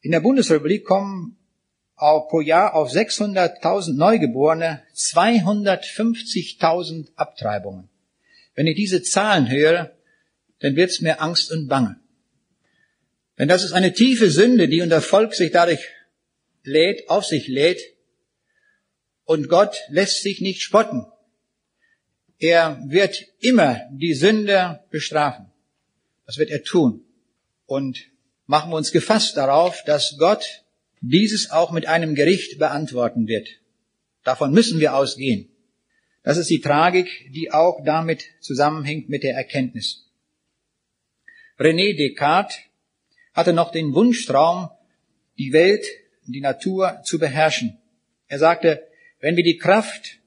In 0.00 0.12
der 0.12 0.20
Bundesrepublik 0.20 0.84
kommen 0.84 1.36
auch 1.96 2.28
pro 2.28 2.40
Jahr 2.40 2.74
auf 2.74 2.92
600.000 2.92 3.96
Neugeborene 3.96 4.84
250.000 4.94 7.08
Abtreibungen. 7.16 7.88
Wenn 8.54 8.68
ich 8.68 8.76
diese 8.76 9.02
Zahlen 9.02 9.50
höre, 9.50 9.90
dann 10.60 10.76
wird's 10.76 11.00
mir 11.00 11.20
Angst 11.20 11.50
und 11.50 11.66
Bange. 11.68 11.98
Denn 13.38 13.48
das 13.48 13.64
ist 13.64 13.72
eine 13.72 13.92
tiefe 13.92 14.30
Sünde, 14.30 14.68
die 14.68 14.82
unser 14.82 15.00
Volk 15.00 15.34
sich 15.34 15.50
dadurch 15.52 15.80
lädt, 16.62 17.08
auf 17.08 17.24
sich 17.24 17.48
lädt. 17.48 17.80
Und 19.24 19.48
Gott 19.48 19.76
lässt 19.88 20.22
sich 20.22 20.40
nicht 20.40 20.62
spotten. 20.62 21.06
Er 22.38 22.80
wird 22.86 23.24
immer 23.40 23.80
die 23.90 24.14
Sünder 24.14 24.86
bestrafen. 24.90 25.50
Das 26.26 26.38
wird 26.38 26.50
er 26.50 26.62
tun. 26.62 27.04
Und 27.66 28.07
machen 28.48 28.72
wir 28.72 28.76
uns 28.76 28.90
gefasst 28.90 29.36
darauf, 29.36 29.84
dass 29.84 30.16
Gott 30.18 30.64
dieses 31.00 31.50
auch 31.50 31.70
mit 31.70 31.86
einem 31.86 32.16
Gericht 32.16 32.58
beantworten 32.58 33.28
wird. 33.28 33.48
Davon 34.24 34.52
müssen 34.52 34.80
wir 34.80 34.94
ausgehen. 34.94 35.48
Das 36.24 36.38
ist 36.38 36.50
die 36.50 36.60
Tragik, 36.60 37.30
die 37.32 37.52
auch 37.52 37.84
damit 37.84 38.24
zusammenhängt 38.40 39.08
mit 39.08 39.22
der 39.22 39.36
Erkenntnis. 39.36 40.06
René 41.58 41.96
Descartes 41.96 42.58
hatte 43.34 43.52
noch 43.52 43.70
den 43.70 43.94
Wunschtraum, 43.94 44.70
die 45.36 45.52
Welt, 45.52 45.86
die 46.26 46.40
Natur 46.40 47.02
zu 47.04 47.18
beherrschen. 47.18 47.78
Er 48.28 48.38
sagte, 48.38 48.82
wenn 49.20 49.36
wir 49.36 49.44
die 49.44 49.58
Kraft 49.58 50.18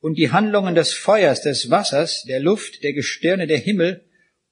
und 0.00 0.16
die 0.18 0.32
Handlungen 0.32 0.74
des 0.74 0.92
Feuers, 0.92 1.40
des 1.40 1.70
Wassers, 1.70 2.24
der 2.24 2.40
Luft, 2.40 2.82
der 2.82 2.92
Gestirne, 2.92 3.46
der 3.46 3.58
Himmel 3.58 4.04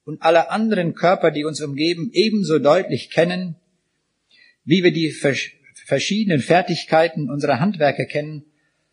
und 0.04 0.22
aller 0.22 0.50
anderen 0.50 0.94
Körper, 0.94 1.30
die 1.30 1.44
uns 1.44 1.60
umgeben, 1.60 2.10
ebenso 2.12 2.58
deutlich 2.58 3.10
kennen, 3.10 3.56
wie 4.64 4.82
wir 4.82 4.92
die 4.92 5.14
verschiedenen 5.86 6.40
Fertigkeiten 6.40 7.30
unserer 7.30 7.60
Handwerker 7.60 8.06
kennen, 8.06 8.44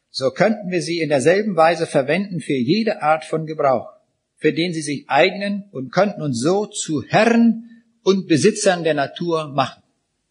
so 0.10 0.32
könnten 0.32 0.72
wir 0.72 0.82
sie 0.82 1.00
in 1.00 1.10
derselben 1.10 1.56
Weise 1.56 1.86
verwenden 1.86 2.40
für 2.40 2.54
jede 2.54 3.02
Art 3.02 3.26
von 3.26 3.46
Gebrauch, 3.46 3.94
für 4.38 4.54
den 4.54 4.74
sie 4.74 4.82
sich 4.82 5.06
eignen 5.08 5.66
und 5.72 5.92
könnten 5.92 6.22
uns 6.22 6.42
so 6.42 6.66
zu 6.66 7.04
Herren 7.08 7.84
und 8.04 8.28
Besitzern 8.28 8.84
der 8.84 8.96
Natur 8.96 9.50
machen. 9.50 9.84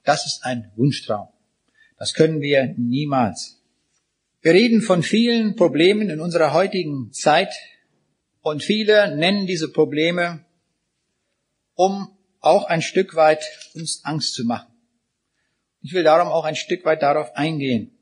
Das 0.05 0.27
ist 0.27 0.45
ein 0.45 0.71
Wunschtraum. 0.77 1.29
Das 1.99 2.15
können 2.15 2.41
wir 2.41 2.75
niemals. 2.77 3.61
Wir 4.41 4.55
reden 4.55 4.83
von 4.83 5.03
vielen 5.03 5.57
Problemen 5.57 6.11
in 6.11 6.21
unserer 6.21 6.53
heutigen 6.53 7.13
Zeit 7.13 7.53
und 8.41 8.63
viele 8.63 9.17
nennen 9.17 9.47
diese 9.47 9.71
Probleme, 9.71 10.45
um 11.79 12.11
auch 12.41 12.65
ein 12.65 12.83
Stück 12.83 13.15
weit 13.15 13.45
uns 13.75 14.01
Angst 14.05 14.35
zu 14.35 14.45
machen. 14.45 14.67
Ich 15.81 15.93
will 15.93 16.03
darum 16.03 16.27
auch 16.27 16.45
ein 16.45 16.57
Stück 16.57 16.85
weit 16.85 17.03
darauf 17.03 17.37
eingehen. 17.37 17.97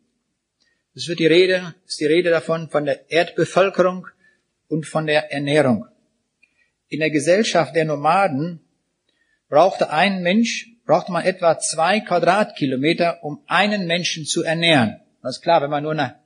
Es 0.94 1.08
wird 1.08 1.18
die 1.18 1.26
Rede, 1.26 1.74
ist 1.84 2.00
die 2.00 2.06
Rede 2.06 2.30
davon 2.30 2.70
von 2.70 2.86
der 2.86 3.10
Erdbevölkerung 3.10 4.06
und 4.68 4.86
von 4.86 5.06
der 5.06 5.30
Ernährung. 5.30 5.86
In 6.88 7.00
der 7.00 7.10
Gesellschaft 7.10 7.76
der 7.76 7.84
Nomaden 7.84 8.60
brauchte 9.50 9.90
ein 9.90 10.22
Mench, 10.22 10.78
brauchte 10.86 11.12
man 11.12 11.26
etwa 11.26 11.58
zwei 11.58 12.00
Quadratkilometer, 12.00 13.22
um 13.24 13.42
einen 13.46 13.86
Menschen 13.86 14.24
zu 14.24 14.42
ernähren. 14.42 15.02
Das 15.22 15.36
ist 15.36 15.42
klar, 15.42 15.60
wenn 15.60 15.70
man 15.70 15.82
nur 15.82 15.92
eine 15.92 16.18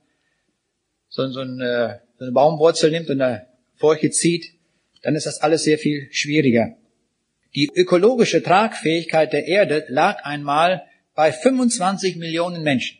so, 1.09 1.27
so, 1.27 1.41
eine, 1.41 2.01
so 2.17 2.23
eine 2.23 2.31
Baumwurzel 2.31 2.91
nimmt 2.91 3.09
und 3.09 3.19
eine 3.19 3.47
Furche 3.75 4.09
zieht, 4.09 4.53
dann 5.01 5.15
ist 5.15 5.25
das 5.25 5.41
alles 5.41 5.63
sehr 5.63 5.77
viel 5.77 6.07
schwieriger. 6.13 6.77
Die 7.55 7.69
ökologische 7.73 8.41
Tragfähigkeit 8.41 9.33
der 9.33 9.47
Erde 9.47 9.85
lag 9.89 10.23
einmal 10.23 10.83
bei 11.15 11.31
25 11.31 12.15
Millionen 12.15 12.63
Menschen. 12.63 12.97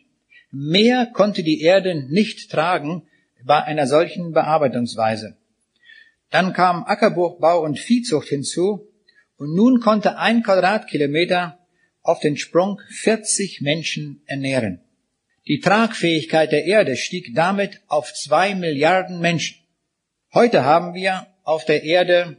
Mehr 0.50 1.06
konnte 1.06 1.42
die 1.42 1.62
Erde 1.62 2.06
nicht 2.08 2.50
tragen 2.50 3.06
bei 3.44 3.62
einer 3.62 3.86
solchen 3.86 4.32
Bearbeitungsweise. 4.32 5.36
Dann 6.30 6.52
kam 6.52 6.84
Ackerbau 6.84 7.62
und 7.62 7.78
Viehzucht 7.78 8.28
hinzu 8.28 8.88
und 9.38 9.54
nun 9.54 9.80
konnte 9.80 10.18
ein 10.18 10.42
Quadratkilometer 10.42 11.58
auf 12.02 12.20
den 12.20 12.36
Sprung 12.36 12.80
40 12.90 13.60
Menschen 13.62 14.22
ernähren. 14.26 14.80
Die 15.48 15.60
Tragfähigkeit 15.60 16.52
der 16.52 16.64
Erde 16.64 16.96
stieg 16.96 17.34
damit 17.34 17.80
auf 17.88 18.12
zwei 18.14 18.54
Milliarden 18.54 19.20
Menschen. 19.20 19.56
Heute 20.32 20.64
haben 20.64 20.94
wir 20.94 21.26
auf 21.42 21.64
der 21.64 21.82
Erde, 21.82 22.36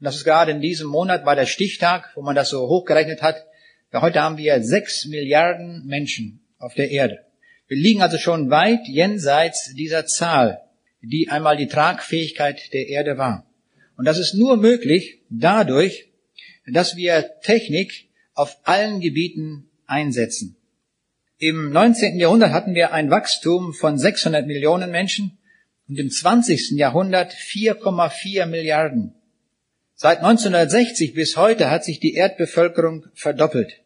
das 0.00 0.16
ist 0.16 0.24
gerade 0.24 0.52
in 0.52 0.60
diesem 0.60 0.88
Monat, 0.88 1.24
war 1.24 1.36
der 1.36 1.46
Stichtag, 1.46 2.10
wo 2.14 2.22
man 2.22 2.34
das 2.34 2.50
so 2.50 2.68
hochgerechnet 2.68 3.22
hat, 3.22 3.46
heute 3.92 4.22
haben 4.22 4.36
wir 4.36 4.62
sechs 4.62 5.06
Milliarden 5.06 5.86
Menschen 5.86 6.40
auf 6.58 6.74
der 6.74 6.90
Erde. 6.90 7.20
Wir 7.68 7.78
liegen 7.78 8.02
also 8.02 8.18
schon 8.18 8.50
weit 8.50 8.86
jenseits 8.86 9.72
dieser 9.74 10.06
Zahl, 10.06 10.62
die 11.02 11.28
einmal 11.30 11.56
die 11.56 11.66
Tragfähigkeit 11.66 12.72
der 12.72 12.88
Erde 12.88 13.18
war. 13.18 13.46
Und 13.96 14.04
das 14.04 14.18
ist 14.18 14.34
nur 14.34 14.56
möglich 14.56 15.20
dadurch, 15.30 16.10
dass 16.66 16.96
wir 16.96 17.40
Technik 17.42 18.08
auf 18.34 18.58
allen 18.64 19.00
Gebieten 19.00 19.70
einsetzen. 19.86 20.56
Im 21.38 21.70
19. 21.70 22.18
Jahrhundert 22.18 22.52
hatten 22.52 22.74
wir 22.74 22.92
ein 22.92 23.10
Wachstum 23.10 23.74
von 23.74 23.98
600 23.98 24.46
Millionen 24.46 24.90
Menschen 24.90 25.38
und 25.88 25.98
im 25.98 26.10
20. 26.10 26.72
Jahrhundert 26.72 27.32
4,4 27.32 28.46
Milliarden. 28.46 29.14
Seit 29.98 30.18
1960 30.18 31.14
bis 31.14 31.38
heute 31.38 31.70
hat 31.70 31.82
sich 31.82 32.00
die 32.00 32.12
Erdbevölkerung 32.12 33.06
verdoppelt. 33.14 33.80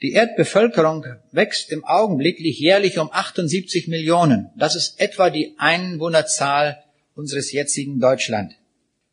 Die 0.00 0.12
Erdbevölkerung 0.12 1.04
wächst 1.32 1.70
im 1.70 1.84
Augenblick 1.84 2.40
jährlich 2.40 2.98
um 2.98 3.12
78 3.12 3.88
Millionen. 3.88 4.48
Das 4.56 4.76
ist 4.76 4.98
etwa 4.98 5.28
die 5.28 5.54
Einwohnerzahl 5.58 6.82
unseres 7.14 7.52
jetzigen 7.52 8.00
Deutschland. 8.00 8.54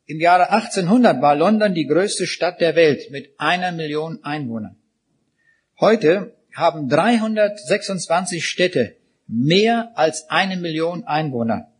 Im 0.06 0.20
Jahre 0.20 0.48
1800 0.48 1.20
war 1.20 1.36
London 1.36 1.74
die 1.74 1.86
größte 1.86 2.26
Stadt 2.26 2.62
der 2.62 2.74
Welt 2.74 3.10
mit 3.10 3.34
einer 3.36 3.70
Million 3.72 4.24
Einwohnern. 4.24 4.76
Heute 5.78 6.34
haben 6.54 6.88
326 6.88 8.42
Städte 8.42 8.96
mehr 9.26 9.92
als 9.96 10.30
eine 10.30 10.56
Million 10.56 11.04
Einwohner. 11.04 11.70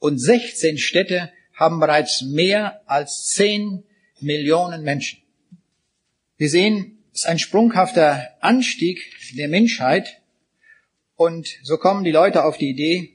Und 0.00 0.18
16 0.18 0.78
Städte 0.78 1.30
haben 1.54 1.80
bereits 1.80 2.22
mehr 2.22 2.80
als 2.86 3.28
10 3.34 3.84
Millionen 4.20 4.82
Menschen. 4.82 5.20
Wir 6.36 6.48
sehen, 6.48 6.98
es 7.12 7.20
ist 7.20 7.26
ein 7.26 7.38
sprunghafter 7.38 8.28
Anstieg 8.40 9.00
der 9.36 9.48
Menschheit. 9.48 10.20
Und 11.14 11.48
so 11.62 11.78
kommen 11.78 12.04
die 12.04 12.10
Leute 12.10 12.44
auf 12.44 12.58
die 12.58 12.70
Idee, 12.70 13.14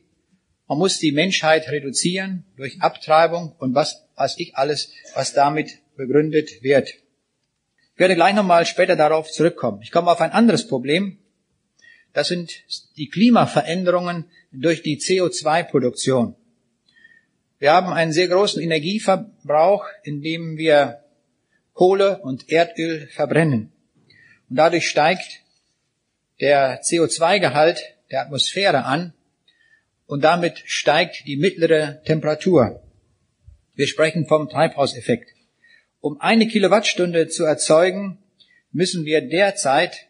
man 0.69 0.77
muss 0.77 0.99
die 0.99 1.11
Menschheit 1.11 1.67
reduzieren 1.69 2.45
durch 2.55 2.79
Abtreibung 2.79 3.55
und 3.57 3.73
was 3.73 4.05
weiß 4.15 4.35
ich 4.37 4.55
alles, 4.55 4.91
was 5.15 5.33
damit 5.33 5.79
begründet 5.97 6.61
wird. 6.61 6.89
Ich 6.89 7.99
werde 7.99 8.13
gleich 8.13 8.35
nochmal 8.35 8.67
später 8.67 8.95
darauf 8.95 9.31
zurückkommen. 9.31 9.81
Ich 9.81 9.91
komme 9.91 10.11
auf 10.11 10.21
ein 10.21 10.31
anderes 10.31 10.67
Problem. 10.67 11.17
Das 12.13 12.27
sind 12.27 12.51
die 12.97 13.09
Klimaveränderungen 13.09 14.25
durch 14.51 14.83
die 14.83 14.99
CO2-Produktion. 14.99 16.35
Wir 17.59 17.73
haben 17.73 17.91
einen 17.91 18.13
sehr 18.13 18.29
großen 18.29 18.61
Energieverbrauch, 18.63 19.85
indem 20.03 20.57
wir 20.57 21.03
Kohle 21.73 22.19
und 22.19 22.49
Erdöl 22.49 23.07
verbrennen. 23.07 23.73
Und 24.49 24.55
dadurch 24.55 24.87
steigt 24.87 25.41
der 26.39 26.81
CO2-Gehalt 26.81 27.81
der 28.11 28.21
Atmosphäre 28.21 28.85
an 28.85 29.13
und 30.07 30.23
damit 30.23 30.63
steigt 30.65 31.27
die 31.27 31.35
mittlere 31.35 32.01
Temperatur. 32.05 32.81
Wir 33.75 33.87
sprechen 33.87 34.25
vom 34.25 34.47
Treibhauseffekt. 34.49 35.29
Um 35.99 36.19
eine 36.21 36.47
Kilowattstunde 36.47 37.27
zu 37.27 37.43
erzeugen, 37.43 38.19
müssen 38.71 39.03
wir 39.03 39.19
derzeit 39.19 40.07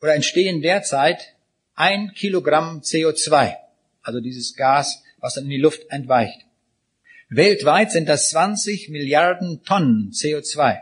oder 0.00 0.16
entstehen 0.16 0.60
derzeit 0.60 1.36
ein 1.74 2.12
Kilogramm 2.14 2.80
CO2, 2.80 3.54
also 4.02 4.20
dieses 4.20 4.56
Gas, 4.56 5.04
was 5.18 5.34
dann 5.34 5.44
in 5.44 5.50
die 5.50 5.56
Luft 5.56 5.82
entweicht. 5.90 6.49
Weltweit 7.32 7.92
sind 7.92 8.08
das 8.08 8.30
20 8.30 8.88
Milliarden 8.88 9.62
Tonnen 9.62 10.10
CO2. 10.10 10.80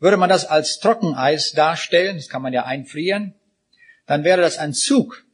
Würde 0.00 0.16
man 0.16 0.28
das 0.28 0.46
als 0.46 0.80
Trockeneis 0.80 1.52
darstellen, 1.52 2.16
das 2.16 2.28
kann 2.28 2.42
man 2.42 2.52
ja 2.52 2.64
einfrieren, 2.64 3.34
dann 4.06 4.24
wäre 4.24 4.40
das 4.40 4.58
ein 4.58 4.74
Zug, 4.74 5.24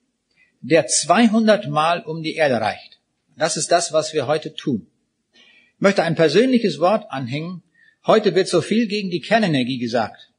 der 0.60 0.86
200 0.86 1.68
Mal 1.68 2.02
um 2.02 2.22
die 2.22 2.34
Erde 2.34 2.60
reicht. 2.60 3.00
Das 3.34 3.56
ist 3.56 3.72
das, 3.72 3.94
was 3.94 4.12
wir 4.12 4.26
heute 4.26 4.52
tun. 4.52 4.86
Ich 5.32 5.80
möchte 5.80 6.02
ein 6.02 6.16
persönliches 6.16 6.80
Wort 6.80 7.10
anhängen. 7.10 7.62
Heute 8.06 8.34
wird 8.34 8.48
so 8.48 8.60
viel 8.60 8.88
gegen 8.88 9.10
die 9.10 9.22
Kernenergie 9.22 9.78
gesagt. 9.78 10.32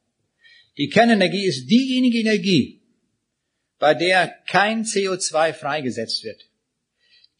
Die 0.76 0.88
Kernenergie 0.88 1.44
ist 1.44 1.66
diejenige 1.68 2.20
Energie, 2.20 2.82
bei 3.80 3.94
der 3.94 4.28
kein 4.46 4.84
CO2 4.84 5.54
freigesetzt 5.54 6.22
wird. 6.22 6.49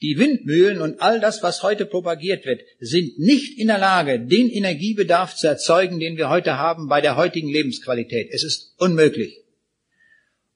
Die 0.03 0.19
Windmühlen 0.19 0.81
und 0.81 1.03
all 1.03 1.21
das, 1.21 1.43
was 1.43 1.63
heute 1.63 1.85
propagiert 1.85 2.47
wird, 2.47 2.63
sind 2.79 3.19
nicht 3.19 3.59
in 3.59 3.67
der 3.67 3.79
Lage, 3.79 4.19
den 4.19 4.49
Energiebedarf 4.49 5.37
zu 5.37 5.47
erzeugen, 5.47 6.01
den 6.01 6.17
wir 6.17 6.31
heute 6.31 6.57
haben 6.57 6.89
bei 6.89 7.03
der 7.03 7.17
heutigen 7.17 7.51
Lebensqualität. 7.51 8.31
Es 8.33 8.43
ist 8.43 8.75
unmöglich. 8.79 9.43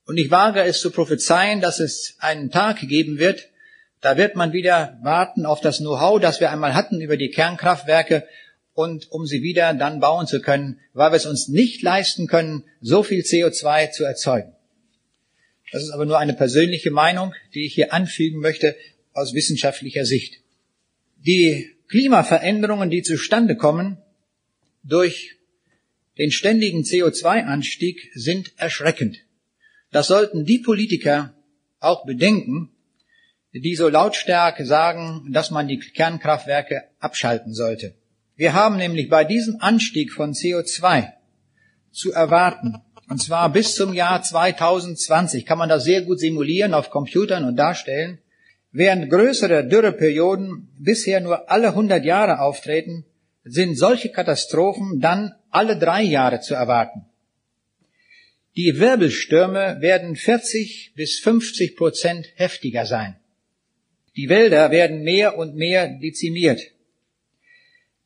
Und 0.07 0.17
ich 0.17 0.31
wage 0.31 0.63
es 0.63 0.81
zu 0.81 0.91
prophezeien, 0.91 1.61
dass 1.61 1.79
es 1.79 2.17
einen 2.21 2.51
Tag 2.51 2.81
geben 2.89 3.19
wird, 3.19 3.49
da 4.01 4.19
wird 4.19 4.37
man 4.37 4.53
wieder 4.53 4.99
warten 5.03 5.47
auf 5.47 5.63
das 5.63 5.79
Know-how, 5.79 6.21
das 6.21 6.41
wir 6.41 6.51
einmal 6.51 6.75
hatten 6.75 7.01
über 7.01 7.17
die 7.17 7.31
Kernkraftwerke 7.31 8.27
und 8.75 9.11
um 9.11 9.27
sie 9.27 9.43
wieder 9.43 9.73
dann 9.73 10.01
bauen 10.01 10.27
zu 10.27 10.41
können, 10.41 10.79
weil 10.93 11.13
wir 11.13 11.17
es 11.17 11.25
uns 11.25 11.49
nicht 11.49 11.81
leisten 11.81 12.27
können, 12.27 12.65
so 12.83 13.03
viel 13.03 13.23
CO2 13.23 13.93
zu 13.93 14.05
erzeugen. 14.05 14.53
Das 15.73 15.83
ist 15.83 15.91
aber 15.91 16.05
nur 16.05 16.19
eine 16.19 16.35
persönliche 16.35 16.91
Meinung, 16.91 17.35
die 17.55 17.65
ich 17.65 17.75
hier 17.75 17.95
anfügen 17.95 18.41
möchte 18.41 18.77
aus 19.15 19.33
wissenschaftlicher 19.33 20.05
Sicht. 20.05 20.41
Die 21.17 21.71
Klimaveränderungen, 21.89 22.91
die 22.91 23.03
zustande 23.03 23.57
kommen 23.57 23.99
durch 24.83 25.37
den 26.19 26.31
ständigen 26.31 26.83
CO2-Anstieg, 26.83 28.11
sind 28.15 28.53
erschreckend. 28.57 29.21
Das 29.91 30.09
sollten 30.09 30.45
die 30.45 30.59
Politiker 30.59 31.35
auch 31.81 32.05
bedenken, 32.05 32.71
die 33.53 33.77
so 33.77 33.89
lautstark 33.89 34.59
sagen, 34.67 35.31
dass 35.33 35.51
man 35.51 35.69
die 35.69 35.79
Kernkraftwerke 35.79 36.83
abschalten 36.99 37.55
sollte. 37.55 37.95
Wir 38.37 38.53
haben 38.53 38.77
nämlich 38.77 39.09
bei 39.09 39.25
diesem 39.25 39.61
Anstieg 39.61 40.13
von 40.13 40.33
CO2 40.33 41.13
zu 41.93 42.13
erwarten, 42.13 42.81
und 43.09 43.23
zwar 43.23 43.53
bis 43.53 43.75
zum 43.77 43.93
Jahr 43.93 44.23
2020, 44.23 45.47
kann 45.47 45.59
man 45.59 45.69
das 45.69 45.85
sehr 45.85 46.03
gut 46.03 46.19
simulieren 46.19 46.75
auf 46.75 46.91
Computern 46.91 47.45
und 47.45 47.57
darstellen, 47.57 48.19
während 48.75 49.09
größere 49.09 49.67
Dürreperioden 49.67 50.69
bisher 50.79 51.21
nur 51.21 51.49
alle 51.51 51.69
100 51.69 52.05
Jahre 52.05 52.41
auftreten, 52.41 53.07
sind 53.45 53.77
solche 53.77 54.11
Katastrophen 54.11 55.01
dann 55.01 55.33
alle 55.51 55.79
drei 55.79 56.03
Jahre 56.03 56.41
zu 56.41 56.55
erwarten. 56.55 57.07
Die 58.57 58.79
Wirbelstürme 58.79 59.77
werden 59.81 60.17
40 60.17 60.93
bis 60.97 61.21
50 61.21 61.77
Prozent 61.77 62.27
heftiger 62.35 62.85
sein. 62.85 63.17
Die 64.17 64.29
Wälder 64.29 64.71
werden 64.73 65.03
mehr 65.03 65.39
und 65.39 65.55
mehr 65.55 65.89
dezimiert. 65.89 66.61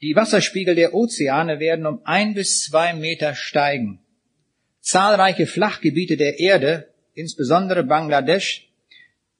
Die 0.02 0.14
Wasserspiegel 0.14 0.74
der 0.74 0.92
Ozeane 0.94 1.60
werden 1.60 1.86
um 1.86 2.00
ein 2.04 2.34
bis 2.34 2.60
zwei 2.60 2.92
Meter 2.92 3.34
steigen. 3.34 4.00
Zahlreiche 4.80 5.46
Flachgebiete 5.46 6.16
der 6.16 6.38
Erde, 6.38 6.92
insbesondere 7.14 7.84
Bangladesch, 7.84 8.67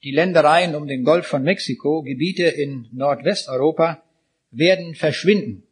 die 0.03 0.13
Ländereien 0.13 0.75
um 0.75 0.87
den 0.87 1.05
Golf 1.05 1.27
von 1.27 1.43
Mexiko, 1.43 2.03
Gebiete 2.03 2.45
in 2.45 2.89
Nordwesteuropa, 2.93 4.03
werden 4.51 4.95
verschwinden. 4.95 5.65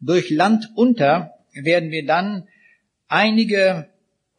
Durch 0.00 0.30
Land 0.30 0.70
unter 0.74 1.34
werden 1.52 1.90
wir 1.90 2.06
dann 2.06 2.48
einige 3.08 3.88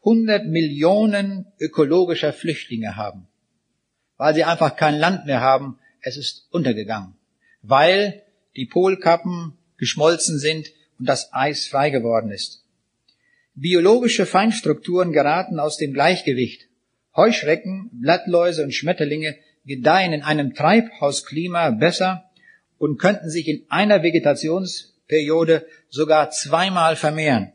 hundert 0.03 0.45
Millionen 0.45 1.47
ökologischer 1.59 2.33
Flüchtlinge 2.33 2.95
haben, 2.95 3.27
weil 4.17 4.33
sie 4.35 4.43
einfach 4.43 4.75
kein 4.75 4.95
Land 4.95 5.25
mehr 5.25 5.41
haben. 5.41 5.79
Es 6.01 6.15
ist 6.15 6.47
untergegangen, 6.51 7.15
weil 7.61 8.23
die 8.55 8.65
Polkappen 8.65 9.57
geschmolzen 9.77 10.39
sind 10.39 10.71
und 10.97 11.07
das 11.07 11.33
Eis 11.33 11.67
frei 11.67 11.89
geworden 11.89 12.31
ist. 12.31 12.63
Biologische 13.55 14.25
Feinstrukturen 14.25 15.11
geraten 15.11 15.59
aus 15.59 15.77
dem 15.77 15.93
Gleichgewicht. 15.93 16.68
Heuschrecken, 17.15 17.89
Blattläuse 17.93 18.63
und 18.63 18.73
Schmetterlinge 18.73 19.37
gedeihen 19.65 20.13
in 20.13 20.23
einem 20.23 20.53
Treibhausklima 20.53 21.71
besser 21.71 22.29
und 22.77 22.97
könnten 22.97 23.29
sich 23.29 23.47
in 23.47 23.65
einer 23.69 24.03
Vegetationsperiode 24.03 25.65
sogar 25.89 26.31
zweimal 26.31 26.95
vermehren. 26.95 27.51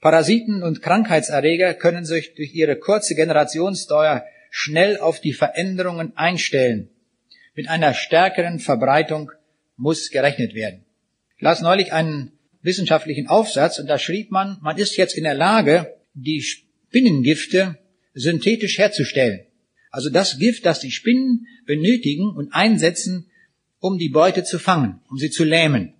Parasiten 0.00 0.62
und 0.62 0.82
Krankheitserreger 0.82 1.74
können 1.74 2.04
sich 2.04 2.34
durch 2.34 2.54
ihre 2.54 2.76
kurze 2.76 3.14
Generationsdauer 3.14 4.24
schnell 4.50 4.98
auf 4.98 5.20
die 5.20 5.32
Veränderungen 5.32 6.16
einstellen. 6.16 6.90
Mit 7.54 7.68
einer 7.68 7.94
stärkeren 7.94 8.58
Verbreitung 8.58 9.30
muss 9.76 10.10
gerechnet 10.10 10.54
werden. 10.54 10.84
Ich 11.36 11.42
las 11.42 11.60
neulich 11.60 11.92
einen 11.92 12.32
wissenschaftlichen 12.62 13.28
Aufsatz 13.28 13.78
und 13.78 13.86
da 13.86 13.98
schrieb 13.98 14.30
man, 14.30 14.58
man 14.60 14.78
ist 14.78 14.96
jetzt 14.96 15.16
in 15.16 15.24
der 15.24 15.34
Lage, 15.34 15.94
die 16.14 16.42
Spinnengifte 16.42 17.78
synthetisch 18.14 18.78
herzustellen. 18.78 19.40
Also 19.90 20.10
das 20.10 20.38
Gift, 20.38 20.64
das 20.66 20.80
die 20.80 20.90
Spinnen 20.90 21.46
benötigen 21.66 22.34
und 22.34 22.52
einsetzen, 22.52 23.30
um 23.78 23.98
die 23.98 24.08
Beute 24.08 24.44
zu 24.44 24.58
fangen, 24.58 25.00
um 25.10 25.18
sie 25.18 25.30
zu 25.30 25.44
lähmen 25.44 25.94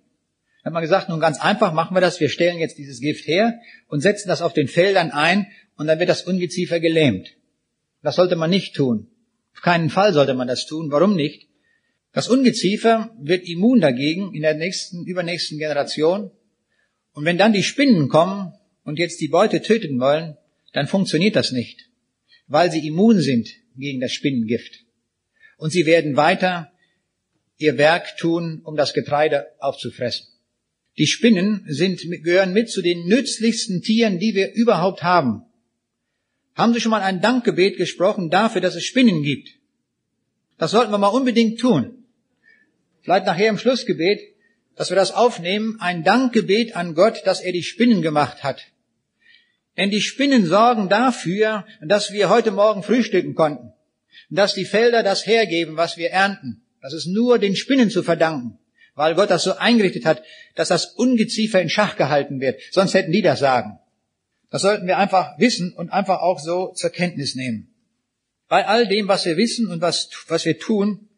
hat 0.65 0.73
man 0.73 0.81
gesagt, 0.81 1.09
nun 1.09 1.19
ganz 1.19 1.39
einfach 1.39 1.73
machen 1.73 1.95
wir 1.95 2.01
das, 2.01 2.19
wir 2.19 2.27
stellen 2.27 2.57
jetzt 2.57 2.79
dieses 2.79 2.99
Gift 2.99 3.27
her 3.27 3.59
und 3.87 4.01
setzen 4.01 4.27
das 4.27 4.41
auf 4.41 4.51
den 4.51 4.67
Feldern 4.67 5.11
ein 5.11 5.45
und 5.77 5.85
dann 5.85 5.99
wird 5.99 6.09
das 6.09 6.23
Ungeziefer 6.23 6.79
gelähmt. 6.79 7.35
Das 8.01 8.15
sollte 8.15 8.35
man 8.35 8.49
nicht 8.49 8.75
tun. 8.75 9.07
Auf 9.53 9.61
keinen 9.61 9.91
Fall 9.91 10.11
sollte 10.11 10.33
man 10.33 10.47
das 10.47 10.65
tun. 10.65 10.89
Warum 10.89 11.15
nicht? 11.15 11.47
Das 12.13 12.27
Ungeziefer 12.27 13.15
wird 13.21 13.47
immun 13.47 13.79
dagegen 13.79 14.33
in 14.33 14.41
der 14.41 14.55
nächsten, 14.55 15.05
übernächsten 15.05 15.59
Generation. 15.59 16.31
Und 17.13 17.25
wenn 17.25 17.37
dann 17.37 17.53
die 17.53 17.63
Spinnen 17.63 18.09
kommen 18.09 18.53
und 18.83 18.97
jetzt 18.97 19.21
die 19.21 19.27
Beute 19.27 19.61
töten 19.61 19.99
wollen, 19.99 20.35
dann 20.73 20.87
funktioniert 20.87 21.35
das 21.35 21.51
nicht, 21.51 21.89
weil 22.47 22.71
sie 22.71 22.85
immun 22.87 23.19
sind 23.19 23.49
gegen 23.77 23.99
das 23.99 24.11
Spinnengift. 24.11 24.83
Und 25.57 25.71
sie 25.71 25.85
werden 25.85 26.15
weiter 26.15 26.71
ihr 27.57 27.77
Werk 27.77 28.17
tun, 28.17 28.61
um 28.63 28.75
das 28.75 28.93
Getreide 28.93 29.47
aufzufressen. 29.59 30.27
Die 30.97 31.07
Spinnen 31.07 31.65
sind, 31.67 32.01
gehören 32.23 32.53
mit 32.53 32.69
zu 32.69 32.81
den 32.81 33.07
nützlichsten 33.07 33.81
Tieren, 33.81 34.19
die 34.19 34.33
wir 34.33 34.53
überhaupt 34.53 35.03
haben. 35.03 35.43
Haben 36.55 36.73
Sie 36.73 36.79
schon 36.79 36.91
mal 36.91 37.01
ein 37.01 37.21
Dankgebet 37.21 37.77
gesprochen 37.77 38.29
dafür, 38.29 38.61
dass 38.61 38.75
es 38.75 38.85
Spinnen 38.85 39.23
gibt? 39.23 39.49
Das 40.57 40.71
sollten 40.71 40.91
wir 40.91 40.97
mal 40.97 41.07
unbedingt 41.07 41.59
tun. 41.59 42.05
Vielleicht 43.01 43.25
nachher 43.25 43.49
im 43.49 43.57
Schlussgebet, 43.57 44.21
dass 44.75 44.89
wir 44.89 44.95
das 44.95 45.11
aufnehmen, 45.11 45.77
ein 45.79 46.03
Dankgebet 46.03 46.75
an 46.75 46.95
Gott, 46.95 47.21
dass 47.25 47.41
er 47.41 47.51
die 47.51 47.63
Spinnen 47.63 48.01
gemacht 48.01 48.43
hat. 48.43 48.65
Denn 49.77 49.89
die 49.89 50.01
Spinnen 50.01 50.45
sorgen 50.45 50.89
dafür, 50.89 51.65
dass 51.81 52.11
wir 52.11 52.29
heute 52.29 52.51
Morgen 52.51 52.83
frühstücken 52.83 53.35
konnten. 53.35 53.73
Dass 54.29 54.53
die 54.53 54.65
Felder 54.65 55.03
das 55.03 55.25
hergeben, 55.25 55.77
was 55.77 55.97
wir 55.97 56.11
ernten. 56.11 56.63
Das 56.81 56.93
ist 56.93 57.07
nur 57.07 57.39
den 57.39 57.55
Spinnen 57.55 57.89
zu 57.89 58.03
verdanken 58.03 58.59
weil 58.95 59.15
Gott 59.15 59.29
das 59.29 59.43
so 59.43 59.55
eingerichtet 59.55 60.05
hat, 60.05 60.23
dass 60.55 60.69
das 60.69 60.85
Ungeziefer 60.85 61.61
in 61.61 61.69
Schach 61.69 61.97
gehalten 61.97 62.39
wird. 62.39 62.59
Sonst 62.71 62.93
hätten 62.93 63.11
die 63.11 63.21
das 63.21 63.39
sagen. 63.39 63.77
Das 64.49 64.61
sollten 64.61 64.87
wir 64.87 64.97
einfach 64.97 65.37
wissen 65.37 65.73
und 65.73 65.89
einfach 65.91 66.21
auch 66.21 66.39
so 66.39 66.71
zur 66.73 66.89
Kenntnis 66.89 67.35
nehmen. 67.35 67.73
Bei 68.47 68.65
all 68.65 68.87
dem, 68.87 69.07
was 69.07 69.25
wir 69.25 69.37
wissen 69.37 69.67
und 69.67 69.81
was, 69.81 70.09
was 70.27 70.45
wir 70.45 70.57
tun, 70.57 71.09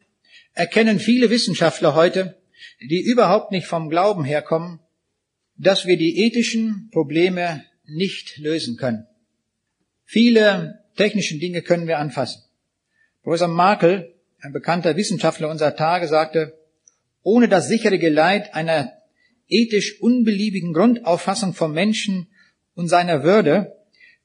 erkennen 0.53 0.99
viele 0.99 1.29
Wissenschaftler 1.29 1.93
heute, 1.93 2.37
die 2.81 3.01
überhaupt 3.01 3.51
nicht 3.51 3.67
vom 3.67 3.89
Glauben 3.89 4.23
herkommen, 4.23 4.79
dass 5.55 5.85
wir 5.85 5.97
die 5.97 6.25
ethischen 6.25 6.89
Probleme 6.91 7.63
nicht 7.87 8.37
lösen 8.37 8.77
können. 8.77 9.07
Viele 10.05 10.83
technische 10.95 11.37
Dinge 11.37 11.61
können 11.61 11.87
wir 11.87 11.99
anfassen. 11.99 12.43
Professor 13.23 13.47
Markel, 13.47 14.13
ein 14.41 14.53
bekannter 14.53 14.95
Wissenschaftler 14.95 15.49
unserer 15.49 15.75
Tage, 15.75 16.07
sagte, 16.07 16.57
ohne 17.23 17.47
das 17.49 17.67
sichere 17.67 17.99
Geleit 17.99 18.53
einer 18.53 18.91
ethisch 19.47 20.01
unbeliebigen 20.01 20.73
Grundauffassung 20.73 21.53
vom 21.53 21.73
Menschen 21.73 22.27
und 22.73 22.87
seiner 22.87 23.23
Würde 23.23 23.75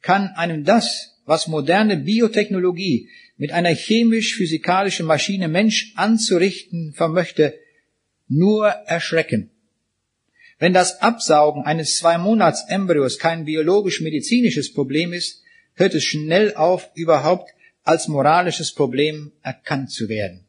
kann 0.03 0.29
einem 0.37 0.65
das, 0.65 1.21
was 1.25 1.47
moderne 1.47 1.97
Biotechnologie 1.97 3.09
mit 3.37 3.53
einer 3.53 3.75
chemisch-physikalischen 3.75 5.07
Maschine 5.07 5.49
Mensch 5.49 5.93
anzurichten 5.97 6.93
vermöchte, 6.93 7.59
nur 8.29 8.67
erschrecken. 8.69 9.52
Wenn 10.63 10.75
das 10.75 11.03
Absaugen 11.03 11.65
eines 11.65 11.97
zwei 11.97 12.19
Monats 12.19 12.67
Embryos 12.69 13.19
kein 13.19 13.47
biologisch-medizinisches 13.47 14.73
Problem 14.73 15.13
ist, 15.13 15.43
hört 15.75 15.93
es 15.93 16.05
schnell 16.05 16.55
auf, 16.55 16.89
überhaupt 16.95 17.51
als 17.83 18.07
moralisches 18.07 18.73
Problem 18.73 19.33
erkannt 19.43 19.91
zu 19.91 20.09
werden. 20.09 20.45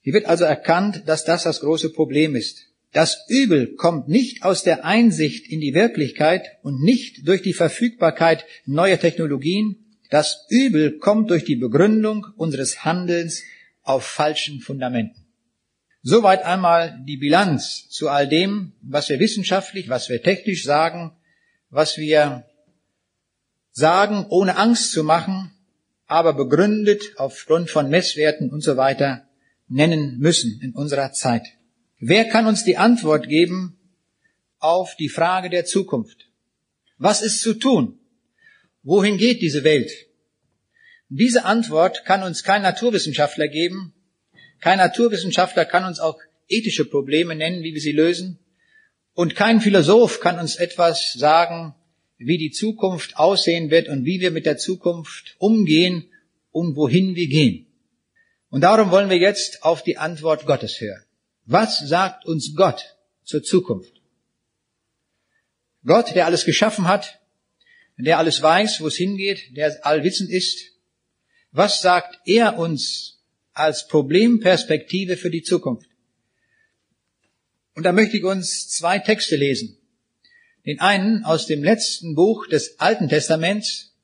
Hier 0.00 0.14
wird 0.14 0.24
also 0.24 0.44
erkannt, 0.44 1.02
dass 1.04 1.26
das 1.26 1.42
das 1.42 1.60
große 1.60 1.90
Problem 1.90 2.34
ist. 2.34 2.68
Das 2.92 3.26
Übel 3.28 3.74
kommt 3.74 4.08
nicht 4.08 4.42
aus 4.42 4.62
der 4.62 4.86
Einsicht 4.86 5.52
in 5.52 5.60
die 5.60 5.74
Wirklichkeit 5.74 6.56
und 6.62 6.80
nicht 6.80 7.28
durch 7.28 7.42
die 7.42 7.52
Verfügbarkeit 7.52 8.46
neuer 8.64 8.98
Technologien. 8.98 9.84
Das 10.08 10.46
Übel 10.48 10.92
kommt 10.92 11.28
durch 11.28 11.44
die 11.44 11.56
Begründung 11.56 12.26
unseres 12.38 12.86
Handelns 12.86 13.42
auf 13.82 14.02
falschen 14.02 14.60
Fundamenten. 14.60 15.19
Soweit 16.02 16.44
einmal 16.44 16.98
die 17.06 17.18
Bilanz 17.18 17.88
zu 17.90 18.08
all 18.08 18.26
dem, 18.26 18.72
was 18.80 19.08
wir 19.08 19.18
wissenschaftlich, 19.18 19.88
was 19.88 20.08
wir 20.08 20.22
technisch 20.22 20.64
sagen, 20.64 21.12
was 21.68 21.98
wir 21.98 22.44
sagen, 23.72 24.26
ohne 24.30 24.56
Angst 24.56 24.92
zu 24.92 25.04
machen, 25.04 25.52
aber 26.06 26.32
begründet 26.32 27.12
aufgrund 27.16 27.70
von 27.70 27.88
Messwerten 27.88 28.50
und 28.50 28.62
so 28.62 28.76
weiter 28.76 29.28
nennen 29.68 30.18
müssen 30.18 30.60
in 30.62 30.74
unserer 30.74 31.12
Zeit. 31.12 31.46
Wer 31.98 32.24
kann 32.24 32.46
uns 32.46 32.64
die 32.64 32.78
Antwort 32.78 33.28
geben 33.28 33.78
auf 34.58 34.96
die 34.96 35.08
Frage 35.08 35.50
der 35.50 35.66
Zukunft? 35.66 36.30
Was 36.98 37.22
ist 37.22 37.42
zu 37.42 37.54
tun? 37.54 37.98
Wohin 38.82 39.18
geht 39.18 39.42
diese 39.42 39.64
Welt? 39.64 39.90
Diese 41.08 41.44
Antwort 41.44 42.04
kann 42.04 42.22
uns 42.22 42.42
kein 42.42 42.62
Naturwissenschaftler 42.62 43.48
geben. 43.48 43.92
Kein 44.60 44.78
Naturwissenschaftler 44.78 45.64
kann 45.64 45.84
uns 45.84 46.00
auch 46.00 46.18
ethische 46.48 46.84
Probleme 46.84 47.34
nennen, 47.34 47.62
wie 47.62 47.74
wir 47.74 47.80
sie 47.80 47.92
lösen. 47.92 48.38
Und 49.14 49.34
kein 49.34 49.60
Philosoph 49.60 50.20
kann 50.20 50.38
uns 50.38 50.56
etwas 50.56 51.12
sagen, 51.14 51.74
wie 52.18 52.38
die 52.38 52.50
Zukunft 52.50 53.16
aussehen 53.16 53.70
wird 53.70 53.88
und 53.88 54.04
wie 54.04 54.20
wir 54.20 54.30
mit 54.30 54.46
der 54.46 54.58
Zukunft 54.58 55.36
umgehen 55.38 56.10
und 56.50 56.76
wohin 56.76 57.14
wir 57.14 57.28
gehen. 57.28 57.66
Und 58.50 58.62
darum 58.62 58.90
wollen 58.90 59.10
wir 59.10 59.16
jetzt 59.16 59.62
auf 59.62 59.82
die 59.82 59.96
Antwort 59.96 60.44
Gottes 60.44 60.80
hören. 60.80 61.04
Was 61.46 61.78
sagt 61.78 62.26
uns 62.26 62.54
Gott 62.54 62.96
zur 63.24 63.42
Zukunft? 63.42 64.00
Gott, 65.84 66.14
der 66.14 66.26
alles 66.26 66.44
geschaffen 66.44 66.86
hat, 66.86 67.20
der 67.96 68.18
alles 68.18 68.42
weiß, 68.42 68.80
wo 68.80 68.88
es 68.88 68.96
hingeht, 68.96 69.56
der 69.56 69.84
allwissend 69.86 70.30
ist. 70.30 70.72
Was 71.52 71.80
sagt 71.80 72.18
er 72.26 72.58
uns 72.58 73.19
als 73.60 73.86
Problemperspektive 73.86 75.16
für 75.16 75.30
die 75.30 75.42
Zukunft? 75.42 75.88
Und 77.74 77.84
da 77.84 77.92
möchte 77.92 78.16
ich 78.16 78.24
uns 78.24 78.68
zwei 78.68 78.98
Texte 78.98 79.36
lesen. 79.36 79.78
Den 80.66 80.80
einen 80.80 81.24
aus 81.24 81.46
dem 81.46 81.62
letzten 81.62 82.14
Buch 82.14 82.46
des 82.46 82.78
Alten 82.80 83.08
Testaments 83.08 83.94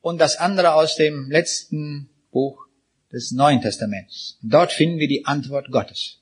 und 0.00 0.18
das 0.18 0.36
andere 0.36 0.74
aus 0.74 0.96
dem 0.96 1.30
letzten 1.30 2.08
Buch 2.30 2.66
des 3.12 3.32
Neuen 3.32 3.60
Testaments. 3.60 4.38
Dort 4.42 4.72
finden 4.72 4.98
wir 4.98 5.08
die 5.08 5.26
Antwort 5.26 5.70
Gottes. 5.70 6.20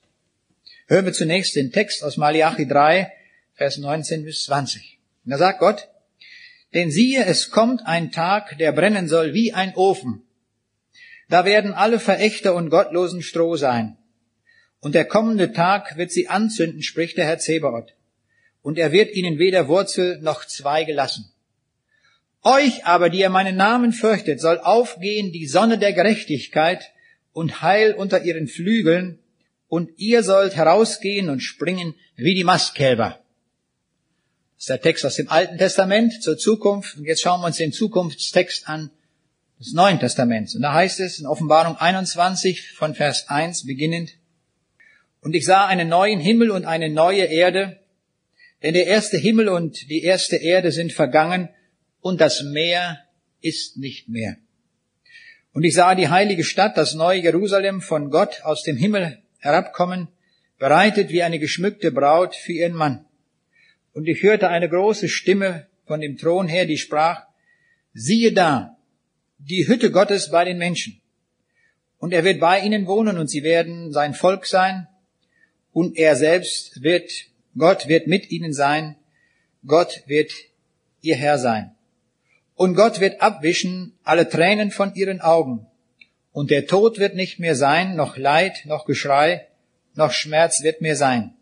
Hören 0.88 1.04
wir 1.04 1.12
zunächst 1.12 1.56
den 1.56 1.72
Text 1.72 2.02
aus 2.02 2.16
Malachi 2.16 2.66
3, 2.66 3.12
Vers 3.54 3.78
19 3.78 4.24
bis 4.24 4.44
20. 4.44 4.98
Und 5.24 5.30
da 5.30 5.38
sagt 5.38 5.60
Gott, 5.60 5.88
denn 6.74 6.90
siehe, 6.90 7.24
es 7.24 7.50
kommt 7.50 7.86
ein 7.86 8.12
Tag, 8.12 8.58
der 8.58 8.72
brennen 8.72 9.08
soll 9.08 9.34
wie 9.34 9.52
ein 9.52 9.74
Ofen. 9.74 10.25
Da 11.28 11.44
werden 11.44 11.72
alle 11.72 11.98
Verächter 11.98 12.54
und 12.54 12.70
Gottlosen 12.70 13.22
Stroh 13.22 13.56
sein. 13.56 13.96
Und 14.80 14.94
der 14.94 15.04
kommende 15.04 15.52
Tag 15.52 15.96
wird 15.96 16.12
sie 16.12 16.28
anzünden, 16.28 16.82
spricht 16.82 17.16
der 17.16 17.26
Herr 17.26 17.38
Zebaoth. 17.38 17.94
Und 18.62 18.78
er 18.78 18.92
wird 18.92 19.14
ihnen 19.14 19.38
weder 19.38 19.68
Wurzel 19.68 20.20
noch 20.20 20.44
Zweige 20.44 20.92
lassen. 20.92 21.32
Euch 22.42 22.84
aber, 22.84 23.10
die 23.10 23.20
ihr 23.20 23.30
meinen 23.30 23.56
Namen 23.56 23.92
fürchtet, 23.92 24.40
soll 24.40 24.58
aufgehen 24.58 25.32
die 25.32 25.46
Sonne 25.46 25.78
der 25.78 25.92
Gerechtigkeit 25.92 26.92
und 27.32 27.62
Heil 27.62 27.94
unter 27.94 28.22
ihren 28.22 28.46
Flügeln, 28.46 29.18
und 29.68 29.90
ihr 29.96 30.22
sollt 30.22 30.54
herausgehen 30.54 31.28
und 31.28 31.40
springen 31.40 31.94
wie 32.14 32.34
die 32.34 32.44
Mastkälber. 32.44 33.20
Das 34.54 34.62
ist 34.62 34.68
der 34.68 34.80
Text 34.80 35.04
aus 35.04 35.16
dem 35.16 35.28
Alten 35.28 35.58
Testament 35.58 36.22
zur 36.22 36.38
Zukunft. 36.38 36.96
Und 36.96 37.04
jetzt 37.04 37.20
schauen 37.20 37.40
wir 37.40 37.46
uns 37.46 37.56
den 37.56 37.72
Zukunftstext 37.72 38.68
an 38.68 38.90
des 39.58 39.72
Neuen 39.72 39.98
Testaments. 39.98 40.54
Und 40.54 40.62
da 40.62 40.72
heißt 40.74 41.00
es 41.00 41.18
in 41.18 41.26
Offenbarung 41.26 41.76
21 41.76 42.72
von 42.72 42.94
Vers 42.94 43.28
1 43.28 43.66
beginnend, 43.66 44.16
und 45.20 45.34
ich 45.34 45.44
sah 45.44 45.66
einen 45.66 45.88
neuen 45.88 46.20
Himmel 46.20 46.52
und 46.52 46.66
eine 46.66 46.88
neue 46.88 47.24
Erde, 47.24 47.80
denn 48.62 48.74
der 48.74 48.86
erste 48.86 49.16
Himmel 49.16 49.48
und 49.48 49.90
die 49.90 50.02
erste 50.02 50.36
Erde 50.36 50.70
sind 50.70 50.92
vergangen 50.92 51.48
und 52.00 52.20
das 52.20 52.42
Meer 52.44 53.00
ist 53.40 53.76
nicht 53.76 54.08
mehr. 54.08 54.36
Und 55.52 55.64
ich 55.64 55.74
sah 55.74 55.94
die 55.94 56.10
heilige 56.10 56.44
Stadt, 56.44 56.76
das 56.76 56.94
neue 56.94 57.22
Jerusalem 57.22 57.80
von 57.80 58.10
Gott 58.10 58.42
aus 58.42 58.62
dem 58.62 58.76
Himmel 58.76 59.20
herabkommen, 59.38 60.08
bereitet 60.58 61.10
wie 61.10 61.22
eine 61.22 61.38
geschmückte 61.38 61.90
Braut 61.90 62.36
für 62.36 62.52
ihren 62.52 62.74
Mann. 62.74 63.04
Und 63.94 64.06
ich 64.06 64.22
hörte 64.22 64.48
eine 64.48 64.68
große 64.68 65.08
Stimme 65.08 65.66
von 65.86 66.00
dem 66.00 66.18
Thron 66.18 66.46
her, 66.46 66.66
die 66.66 66.78
sprach, 66.78 67.22
siehe 67.94 68.32
da, 68.32 68.75
die 69.38 69.66
Hütte 69.68 69.90
Gottes 69.90 70.30
bei 70.30 70.44
den 70.44 70.58
Menschen. 70.58 71.00
Und 71.98 72.12
er 72.12 72.24
wird 72.24 72.40
bei 72.40 72.60
ihnen 72.60 72.86
wohnen 72.86 73.18
und 73.18 73.28
sie 73.28 73.42
werden 73.42 73.92
sein 73.92 74.14
Volk 74.14 74.46
sein. 74.46 74.86
Und 75.72 75.96
er 75.96 76.16
selbst 76.16 76.82
wird, 76.82 77.10
Gott 77.56 77.88
wird 77.88 78.06
mit 78.06 78.30
ihnen 78.30 78.52
sein. 78.52 78.96
Gott 79.66 80.02
wird 80.06 80.32
ihr 81.00 81.16
Herr 81.16 81.38
sein. 81.38 81.74
Und 82.54 82.74
Gott 82.74 83.00
wird 83.00 83.20
abwischen 83.20 83.92
alle 84.02 84.28
Tränen 84.28 84.70
von 84.70 84.94
ihren 84.94 85.20
Augen 85.20 85.66
und 86.36 86.50
der 86.50 86.66
Tod 86.66 86.98
wird 86.98 87.14
nicht 87.14 87.38
mehr 87.38 87.56
sein, 87.56 87.96
noch 87.96 88.18
Leid, 88.18 88.66
noch 88.66 88.84
Geschrei, 88.84 89.46
noch 89.94 90.12
Schmerz 90.12 90.62
wird 90.62 90.82
mehr 90.82 90.94
sein. 90.94 91.34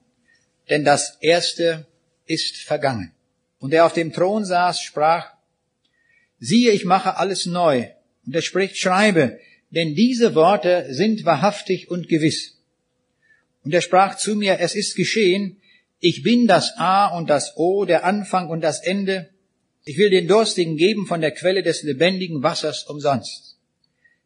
Denn 0.70 0.84
das 0.84 1.18
Erste 1.20 1.88
ist 2.26 2.58
vergangen. 2.58 3.12
Und 3.58 3.72
der 3.72 3.86
auf 3.86 3.92
dem 3.92 4.12
Thron 4.12 4.44
saß, 4.44 4.80
sprach, 4.80 5.32
siehe, 6.38 6.72
ich 6.72 6.84
mache 6.84 7.16
alles 7.16 7.46
neu. 7.46 7.88
Und 8.26 8.34
er 8.34 8.42
spricht, 8.42 8.76
schreibe, 8.76 9.38
denn 9.70 9.94
diese 9.94 10.34
Worte 10.34 10.86
sind 10.90 11.24
wahrhaftig 11.24 11.90
und 11.90 12.08
gewiss. 12.08 12.58
Und 13.64 13.74
er 13.74 13.80
sprach 13.80 14.16
zu 14.16 14.36
mir, 14.36 14.60
es 14.60 14.74
ist 14.74 14.94
geschehen, 14.94 15.60
ich 16.00 16.22
bin 16.22 16.46
das 16.46 16.76
A 16.76 17.06
und 17.06 17.30
das 17.30 17.56
O, 17.56 17.86
der 17.86 18.04
Anfang 18.04 18.48
und 18.50 18.60
das 18.60 18.82
Ende. 18.82 19.30
Ich 19.84 19.96
will 19.96 20.10
den 20.10 20.28
Durstigen 20.28 20.76
geben 20.76 21.06
von 21.06 21.20
der 21.20 21.30
Quelle 21.30 21.62
des 21.62 21.82
lebendigen 21.82 22.42
Wassers 22.42 22.84
umsonst. 22.84 23.56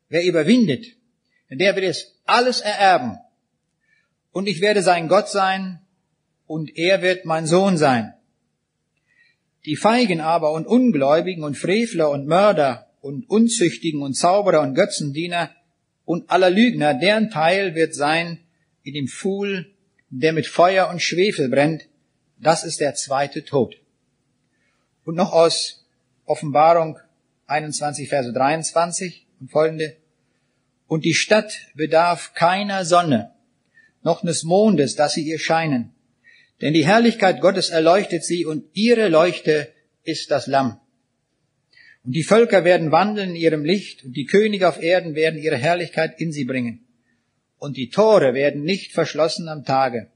Wer 0.09 0.24
überwindet, 0.24 0.86
der 1.50 1.76
wird 1.76 1.86
es 1.86 2.16
alles 2.24 2.61
ererben. 2.61 3.18
Und 4.32 4.48
ich 4.48 4.61
werde 4.61 4.82
sein 4.82 5.09
Gott 5.09 5.28
sein 5.28 5.80
und 6.46 6.76
er 6.76 7.02
wird 7.02 7.24
mein 7.24 7.46
Sohn 7.46 7.76
sein. 7.76 8.14
Die 9.68 9.76
Feigen 9.76 10.22
aber 10.22 10.52
und 10.52 10.66
Ungläubigen 10.66 11.44
und 11.44 11.54
Frevler 11.54 12.08
und 12.08 12.26
Mörder 12.26 12.86
und 13.02 13.28
Unzüchtigen 13.28 14.00
und 14.00 14.14
Zauberer 14.14 14.62
und 14.62 14.72
Götzendiener 14.72 15.50
und 16.06 16.30
aller 16.30 16.48
Lügner, 16.48 16.94
deren 16.94 17.28
Teil 17.28 17.74
wird 17.74 17.94
sein 17.94 18.38
in 18.82 18.94
dem 18.94 19.08
Pfuhl, 19.08 19.70
der 20.08 20.32
mit 20.32 20.46
Feuer 20.46 20.88
und 20.88 21.02
Schwefel 21.02 21.50
brennt. 21.50 21.82
Das 22.38 22.64
ist 22.64 22.80
der 22.80 22.94
zweite 22.94 23.44
Tod. 23.44 23.76
Und 25.04 25.16
noch 25.16 25.34
aus 25.34 25.86
Offenbarung 26.24 26.98
21, 27.46 28.08
Verse 28.08 28.32
23 28.32 29.26
und 29.38 29.50
folgende. 29.50 29.98
Und 30.86 31.04
die 31.04 31.12
Stadt 31.12 31.66
bedarf 31.74 32.32
keiner 32.32 32.86
Sonne, 32.86 33.34
noch 34.02 34.22
des 34.22 34.44
Mondes, 34.44 34.96
dass 34.96 35.12
sie 35.12 35.28
ihr 35.28 35.38
scheinen. 35.38 35.92
Denn 36.61 36.74
die 36.74 36.86
Herrlichkeit 36.86 37.40
Gottes 37.40 37.70
erleuchtet 37.70 38.24
sie 38.24 38.44
und 38.44 38.64
ihre 38.72 39.09
Leuchte 39.09 39.68
ist 40.02 40.30
das 40.30 40.46
Lamm. 40.46 40.80
Und 42.04 42.12
die 42.12 42.24
Völker 42.24 42.64
werden 42.64 42.90
wandeln 42.90 43.30
in 43.30 43.36
ihrem 43.36 43.64
Licht 43.64 44.04
und 44.04 44.16
die 44.16 44.26
Könige 44.26 44.68
auf 44.68 44.82
Erden 44.82 45.14
werden 45.14 45.40
ihre 45.40 45.56
Herrlichkeit 45.56 46.20
in 46.20 46.32
sie 46.32 46.44
bringen. 46.44 46.84
Und 47.59 47.76
die 47.76 47.90
Tore 47.90 48.34
werden 48.34 48.62
nicht 48.62 48.92
verschlossen 48.92 49.48
am 49.48 49.64
Tage, 49.64 50.09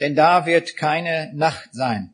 denn 0.00 0.14
da 0.14 0.46
wird 0.46 0.76
keine 0.76 1.30
Nacht 1.34 1.70
sein. 1.72 2.12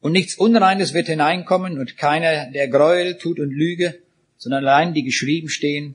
Und 0.00 0.12
nichts 0.12 0.34
Unreines 0.34 0.94
wird 0.94 1.06
hineinkommen 1.06 1.78
und 1.78 1.96
keiner, 1.96 2.50
der 2.50 2.68
Gräuel 2.68 3.18
tut 3.18 3.38
und 3.38 3.50
Lüge, 3.50 4.00
sondern 4.36 4.66
allein 4.66 4.94
die 4.94 5.04
geschrieben 5.04 5.48
stehen 5.48 5.94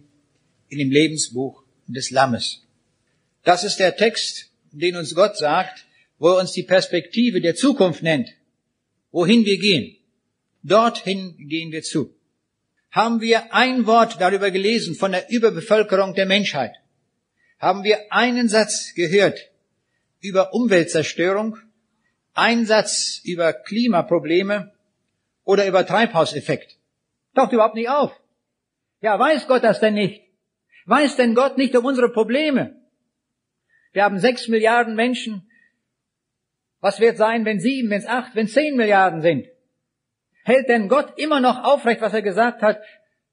in 0.70 0.78
dem 0.78 0.92
Lebensbuch 0.92 1.64
des 1.88 2.12
Lammes. 2.12 2.66
Das 3.44 3.64
ist 3.66 3.78
der 3.78 3.98
Text, 3.98 4.47
den 4.72 4.96
uns 4.96 5.16
Gott 5.16 5.38
sagt, 5.38 5.86
wo 6.20 6.30
er 6.30 6.40
uns 6.40 6.52
die 6.52 6.64
Perspektive 6.64 7.42
der 7.42 7.56
Zukunft 7.56 8.04
nennt, 8.04 8.30
wohin 9.12 9.46
wir 9.46 9.58
gehen. 9.58 9.96
Dorthin 10.64 11.36
gehen 11.38 11.72
wir 11.72 11.84
zu. 11.84 12.14
Haben 12.92 13.22
wir 13.22 13.54
ein 13.54 13.86
Wort 13.86 14.20
darüber 14.20 14.50
gelesen 14.52 14.96
von 14.96 15.12
der 15.12 15.30
Überbevölkerung 15.30 16.14
der 16.16 16.26
Menschheit? 16.26 16.74
Haben 17.60 17.84
wir 17.84 18.12
einen 18.12 18.50
Satz 18.50 18.94
gehört 18.96 19.40
über 20.20 20.54
Umweltzerstörung, 20.54 21.58
einen 22.34 22.66
Satz 22.66 23.22
über 23.24 23.54
Klimaprobleme 23.54 24.74
oder 25.44 25.68
über 25.68 25.86
Treibhauseffekt? 25.86 26.78
Taucht 27.36 27.54
überhaupt 27.54 27.76
nicht 27.76 27.90
auf. 27.90 28.12
Ja, 29.02 29.20
weiß 29.20 29.48
Gott 29.48 29.64
das 29.64 29.80
denn 29.80 29.94
nicht? 29.94 30.24
Weiß 30.86 31.18
denn 31.18 31.36
Gott 31.36 31.58
nicht 31.58 31.76
um 31.76 31.86
unsere 31.86 32.12
Probleme? 32.12 32.77
Wir 33.98 34.04
haben 34.04 34.20
sechs 34.20 34.48
Milliarden 34.48 34.94
Menschen. 34.94 35.50
Was 36.82 37.00
wird 37.00 37.18
sein, 37.18 37.46
wenn 37.46 37.60
sieben, 37.60 37.90
wenn 37.90 37.98
es 37.98 38.06
acht, 38.06 38.36
wenn 38.36 38.48
zehn 38.48 38.76
Milliarden 38.76 39.22
sind? 39.22 39.48
Hält 40.44 40.70
denn 40.70 40.88
Gott 40.88 41.18
immer 41.18 41.40
noch 41.40 41.64
aufrecht, 41.64 42.00
was 42.00 42.14
er 42.14 42.22
gesagt 42.22 42.62
hat? 42.62 42.80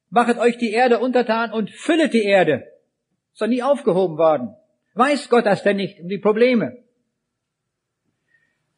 Machet 0.09 0.39
euch 0.39 0.57
die 0.57 0.71
Erde 0.71 1.01
untertan 1.01 1.53
und 1.53 1.71
füllet 1.71 2.15
die 2.15 2.23
Erde. 2.23 2.67
Ist 3.35 3.43
doch 3.43 3.47
nie 3.47 3.62
aufgehoben 3.62 4.17
worden. 4.17 4.57
Weiß 4.95 5.29
Gott 5.29 5.45
das 5.45 5.62
denn 5.65 5.77
nicht 5.77 6.01
um 6.01 6.09
die 6.09 6.17
Probleme? 6.17 6.83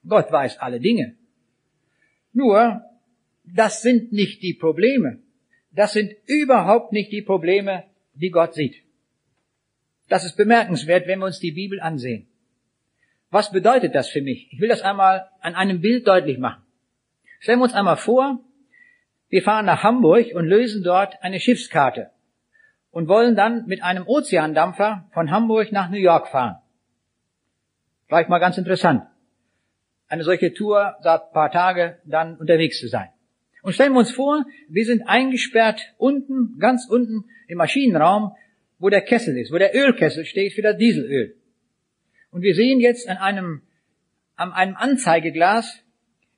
Gott 0.09 0.32
weiß 0.32 0.59
alle 0.59 0.80
Dinge. 0.80 1.16
Nur, 2.32 2.82
das 3.45 3.82
sind 3.82 4.11
nicht 4.11 4.43
die 4.43 4.55
Probleme. 4.55 5.22
Das 5.70 5.93
sind 5.93 6.12
überhaupt 6.26 6.91
nicht 6.91 7.12
die 7.12 7.22
Probleme, 7.22 7.84
die 8.12 8.30
Gott 8.30 8.55
sieht. 8.55 8.86
Das 10.09 10.24
ist 10.24 10.36
bemerkenswert, 10.36 11.07
wenn 11.07 11.18
wir 11.18 11.26
uns 11.26 11.40
die 11.40 11.52
Bibel 11.52 11.80
ansehen. 11.80 12.28
Was 13.30 13.50
bedeutet 13.50 13.94
das 13.94 14.09
für 14.09 14.22
mich? 14.22 14.52
Ich 14.52 14.61
will 14.61 14.68
das 14.68 14.82
einmal 14.82 15.28
an 15.40 15.54
einem 15.54 15.80
Bild 15.80 16.07
deutlich 16.07 16.38
machen. 16.38 16.62
Stellen 17.40 17.59
wir 17.59 17.64
uns 17.64 17.74
einmal 17.74 17.96
vor, 17.96 18.40
wir 19.28 19.42
fahren 19.42 19.66
nach 19.66 19.82
Hamburg 19.82 20.28
und 20.34 20.46
lösen 20.46 20.84
dort 20.84 21.22
eine 21.22 21.40
Schiffskarte 21.40 22.11
und 22.90 23.09
wollen 23.09 23.34
dann 23.34 23.66
mit 23.66 23.82
einem 23.82 24.07
Ozeandampfer 24.07 25.09
von 25.12 25.30
Hamburg 25.30 25.72
nach 25.72 25.90
New 25.90 25.98
York 25.98 26.28
fahren. 26.28 26.57
Vielleicht 28.07 28.28
mal 28.28 28.38
ganz 28.38 28.57
interessant. 28.57 29.02
Eine 30.09 30.22
solche 30.22 30.54
Tour, 30.54 30.96
da 31.02 31.16
ein 31.16 31.32
paar 31.32 31.50
Tage 31.50 31.98
dann 32.04 32.36
unterwegs 32.36 32.78
zu 32.78 32.86
sein. 32.86 33.09
Und 33.62 33.72
stellen 33.72 33.92
wir 33.94 33.98
uns 33.98 34.12
vor, 34.12 34.44
wir 34.68 34.84
sind 34.84 35.09
eingesperrt 35.09 35.92
unten, 35.98 36.57
ganz 36.61 36.86
unten 36.88 37.24
im 37.48 37.59
Maschinenraum, 37.59 38.36
wo 38.78 38.88
der 38.90 39.02
Kessel 39.02 39.36
ist, 39.38 39.52
wo 39.52 39.58
der 39.58 39.74
Ölkessel 39.74 40.24
steht 40.24 40.52
für 40.52 40.62
das 40.62 40.76
Dieselöl. 40.76 41.36
Und 42.30 42.42
wir 42.42 42.54
sehen 42.54 42.80
jetzt 42.80 43.08
an 43.08 43.16
einem, 43.16 43.62
an 44.34 44.52
einem 44.52 44.76
Anzeigeglas 44.76 45.82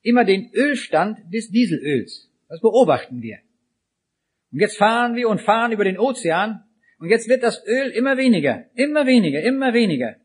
immer 0.02 0.24
den 0.24 0.50
Ölstand 0.52 1.18
des 1.32 1.50
Dieselöls. 1.50 2.30
Das 2.48 2.60
beobachten 2.60 3.22
wir. 3.22 3.38
Und 4.52 4.60
jetzt 4.60 4.78
fahren 4.78 5.16
wir 5.16 5.28
und 5.28 5.40
fahren 5.40 5.72
über 5.72 5.84
den 5.84 5.98
Ozean 5.98 6.64
und 6.98 7.10
jetzt 7.10 7.28
wird 7.28 7.42
das 7.42 7.64
Öl 7.66 7.90
immer 7.90 8.16
weniger, 8.16 8.64
immer 8.74 9.06
weniger, 9.06 9.42
immer 9.42 9.74
weniger. 9.74 10.16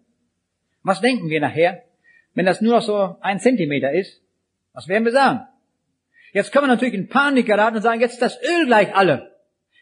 Was 0.81 1.01
denken 1.01 1.29
wir 1.29 1.39
nachher, 1.39 1.83
wenn 2.33 2.45
das 2.45 2.61
nur 2.61 2.75
noch 2.75 2.81
so 2.81 3.15
ein 3.21 3.39
Zentimeter 3.39 3.91
ist? 3.91 4.21
Was 4.73 4.87
werden 4.87 5.05
wir 5.05 5.11
sagen? 5.11 5.41
Jetzt 6.31 6.51
können 6.51 6.65
wir 6.65 6.73
natürlich 6.73 6.95
in 6.95 7.09
Panik 7.09 7.45
geraten 7.45 7.77
und 7.77 7.83
sagen, 7.83 8.01
jetzt 8.01 8.13
ist 8.13 8.21
das 8.21 8.41
Öl 8.41 8.65
gleich 8.65 8.95
alle. 8.95 9.35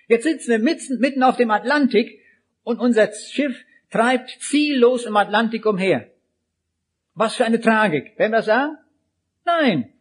Jetzt 0.08 0.24
sitzen 0.24 0.52
wir 0.52 0.60
mitten, 0.60 1.00
mitten 1.00 1.24
auf 1.24 1.38
dem 1.38 1.52
Atlantik 1.52 2.21
und 2.64 2.80
unser 2.80 3.12
Schiff 3.14 3.64
treibt 3.90 4.30
ziellos 4.40 5.06
im 5.06 5.18
Atlantik 5.18 5.66
umher. 5.66 6.08
Was 7.14 7.36
für 7.36 7.46
eine 7.46 7.60
Tragik. 7.60 8.18
Werden 8.18 8.32
wir 8.32 8.38
das 8.38 8.46
sagen? 8.46 8.78
Nein. 9.46 9.94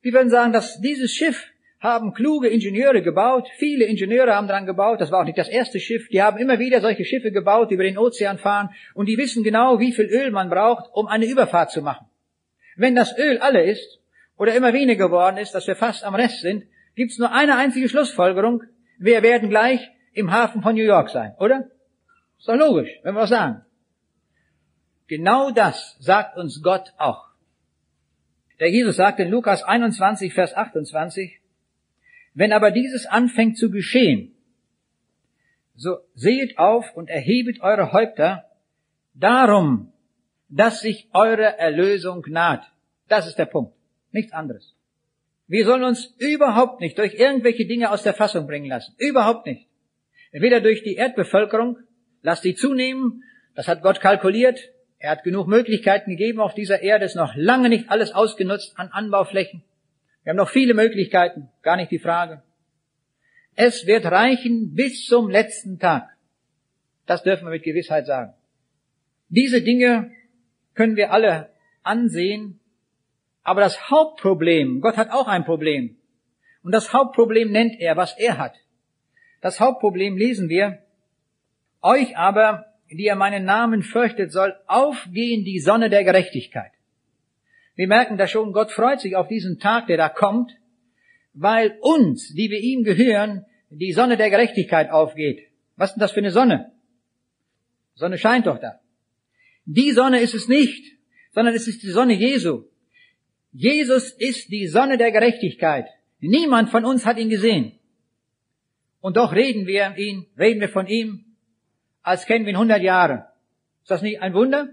Wir 0.00 0.12
würden 0.12 0.30
sagen, 0.30 0.52
dass 0.52 0.80
dieses 0.80 1.12
Schiff 1.12 1.50
haben 1.80 2.14
kluge 2.14 2.48
Ingenieure 2.48 3.02
gebaut. 3.02 3.48
Viele 3.56 3.84
Ingenieure 3.84 4.34
haben 4.34 4.48
dran 4.48 4.66
gebaut. 4.66 5.00
Das 5.00 5.10
war 5.10 5.20
auch 5.20 5.24
nicht 5.24 5.38
das 5.38 5.48
erste 5.48 5.80
Schiff. 5.80 6.08
Die 6.08 6.22
haben 6.22 6.38
immer 6.38 6.58
wieder 6.58 6.80
solche 6.80 7.04
Schiffe 7.04 7.32
gebaut, 7.32 7.70
die 7.70 7.74
über 7.74 7.84
den 7.84 7.98
Ozean 7.98 8.38
fahren. 8.38 8.70
Und 8.94 9.06
die 9.08 9.18
wissen 9.18 9.42
genau, 9.42 9.80
wie 9.80 9.92
viel 9.92 10.06
Öl 10.06 10.30
man 10.30 10.48
braucht, 10.48 10.88
um 10.92 11.06
eine 11.06 11.26
Überfahrt 11.26 11.70
zu 11.70 11.82
machen. 11.82 12.06
Wenn 12.76 12.94
das 12.94 13.16
Öl 13.18 13.38
alle 13.38 13.62
ist, 13.62 14.00
oder 14.38 14.54
immer 14.54 14.72
weniger 14.72 15.06
geworden 15.06 15.38
ist, 15.38 15.54
dass 15.54 15.66
wir 15.66 15.76
fast 15.76 16.04
am 16.04 16.14
Rest 16.14 16.40
sind, 16.40 16.64
gibt 16.94 17.12
es 17.12 17.18
nur 17.18 17.32
eine 17.32 17.56
einzige 17.56 17.88
Schlussfolgerung. 17.88 18.62
Wir 18.98 19.22
werden 19.22 19.48
gleich 19.48 19.90
im 20.12 20.30
Hafen 20.32 20.62
von 20.62 20.74
New 20.74 20.84
York 20.84 21.10
sein, 21.10 21.34
oder? 21.38 21.70
Ist 22.38 22.48
doch 22.48 22.56
logisch, 22.56 22.90
wenn 23.02 23.14
wir 23.14 23.22
was 23.22 23.30
sagen. 23.30 23.64
Genau 25.06 25.50
das 25.50 25.96
sagt 26.00 26.36
uns 26.36 26.62
Gott 26.62 26.92
auch. 26.98 27.28
Der 28.58 28.70
Jesus 28.70 28.96
sagt 28.96 29.20
in 29.20 29.28
Lukas 29.28 29.62
21, 29.62 30.32
Vers 30.32 30.54
28, 30.54 31.40
wenn 32.34 32.52
aber 32.52 32.70
dieses 32.70 33.06
anfängt 33.06 33.58
zu 33.58 33.70
geschehen, 33.70 34.34
so 35.74 35.98
sehet 36.14 36.58
auf 36.58 36.96
und 36.96 37.10
erhebet 37.10 37.60
eure 37.60 37.92
Häupter, 37.92 38.44
darum, 39.14 39.92
dass 40.48 40.80
sich 40.80 41.08
eure 41.12 41.58
Erlösung 41.58 42.24
naht. 42.28 42.70
Das 43.08 43.26
ist 43.26 43.38
der 43.38 43.46
Punkt. 43.46 43.74
Nichts 44.10 44.32
anderes. 44.32 44.74
Wir 45.48 45.64
sollen 45.64 45.84
uns 45.84 46.14
überhaupt 46.18 46.80
nicht 46.80 46.98
durch 46.98 47.14
irgendwelche 47.14 47.66
Dinge 47.66 47.90
aus 47.90 48.02
der 48.02 48.14
Fassung 48.14 48.46
bringen 48.46 48.68
lassen. 48.68 48.94
Überhaupt 48.98 49.46
nicht. 49.46 49.68
Weder 50.32 50.60
durch 50.60 50.82
die 50.82 50.96
Erdbevölkerung, 50.96 51.78
lasst 52.26 52.44
die 52.44 52.54
zunehmen, 52.54 53.24
das 53.54 53.68
hat 53.68 53.82
Gott 53.82 54.00
kalkuliert. 54.00 54.60
Er 54.98 55.10
hat 55.10 55.24
genug 55.24 55.46
Möglichkeiten 55.46 56.10
gegeben 56.10 56.40
auf 56.40 56.54
dieser 56.54 56.82
Erde, 56.82 57.06
ist 57.06 57.16
noch 57.16 57.34
lange 57.36 57.70
nicht 57.70 57.90
alles 57.90 58.12
ausgenutzt 58.12 58.78
an 58.78 58.88
Anbauflächen. 58.88 59.62
Wir 60.22 60.30
haben 60.30 60.36
noch 60.36 60.50
viele 60.50 60.74
Möglichkeiten, 60.74 61.48
gar 61.62 61.76
nicht 61.76 61.90
die 61.90 61.98
Frage. 61.98 62.42
Es 63.54 63.86
wird 63.86 64.04
reichen 64.04 64.74
bis 64.74 65.06
zum 65.06 65.30
letzten 65.30 65.78
Tag. 65.78 66.10
Das 67.06 67.22
dürfen 67.22 67.46
wir 67.46 67.52
mit 67.52 67.62
Gewissheit 67.62 68.06
sagen. 68.06 68.34
Diese 69.28 69.62
Dinge 69.62 70.10
können 70.74 70.96
wir 70.96 71.12
alle 71.12 71.48
ansehen 71.82 72.60
aber 73.46 73.60
das 73.60 73.92
Hauptproblem, 73.92 74.80
Gott 74.80 74.96
hat 74.96 75.12
auch 75.12 75.28
ein 75.28 75.44
Problem. 75.44 75.96
Und 76.64 76.72
das 76.72 76.92
Hauptproblem 76.92 77.52
nennt 77.52 77.78
er, 77.78 77.96
was 77.96 78.18
er 78.18 78.38
hat. 78.38 78.56
Das 79.40 79.60
Hauptproblem 79.60 80.16
lesen 80.16 80.48
wir, 80.48 80.82
euch 81.82 82.16
aber, 82.16 82.66
die 82.90 83.04
ihr 83.04 83.14
meinen 83.14 83.44
Namen 83.44 83.82
fürchtet, 83.82 84.32
soll 84.32 84.54
aufgehen 84.66 85.44
die 85.44 85.60
Sonne 85.60 85.90
der 85.90 86.04
Gerechtigkeit. 86.04 86.72
Wir 87.74 87.88
merken 87.88 88.16
da 88.16 88.26
schon, 88.26 88.52
Gott 88.52 88.72
freut 88.72 89.00
sich 89.00 89.16
auf 89.16 89.28
diesen 89.28 89.58
Tag, 89.58 89.86
der 89.86 89.96
da 89.96 90.08
kommt, 90.08 90.52
weil 91.34 91.76
uns, 91.80 92.32
die 92.34 92.50
wir 92.50 92.60
ihm 92.60 92.84
gehören, 92.84 93.44
die 93.70 93.92
Sonne 93.92 94.16
der 94.16 94.30
Gerechtigkeit 94.30 94.90
aufgeht. 94.90 95.48
Was 95.76 95.90
ist 95.90 95.96
denn 95.96 96.00
das 96.00 96.12
für 96.12 96.20
eine 96.20 96.30
Sonne? 96.30 96.72
Sonne 97.94 98.16
scheint 98.16 98.46
doch 98.46 98.58
da. 98.58 98.80
Die 99.66 99.92
Sonne 99.92 100.20
ist 100.20 100.34
es 100.34 100.48
nicht, 100.48 100.96
sondern 101.32 101.54
es 101.54 101.68
ist 101.68 101.82
die 101.82 101.90
Sonne 101.90 102.14
Jesu. 102.14 102.64
Jesus 103.52 104.10
ist 104.10 104.50
die 104.50 104.68
Sonne 104.68 104.96
der 104.96 105.12
Gerechtigkeit. 105.12 105.86
Niemand 106.20 106.70
von 106.70 106.84
uns 106.84 107.04
hat 107.04 107.18
ihn 107.18 107.28
gesehen. 107.28 107.72
Und 109.00 109.18
doch 109.18 109.34
reden 109.34 109.66
wir 109.66 109.96
ihn, 109.98 110.26
reden 110.38 110.60
wir 110.60 110.68
von 110.68 110.86
ihm, 110.86 111.25
als 112.06 112.24
kennen 112.24 112.46
wir 112.46 112.52
ihn 112.52 112.56
100 112.56 112.82
Jahre. 112.82 113.26
Ist 113.82 113.90
das 113.90 114.00
nicht 114.00 114.22
ein 114.22 114.32
Wunder? 114.32 114.68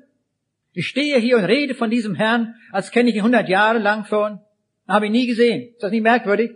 Ich 0.73 0.88
stehe 0.88 1.17
hier 1.17 1.38
und 1.38 1.45
rede 1.45 1.73
von 1.73 1.89
diesem 1.89 2.13
Herrn, 2.13 2.53
als 2.71 2.91
kenne 2.91 3.09
ich 3.09 3.15
ihn 3.15 3.21
100 3.21 3.49
Jahre 3.49 3.79
lang 3.79 4.05
schon, 4.05 4.39
habe 4.88 5.07
ihn 5.07 5.13
nie 5.13 5.25
gesehen. 5.25 5.69
Ist 5.73 5.81
das 5.81 5.91
nicht 5.91 6.03
merkwürdig? 6.03 6.51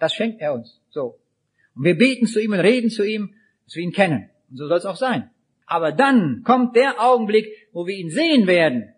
Das 0.00 0.12
schenkt 0.12 0.40
er 0.40 0.54
uns. 0.54 0.80
So. 0.90 1.20
Und 1.76 1.84
wir 1.84 1.96
beten 1.96 2.26
zu 2.26 2.40
ihm 2.40 2.52
und 2.52 2.58
reden 2.58 2.90
zu 2.90 3.04
ihm, 3.04 3.34
dass 3.64 3.76
wir 3.76 3.84
ihn 3.84 3.92
kennen. 3.92 4.28
Und 4.50 4.56
so 4.56 4.66
soll 4.66 4.78
es 4.78 4.86
auch 4.86 4.96
sein. 4.96 5.30
Aber 5.66 5.92
dann 5.92 6.42
kommt 6.44 6.74
der 6.74 7.00
Augenblick, 7.00 7.46
wo 7.72 7.86
wir 7.86 7.94
ihn 7.94 8.10
sehen 8.10 8.48
werden. 8.48 8.92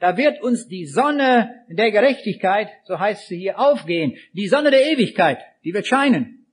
Da 0.00 0.16
wird 0.16 0.42
uns 0.42 0.66
die 0.66 0.86
Sonne 0.86 1.64
der 1.68 1.92
Gerechtigkeit, 1.92 2.70
so 2.84 2.98
heißt 2.98 3.28
sie 3.28 3.38
hier, 3.38 3.60
aufgehen. 3.60 4.16
Die 4.32 4.48
Sonne 4.48 4.72
der 4.72 4.84
Ewigkeit, 4.90 5.38
die 5.62 5.74
wird 5.74 5.86
scheinen. 5.86 6.44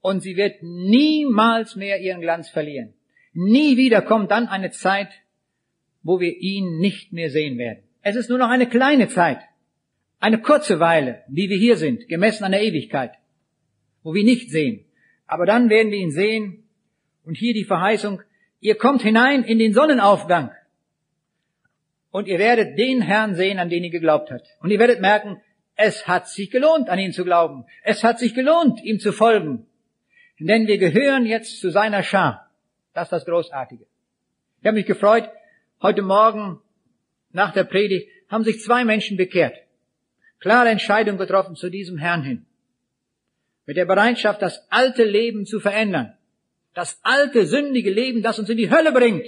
Und 0.00 0.20
sie 0.20 0.36
wird 0.36 0.62
niemals 0.62 1.76
mehr 1.76 2.00
ihren 2.00 2.20
Glanz 2.20 2.48
verlieren. 2.48 2.95
Nie 3.38 3.76
wieder 3.76 4.00
kommt 4.00 4.30
dann 4.30 4.48
eine 4.48 4.70
Zeit, 4.70 5.10
wo 6.02 6.20
wir 6.20 6.38
ihn 6.38 6.78
nicht 6.78 7.12
mehr 7.12 7.28
sehen 7.28 7.58
werden. 7.58 7.82
Es 8.00 8.16
ist 8.16 8.30
nur 8.30 8.38
noch 8.38 8.48
eine 8.48 8.66
kleine 8.66 9.08
Zeit, 9.08 9.40
eine 10.20 10.40
kurze 10.40 10.80
Weile, 10.80 11.22
wie 11.28 11.50
wir 11.50 11.58
hier 11.58 11.76
sind, 11.76 12.08
gemessen 12.08 12.44
an 12.44 12.52
der 12.52 12.62
Ewigkeit, 12.62 13.12
wo 14.02 14.14
wir 14.14 14.24
nicht 14.24 14.50
sehen. 14.50 14.86
Aber 15.26 15.44
dann 15.44 15.68
werden 15.68 15.92
wir 15.92 15.98
ihn 15.98 16.12
sehen. 16.12 16.62
Und 17.26 17.34
hier 17.34 17.52
die 17.52 17.64
Verheißung, 17.64 18.22
ihr 18.60 18.76
kommt 18.76 19.02
hinein 19.02 19.44
in 19.44 19.58
den 19.58 19.74
Sonnenaufgang 19.74 20.52
und 22.12 22.28
ihr 22.28 22.38
werdet 22.38 22.78
den 22.78 23.02
Herrn 23.02 23.34
sehen, 23.34 23.58
an 23.58 23.68
den 23.68 23.84
ihr 23.84 23.90
geglaubt 23.90 24.30
habt. 24.30 24.46
Und 24.60 24.70
ihr 24.70 24.78
werdet 24.78 25.02
merken, 25.02 25.42
es 25.74 26.08
hat 26.08 26.26
sich 26.26 26.50
gelohnt, 26.50 26.88
an 26.88 26.98
ihn 26.98 27.12
zu 27.12 27.22
glauben. 27.22 27.66
Es 27.84 28.02
hat 28.02 28.18
sich 28.18 28.34
gelohnt, 28.34 28.82
ihm 28.82 28.98
zu 28.98 29.12
folgen. 29.12 29.66
Denn 30.38 30.66
wir 30.66 30.78
gehören 30.78 31.26
jetzt 31.26 31.60
zu 31.60 31.70
seiner 31.70 32.02
Schar. 32.02 32.45
Das 32.96 33.08
ist 33.08 33.12
das 33.12 33.26
Großartige. 33.26 33.84
Ich 34.60 34.66
habe 34.66 34.78
mich 34.78 34.86
gefreut, 34.86 35.28
heute 35.82 36.00
Morgen 36.00 36.62
nach 37.30 37.52
der 37.52 37.64
Predigt 37.64 38.08
haben 38.30 38.42
sich 38.42 38.62
zwei 38.62 38.86
Menschen 38.86 39.18
bekehrt. 39.18 39.54
klare 40.38 40.70
Entscheidung 40.70 41.18
getroffen 41.18 41.56
zu 41.56 41.68
diesem 41.68 41.98
Herrn 41.98 42.22
hin. 42.22 42.46
Mit 43.66 43.76
der 43.76 43.84
Bereitschaft, 43.84 44.40
das 44.40 44.66
alte 44.70 45.04
Leben 45.04 45.44
zu 45.44 45.60
verändern. 45.60 46.16
Das 46.72 46.98
alte, 47.02 47.46
sündige 47.46 47.90
Leben, 47.90 48.22
das 48.22 48.38
uns 48.38 48.48
in 48.48 48.56
die 48.56 48.70
Hölle 48.70 48.92
bringt. 48.92 49.26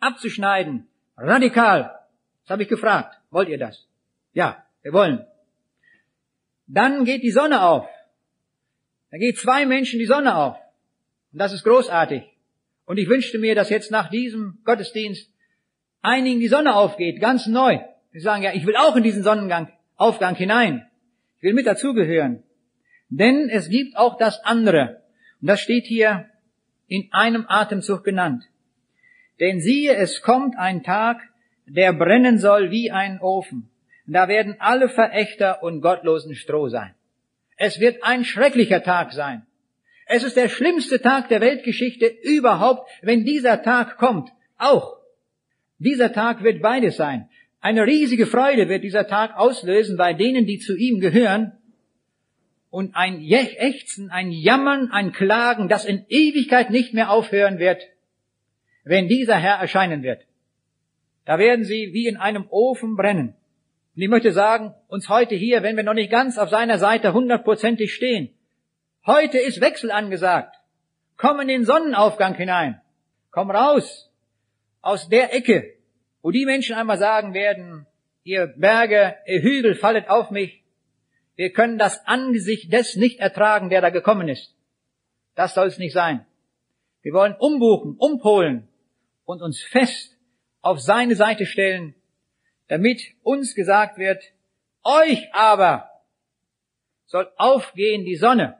Abzuschneiden. 0.00 0.88
Radikal. 1.18 1.98
Das 2.44 2.50
habe 2.52 2.62
ich 2.62 2.70
gefragt. 2.70 3.14
Wollt 3.30 3.50
ihr 3.50 3.58
das? 3.58 3.86
Ja, 4.32 4.64
wir 4.80 4.94
wollen. 4.94 5.26
Dann 6.66 7.04
geht 7.04 7.22
die 7.22 7.30
Sonne 7.30 7.60
auf. 7.60 7.86
Da 9.10 9.18
geht 9.18 9.36
zwei 9.36 9.66
Menschen 9.66 9.98
die 9.98 10.06
Sonne 10.06 10.34
auf. 10.34 10.56
Und 11.34 11.40
das 11.40 11.52
ist 11.52 11.62
großartig. 11.62 12.37
Und 12.88 12.96
ich 12.96 13.10
wünschte 13.10 13.38
mir, 13.38 13.54
dass 13.54 13.68
jetzt 13.68 13.90
nach 13.90 14.08
diesem 14.08 14.60
Gottesdienst 14.64 15.30
einigen 16.00 16.40
die 16.40 16.48
Sonne 16.48 16.74
aufgeht, 16.74 17.20
ganz 17.20 17.46
neu. 17.46 17.80
Sie 18.12 18.20
sagen, 18.20 18.42
ja, 18.42 18.54
ich 18.54 18.64
will 18.64 18.76
auch 18.76 18.96
in 18.96 19.02
diesen 19.02 19.22
Sonnengang, 19.22 19.70
Aufgang 19.96 20.34
hinein. 20.34 20.88
Ich 21.36 21.42
will 21.42 21.52
mit 21.52 21.66
dazugehören. 21.66 22.44
Denn 23.10 23.50
es 23.50 23.68
gibt 23.68 23.94
auch 23.98 24.16
das 24.16 24.42
andere. 24.42 25.02
Und 25.42 25.48
das 25.48 25.60
steht 25.60 25.84
hier 25.84 26.30
in 26.86 27.10
einem 27.12 27.44
Atemzug 27.46 28.04
genannt. 28.04 28.44
Denn 29.38 29.60
siehe, 29.60 29.94
es 29.94 30.22
kommt 30.22 30.56
ein 30.56 30.82
Tag, 30.82 31.20
der 31.66 31.92
brennen 31.92 32.38
soll 32.38 32.70
wie 32.70 32.90
ein 32.90 33.20
Ofen. 33.20 33.68
Da 34.06 34.28
werden 34.28 34.56
alle 34.60 34.88
Verächter 34.88 35.62
und 35.62 35.82
Gottlosen 35.82 36.34
Stroh 36.34 36.68
sein. 36.68 36.94
Es 37.58 37.80
wird 37.80 38.02
ein 38.02 38.24
schrecklicher 38.24 38.82
Tag 38.82 39.12
sein. 39.12 39.44
Es 40.10 40.24
ist 40.24 40.38
der 40.38 40.48
schlimmste 40.48 41.02
Tag 41.02 41.28
der 41.28 41.42
Weltgeschichte 41.42 42.06
überhaupt, 42.06 42.90
wenn 43.02 43.24
dieser 43.24 43.62
Tag 43.62 43.98
kommt. 43.98 44.30
Auch. 44.56 44.96
Dieser 45.78 46.14
Tag 46.14 46.42
wird 46.42 46.62
beides 46.62 46.96
sein. 46.96 47.28
Eine 47.60 47.86
riesige 47.86 48.26
Freude 48.26 48.70
wird 48.70 48.84
dieser 48.84 49.06
Tag 49.06 49.36
auslösen 49.36 49.98
bei 49.98 50.14
denen, 50.14 50.46
die 50.46 50.58
zu 50.58 50.74
ihm 50.74 51.00
gehören. 51.00 51.52
Und 52.70 52.96
ein 52.96 53.22
Ächzen, 53.22 54.10
ein 54.10 54.32
Jammern, 54.32 54.90
ein 54.90 55.12
Klagen, 55.12 55.68
das 55.68 55.84
in 55.84 56.06
Ewigkeit 56.08 56.70
nicht 56.70 56.94
mehr 56.94 57.10
aufhören 57.10 57.58
wird, 57.58 57.82
wenn 58.84 59.08
dieser 59.08 59.36
Herr 59.36 59.56
erscheinen 59.56 60.02
wird. 60.02 60.24
Da 61.26 61.38
werden 61.38 61.66
sie 61.66 61.92
wie 61.92 62.06
in 62.06 62.16
einem 62.16 62.46
Ofen 62.48 62.96
brennen. 62.96 63.34
Und 63.94 64.02
ich 64.02 64.08
möchte 64.08 64.32
sagen, 64.32 64.74
uns 64.88 65.10
heute 65.10 65.34
hier, 65.34 65.62
wenn 65.62 65.76
wir 65.76 65.84
noch 65.84 65.92
nicht 65.92 66.10
ganz 66.10 66.38
auf 66.38 66.48
seiner 66.48 66.78
Seite 66.78 67.12
hundertprozentig 67.12 67.92
stehen, 67.92 68.30
heute 69.06 69.38
ist 69.38 69.60
Wechsel 69.60 69.90
angesagt. 69.90 70.56
Komm 71.16 71.40
in 71.40 71.48
den 71.48 71.64
Sonnenaufgang 71.64 72.34
hinein. 72.34 72.80
Komm 73.30 73.50
raus 73.50 74.10
aus 74.80 75.08
der 75.08 75.34
Ecke, 75.34 75.74
wo 76.22 76.30
die 76.30 76.46
Menschen 76.46 76.76
einmal 76.76 76.98
sagen 76.98 77.34
werden, 77.34 77.86
ihr 78.22 78.46
Berge, 78.46 79.16
ihr 79.26 79.42
Hügel 79.42 79.74
fallet 79.74 80.08
auf 80.08 80.30
mich. 80.30 80.62
Wir 81.34 81.52
können 81.52 81.78
das 81.78 82.06
Angesicht 82.06 82.72
des 82.72 82.96
nicht 82.96 83.20
ertragen, 83.20 83.70
der 83.70 83.80
da 83.80 83.90
gekommen 83.90 84.28
ist. 84.28 84.54
Das 85.34 85.54
soll 85.54 85.68
es 85.68 85.78
nicht 85.78 85.92
sein. 85.92 86.26
Wir 87.02 87.12
wollen 87.12 87.34
umbuchen, 87.38 87.96
umpolen 87.96 88.68
und 89.24 89.40
uns 89.40 89.62
fest 89.62 90.16
auf 90.62 90.80
seine 90.80 91.14
Seite 91.14 91.46
stellen, 91.46 91.94
damit 92.66 93.00
uns 93.22 93.54
gesagt 93.54 93.98
wird, 93.98 94.22
euch 94.82 95.32
aber 95.32 95.88
soll 97.06 97.30
aufgehen 97.36 98.04
die 98.04 98.16
Sonne. 98.16 98.57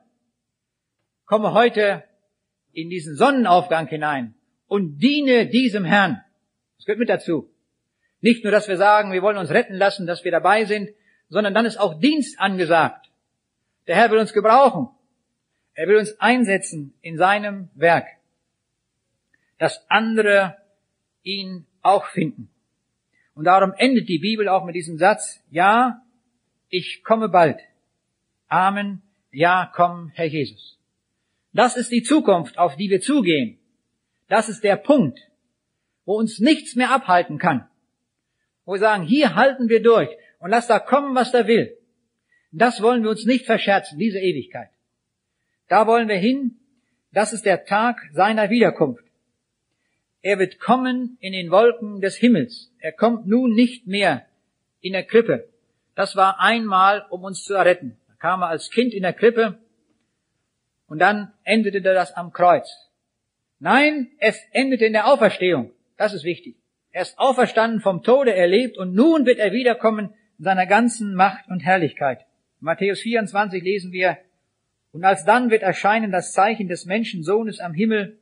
Komme 1.29 1.53
heute 1.53 2.05
in 2.73 2.89
diesen 2.89 3.15
Sonnenaufgang 3.15 3.87
hinein 3.87 4.35
und 4.67 4.97
diene 4.97 5.47
diesem 5.47 5.85
Herrn. 5.85 6.23
Das 6.79 6.87
gehört 6.87 7.01
mit 7.01 7.11
dazu. 7.11 7.51
Nicht 8.23 8.45
nur, 8.45 8.51
dass 8.51 8.67
wir 8.67 8.79
sagen, 8.79 9.13
wir 9.13 9.21
wollen 9.21 9.37
uns 9.37 9.51
retten 9.51 9.75
lassen, 9.75 10.07
dass 10.07 10.25
wir 10.25 10.33
dabei 10.33 10.65
sind, 10.65 10.89
sondern 11.29 11.53
dann 11.53 11.67
ist 11.67 11.77
auch 11.77 12.01
Dienst 12.01 12.41
angesagt. 12.41 13.11
Der 13.87 13.97
Herr 13.97 14.11
will 14.11 14.19
uns 14.19 14.33
gebrauchen. 14.33 14.89
Er 15.75 15.87
will 15.87 15.99
uns 15.99 16.19
einsetzen 16.19 16.95
in 17.03 17.19
seinem 17.19 17.69
Werk. 17.75 18.07
Dass 19.59 19.85
andere 19.91 20.57
ihn 21.23 21.67
auch 21.83 22.07
finden. 22.07 22.49
Und 23.35 23.45
darum 23.45 23.75
endet 23.77 24.09
die 24.09 24.19
Bibel 24.19 24.49
auch 24.49 24.65
mit 24.65 24.75
diesem 24.75 24.97
Satz, 24.97 25.45
ja, 25.51 26.01
ich 26.71 27.05
komme 27.05 27.29
bald. 27.29 27.61
Amen. 28.49 29.03
Ja, 29.31 29.71
komm, 29.75 30.11
Herr 30.15 30.25
Jesus. 30.25 30.78
Das 31.53 31.77
ist 31.77 31.91
die 31.91 32.03
Zukunft, 32.03 32.59
auf 32.59 32.77
die 32.77 32.91
wir 32.91 33.01
zugehen. 33.01 33.59
Das 34.29 34.49
ist 34.49 34.63
der 34.63 34.77
Punkt, 34.77 35.19
wo 36.05 36.17
uns 36.17 36.39
nichts 36.39 36.77
mehr 36.77 36.91
abhalten 36.91 37.39
kann. 37.39 37.69
Wo 38.65 38.73
wir 38.73 38.79
sagen, 38.79 39.05
hier 39.05 39.35
halten 39.35 39.69
wir 39.69 39.83
durch 39.83 40.11
und 40.39 40.51
lass 40.51 40.67
da 40.67 40.79
kommen, 40.79 41.15
was 41.15 41.33
da 41.33 41.47
will. 41.47 41.77
Das 42.53 42.83
wollen 42.83 43.03
wir 43.03 43.11
uns 43.11 43.25
nicht 43.25 43.47
verscherzen, 43.47 43.99
diese 43.99 44.19
Ewigkeit. 44.19 44.71
Da 45.69 45.87
wollen 45.87 46.09
wir 46.09 46.17
hin. 46.17 46.59
Das 47.13 47.33
ist 47.33 47.45
der 47.45 47.65
Tag 47.65 48.01
seiner 48.13 48.51
Wiederkunft. 48.51 49.05
Er 50.21 50.39
wird 50.39 50.59
kommen 50.59 51.17
in 51.21 51.33
den 51.33 51.51
Wolken 51.51 52.01
des 52.01 52.17
Himmels. 52.17 52.73
Er 52.79 52.93
kommt 52.93 53.27
nun 53.27 53.55
nicht 53.55 53.87
mehr 53.87 54.27
in 54.81 54.93
der 54.93 55.05
Krippe. 55.05 55.49
Das 55.95 56.17
war 56.17 56.41
einmal, 56.41 57.07
um 57.11 57.25
uns 57.25 57.45
zu 57.45 57.55
erretten. 57.55 57.97
Da 58.09 58.15
kam 58.15 58.43
er 58.43 58.49
als 58.49 58.71
Kind 58.71 58.93
in 58.95 59.03
der 59.03 59.13
Krippe 59.13 59.59
und 60.89 60.99
dann 60.99 61.33
endete 61.45 61.81
das 61.81 62.13
am 62.13 62.33
Kreuz. 62.33 62.69
Nein, 63.61 64.11
es 64.19 64.41
endete 64.53 64.87
in 64.87 64.93
der 64.93 65.07
Auferstehung. 65.07 65.71
Das 65.97 66.13
ist 66.13 66.25
wichtig. 66.25 66.57
Er 66.91 67.03
ist 67.03 67.19
auferstanden 67.19 67.81
vom 67.81 68.03
Tode 68.03 68.35
erlebt 68.35 68.79
und 68.79 68.95
nun 68.95 69.27
wird 69.27 69.39
er 69.39 69.53
wiederkommen 69.53 70.15
in 70.39 70.45
seiner 70.45 70.67
ganzen 70.67 71.15
Macht 71.15 71.49
und 71.49 71.61
Herrlichkeit. 71.61 72.21
In 72.61 72.65
Matthäus 72.65 73.01
24 73.01 73.63
lesen 73.63 73.93
wir, 73.93 74.19
und 74.93 75.05
alsdann 75.05 75.51
wird 75.51 75.63
erscheinen 75.63 76.11
das 76.11 76.33
Zeichen 76.33 76.69
des 76.69 76.87
Menschensohnes 76.87 77.61
am 77.61 77.75
Himmel, 77.75 78.19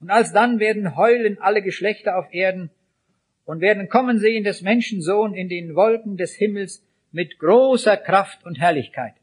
und 0.00 0.10
alsdann 0.10 0.58
werden 0.58 0.96
heulen 0.96 1.38
alle 1.40 1.62
Geschlechter 1.62 2.18
auf 2.18 2.32
Erden, 2.32 2.70
und 3.44 3.60
werden 3.60 3.88
kommen 3.88 4.18
sehen 4.18 4.44
des 4.44 4.62
Menschensohn 4.62 5.34
in 5.34 5.48
den 5.48 5.74
Wolken 5.74 6.16
des 6.16 6.34
Himmels 6.34 6.84
mit 7.12 7.38
großer 7.38 7.96
Kraft 7.96 8.44
und 8.44 8.60
Herrlichkeit. 8.60 9.14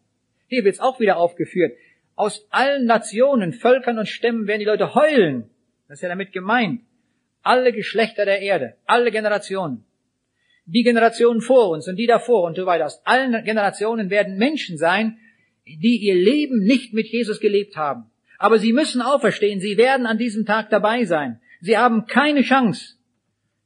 Hier 0.48 0.64
wird 0.64 0.76
es 0.76 0.82
auch 0.82 1.00
wieder 1.00 1.18
aufgeführt. 1.18 1.78
Aus 2.22 2.46
allen 2.52 2.86
Nationen, 2.86 3.52
Völkern 3.52 3.98
und 3.98 4.08
Stämmen 4.08 4.46
werden 4.46 4.60
die 4.60 4.68
Leute 4.68 4.94
heulen. 4.94 5.50
Das 5.88 5.98
ist 5.98 6.04
ja 6.04 6.10
damit 6.10 6.32
gemeint. 6.32 6.82
Alle 7.42 7.74
Geschlechter 7.74 8.26
der 8.26 8.42
Erde, 8.42 8.76
alle 8.86 9.10
Generationen. 9.10 9.86
Die 10.66 10.84
Generationen 10.84 11.42
vor 11.42 11.72
uns 11.72 11.88
und 11.88 11.96
die 11.96 12.06
davor 12.06 12.44
und 12.44 12.56
so 12.56 12.68
weiter. 12.68 12.86
Aus 12.86 13.04
allen 13.08 13.44
Generationen 13.44 14.12
werden 14.12 14.38
Menschen 14.38 14.78
sein, 14.78 15.18
die 15.66 15.98
ihr 15.98 16.14
Leben 16.14 16.64
nicht 16.64 16.94
mit 16.94 17.08
Jesus 17.08 17.40
gelebt 17.40 17.76
haben. 17.76 18.12
Aber 18.38 18.60
sie 18.60 18.72
müssen 18.72 19.02
auferstehen. 19.02 19.60
Sie 19.60 19.78
werden 19.78 20.06
an 20.06 20.20
diesem 20.20 20.46
Tag 20.46 20.70
dabei 20.70 21.06
sein. 21.06 21.42
Sie 21.60 21.76
haben 21.76 22.06
keine 22.06 22.44
Chance, 22.44 22.98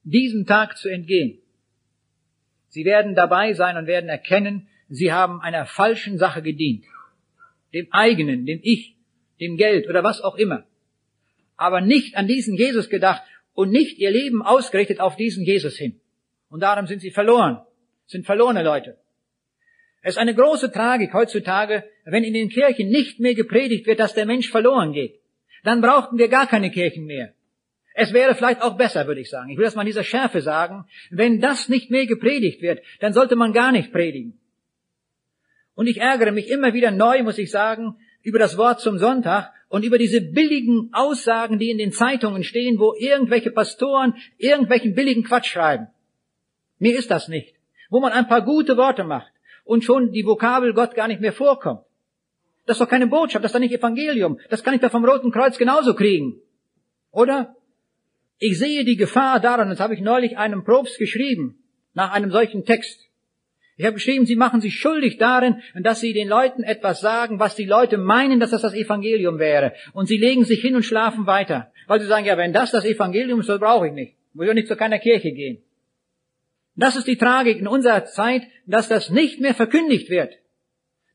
diesem 0.04 0.46
Tag 0.46 0.78
zu 0.78 0.88
entgehen. 0.88 1.40
Sie 2.70 2.86
werden 2.86 3.16
dabei 3.16 3.52
sein 3.52 3.76
und 3.76 3.88
werden 3.88 4.10
erkennen, 4.10 4.70
sie 4.88 5.12
haben 5.12 5.42
einer 5.42 5.66
falschen 5.66 6.18
Sache 6.18 6.42
gedient. 6.42 6.86
Dem 7.76 7.88
eigenen, 7.92 8.48
dem 8.48 8.60
Ich, 8.64 8.96
dem 9.40 9.58
Geld 9.58 9.88
oder 9.88 10.04
was 10.04 10.22
auch 10.22 10.36
immer. 10.36 10.66
Aber 11.58 11.82
nicht 11.82 12.16
an 12.18 12.28
diesen 12.28 12.56
Jesus 12.56 12.90
gedacht 12.90 13.22
und 13.54 13.70
nicht 13.70 14.00
ihr 14.00 14.10
Leben 14.10 14.42
ausgerichtet 14.42 15.00
auf 15.00 15.16
diesen 15.16 15.46
Jesus 15.46 15.78
hin. 15.78 16.00
Und 16.50 16.62
darum 16.62 16.88
sind 16.88 17.02
sie 17.02 17.12
verloren, 17.12 17.60
sind 18.08 18.26
verlorene 18.26 18.64
Leute. 18.64 18.98
Es 20.02 20.16
ist 20.16 20.20
eine 20.20 20.36
große 20.36 20.72
Tragik 20.72 21.14
heutzutage, 21.14 21.84
wenn 22.06 22.24
in 22.24 22.34
den 22.34 22.50
Kirchen 22.50 22.90
nicht 22.90 23.20
mehr 23.20 23.36
gepredigt 23.36 23.88
wird, 23.88 24.00
dass 24.00 24.14
der 24.14 24.26
Mensch 24.26 24.50
verloren 24.50 24.94
geht. 24.94 25.20
Dann 25.64 25.82
brauchten 25.82 26.18
wir 26.18 26.28
gar 26.28 26.48
keine 26.48 26.72
Kirchen 26.72 27.06
mehr. 27.06 27.34
Es 27.96 28.14
wäre 28.14 28.36
vielleicht 28.36 28.62
auch 28.62 28.78
besser, 28.78 29.08
würde 29.08 29.22
ich 29.22 29.30
sagen. 29.30 29.50
Ich 29.50 29.58
will 29.58 29.66
das 29.66 29.76
mal 29.76 29.82
in 29.82 29.88
dieser 29.88 30.04
Schärfe 30.04 30.42
sagen. 30.42 30.86
Wenn 31.10 31.42
das 31.42 31.70
nicht 31.70 31.90
mehr 31.92 32.06
gepredigt 32.06 32.62
wird, 32.62 32.82
dann 33.00 33.14
sollte 33.14 33.36
man 33.36 33.52
gar 33.52 33.72
nicht 33.72 33.92
predigen. 33.92 34.40
Und 35.76 35.88
ich 35.88 35.98
ärgere 35.98 36.32
mich 36.32 36.50
immer 36.50 36.74
wieder 36.74 36.92
neu, 36.92 37.24
muss 37.24 37.38
ich 37.38 37.52
sagen, 37.52 37.96
über 38.24 38.40
das 38.40 38.58
Wort 38.58 38.80
zum 38.80 38.98
Sonntag, 38.98 39.52
und 39.76 39.84
über 39.84 39.98
diese 39.98 40.22
billigen 40.22 40.90
Aussagen, 40.94 41.60
die 41.60 41.70
in 41.70 41.78
den 41.78 41.92
Zeitungen 41.92 42.44
stehen, 42.44 42.80
wo 42.80 42.94
irgendwelche 42.98 43.52
Pastoren 43.52 44.16
irgendwelchen 44.38 44.96
billigen 44.96 45.24
Quatsch 45.24 45.48
schreiben. 45.48 45.88
Mir 46.80 46.98
ist 46.98 47.12
das 47.12 47.28
nicht. 47.28 47.56
Wo 47.90 48.00
man 48.00 48.14
ein 48.14 48.28
paar 48.28 48.42
gute 48.42 48.78
Worte 48.78 49.04
macht 49.04 49.32
und 49.64 49.84
schon 49.84 50.12
die 50.12 50.26
Vokabel 50.26 50.74
Gott 50.74 50.96
gar 50.96 51.08
nicht 51.08 51.22
mehr 51.22 51.34
vorkommt. 51.34 51.82
Das 52.66 52.78
ist 52.78 52.82
doch 52.82 52.90
keine 52.90 53.08
Botschaft, 53.08 53.44
das 53.44 53.50
ist 53.50 53.56
doch 53.56 53.60
nicht 53.60 53.74
Evangelium. 53.74 54.40
Das 54.50 54.64
kann 54.64 54.74
ich 54.74 54.82
doch 54.82 54.92
vom 54.92 55.06
Roten 55.06 55.32
Kreuz 55.32 55.58
genauso 55.58 55.94
kriegen. 55.94 56.40
Oder? 57.12 57.56
Ich 58.38 58.58
sehe 58.58 58.86
die 58.86 58.98
Gefahr 58.98 59.40
daran, 59.40 59.70
das 59.70 59.80
habe 59.80 59.94
ich 59.94 60.02
neulich 60.02 60.38
einem 60.38 60.64
Probst 60.64 60.98
geschrieben, 60.98 61.64
nach 61.94 62.12
einem 62.12 62.32
solchen 62.32 62.66
Text. 62.66 63.05
Ich 63.78 63.86
habe 63.86 63.96
geschrieben, 63.96 64.26
sie 64.26 64.38
machen 64.38 64.62
sich 64.62 64.76
schuldig 64.76 65.18
darin, 65.18 65.62
dass 65.76 66.00
sie 66.00 66.14
den 66.14 66.30
Leuten 66.30 66.64
etwas 66.64 67.02
sagen, 67.02 67.40
was 67.40 67.56
die 67.56 67.66
Leute 67.66 67.98
meinen, 67.98 68.40
dass 68.40 68.52
das 68.52 68.62
das 68.62 68.74
Evangelium 68.74 69.38
wäre. 69.38 69.74
Und 69.94 70.08
sie 70.08 70.18
legen 70.18 70.46
sich 70.46 70.62
hin 70.62 70.76
und 70.76 70.84
schlafen 70.84 71.28
weiter. 71.28 71.72
Weil 71.88 72.00
sie 72.00 72.08
sagen, 72.08 72.26
ja, 72.26 72.38
wenn 72.38 72.54
das 72.54 72.72
das 72.72 72.86
Evangelium 72.86 73.42
ist, 73.42 73.50
dann 73.50 73.60
brauche 73.60 73.88
ich 73.88 73.94
nicht. 73.94 74.16
Muss 74.34 74.48
ich 74.48 74.54
nicht 74.54 74.68
zu 74.68 74.78
keiner 74.78 75.00
Kirche 75.00 75.32
gehen. 75.32 75.62
Das 76.78 76.96
ist 76.96 77.08
die 77.08 77.18
Tragik 77.18 77.60
in 77.60 77.68
unserer 77.68 78.06
Zeit, 78.06 78.44
dass 78.66 78.88
das 78.88 79.10
nicht 79.10 79.40
mehr 79.42 79.54
verkündigt 79.54 80.10
wird. 80.10 80.34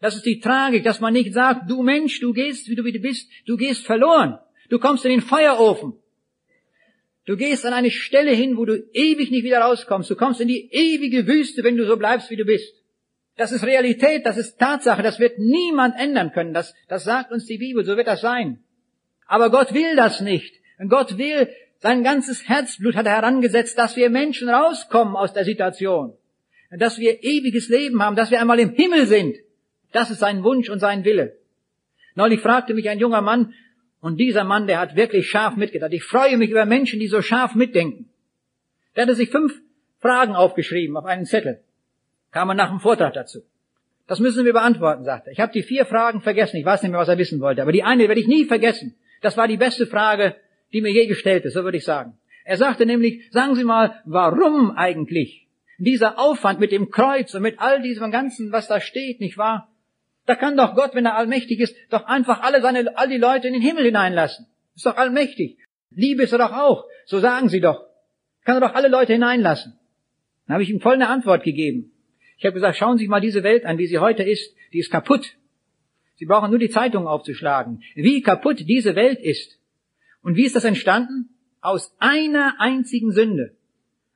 Das 0.01 0.17
ist 0.17 0.25
die 0.25 0.41
Tragik, 0.41 0.85
dass 0.85 1.01
man 1.01 1.13
nicht 1.13 1.33
sagt, 1.35 1.71
du 1.71 1.83
Mensch, 1.83 2.21
du 2.21 2.33
gehst, 2.33 2.69
wie 2.69 2.75
du 2.75 2.85
wie 2.85 2.93
du 2.93 3.01
bist, 3.01 3.31
du 3.47 3.57
gehst 3.57 3.87
verloren. 3.87 4.39
Du 4.69 4.79
kommst 4.79 5.05
in 5.05 5.11
den 5.11 5.21
Feuerofen. 5.21 5.95
Du 7.27 7.37
gehst 7.37 7.67
an 7.67 7.73
eine 7.73 7.91
Stelle 7.91 8.33
hin, 8.33 8.57
wo 8.57 8.65
du 8.65 8.83
ewig 8.93 9.31
nicht 9.31 9.45
wieder 9.45 9.61
rauskommst. 9.61 10.11
Du 10.11 10.17
kommst 10.17 10.41
in 10.41 10.49
die 10.49 10.71
ewige 10.73 11.27
Wüste, 11.27 11.63
wenn 11.63 11.77
du 11.77 11.87
so 11.87 11.97
bleibst, 11.97 12.31
wie 12.31 12.37
du 12.37 12.45
bist. 12.45 12.75
Das 13.37 13.53
ist 13.53 13.65
Realität, 13.65 14.27
das 14.27 14.37
ist 14.37 14.59
Tatsache, 14.59 15.03
das 15.03 15.19
wird 15.19 15.39
niemand 15.39 15.99
ändern 15.99 16.33
können. 16.33 16.53
Das, 16.53 16.75
das 16.89 17.05
sagt 17.05 17.33
uns 17.33 17.47
die 17.47 17.59
Bibel, 17.59 17.85
so 17.85 17.97
wird 17.97 18.07
das 18.07 18.21
sein. 18.21 18.63
Aber 19.27 19.51
Gott 19.51 19.73
will 19.73 19.97
das 19.97 20.21
nicht. 20.21 20.55
Gott 20.89 21.17
will, 21.19 21.49
sein 21.79 22.03
ganzes 22.03 22.49
Herzblut 22.49 22.97
hat 22.97 23.07
er 23.07 23.17
herangesetzt, 23.17 23.79
dass 23.79 23.97
wir 23.97 24.11
Menschen 24.11 24.49
rauskommen 24.49 25.17
aus 25.17 25.33
der 25.33 25.45
Situation. 25.45 26.15
Dass 26.71 26.99
wir 26.99 27.23
ewiges 27.23 27.69
Leben 27.69 28.03
haben, 28.03 28.17
dass 28.17 28.31
wir 28.31 28.41
einmal 28.41 28.61
im 28.61 28.75
Himmel 28.75 29.07
sind. 29.07 29.37
Das 29.93 30.11
ist 30.11 30.19
sein 30.19 30.43
Wunsch 30.45 30.69
und 30.69 30.79
sein 30.79 31.05
Wille. 31.05 31.39
Neulich 32.15 32.41
fragte 32.41 32.75
mich 32.75 32.89
ein 32.89 32.99
junger 32.99 33.23
Mann, 33.23 33.55
und 34.01 34.17
dieser 34.17 34.45
Mann, 34.45 34.67
der 34.67 34.79
hat 34.79 34.97
wirklich 34.97 35.29
scharf 35.29 35.57
mitgedacht. 35.57 35.93
Ich 35.93 36.05
freue 36.05 36.37
mich 36.37 36.51
über 36.51 36.65
Menschen, 36.65 37.01
die 37.01 37.09
so 37.09 37.21
scharf 37.21 37.55
mitdenken. 37.55 38.09
Der 38.97 39.03
hatte 39.03 39.15
sich 39.15 39.31
fünf 39.31 39.61
Fragen 40.01 40.35
aufgeschrieben 40.35 40.97
auf 40.97 41.05
einen 41.05 41.27
Zettel. 41.27 41.61
Kam 42.31 42.49
er 42.49 42.55
nach 42.55 42.71
dem 42.71 42.81
Vortrag 42.81 43.13
dazu. 43.13 43.41
Das 44.07 44.19
müssen 44.19 44.45
wir 44.45 44.53
beantworten, 44.53 45.05
sagte 45.05 45.31
er. 45.31 45.33
Ich 45.33 45.41
habe 45.41 45.53
die 45.53 45.63
vier 45.63 45.85
Fragen 45.85 46.21
vergessen. 46.21 46.57
Ich 46.57 46.65
weiß 46.65 46.83
nicht 46.83 46.91
mehr, 46.91 47.01
was 47.01 47.09
er 47.09 47.19
wissen 47.19 47.41
wollte. 47.41 47.63
Aber 47.63 47.73
die 47.73 47.85
eine 47.85 48.09
werde 48.09 48.21
ich 48.21 48.27
nie 48.27 48.45
vergessen. 48.45 48.97
Das 49.21 49.37
war 49.37 49.47
die 49.47 49.59
beste 49.59 49.87
Frage, 49.87 50.35
die 50.73 50.81
mir 50.81 50.93
je 50.93 51.07
gestellt 51.07 51.45
ist, 51.45 51.55
so 51.55 51.65
würde 51.65 51.77
ich 51.77 51.85
sagen. 51.85 52.19
Er 52.45 52.57
sagte 52.57 52.87
nämlich, 52.87 53.31
sagen 53.31 53.55
Sie 53.55 53.65
mal, 53.65 54.01
warum 54.05 54.73
eigentlich 54.73 55.47
dieser 55.79 56.19
Aufwand 56.19 56.59
mit 56.59 56.73
dem 56.73 56.91
Kreuz 56.91 57.35
und 57.35 57.43
mit 57.43 57.59
all 57.59 57.83
diesem 57.83 58.11
Ganzen, 58.11 58.53
was 58.53 58.69
da 58.69 58.81
steht, 58.81 59.21
nicht 59.21 59.39
wahr? 59.39 59.69
Da 60.31 60.37
kann 60.37 60.57
doch 60.57 60.77
Gott, 60.77 60.95
wenn 60.95 61.07
er 61.07 61.17
allmächtig 61.17 61.59
ist, 61.59 61.75
doch 61.91 62.05
einfach 62.05 62.43
alle 62.43 62.63
seine, 62.63 62.97
all 62.97 63.09
die 63.09 63.17
Leute 63.17 63.49
in 63.49 63.53
den 63.53 63.63
Himmel 63.63 63.87
hineinlassen. 63.87 64.47
Ist 64.77 64.87
doch 64.87 64.97
allmächtig. 64.97 65.59
Liebe 65.91 66.23
ist 66.23 66.31
er 66.31 66.39
doch 66.39 66.53
auch. 66.53 66.85
So 67.05 67.19
sagen 67.19 67.49
sie 67.49 67.61
doch. 67.61 67.89
Kann 68.45 68.55
er 68.55 68.61
doch 68.61 68.77
alle 68.77 68.87
Leute 68.87 69.13
hineinlassen. 69.13 69.77
Dann 70.47 70.55
habe 70.55 70.63
ich 70.63 70.71
ihm 70.71 70.81
voll 70.81 70.95
eine 70.95 71.09
Antwort 71.09 71.43
gegeben. 71.43 71.91
Ich 72.39 72.45
habe 72.45 72.55
gesagt, 72.55 72.77
schauen 72.77 72.97
Sie 72.97 73.03
sich 73.03 73.11
mal 73.11 73.21
diese 73.21 73.43
Welt 73.43 73.65
an, 73.65 73.79
wie 73.79 73.89
sie 73.89 73.99
heute 73.99 74.23
ist. 74.23 74.55
Die 74.73 74.79
ist 74.79 74.93
kaputt. 74.93 75.37
Sie 76.15 76.27
brauchen 76.27 76.51
nur 76.51 76.61
die 76.61 76.71
Zeitung 76.71 77.09
aufzuschlagen. 77.09 77.83
Wie 77.97 78.23
kaputt 78.23 78.61
diese 78.61 78.95
Welt 78.95 79.19
ist. 79.19 79.59
Und 80.23 80.37
wie 80.37 80.45
ist 80.45 80.55
das 80.55 80.63
entstanden? 80.63 81.31
Aus 81.61 81.93
einer 81.99 82.55
einzigen 82.61 83.11
Sünde. 83.11 83.57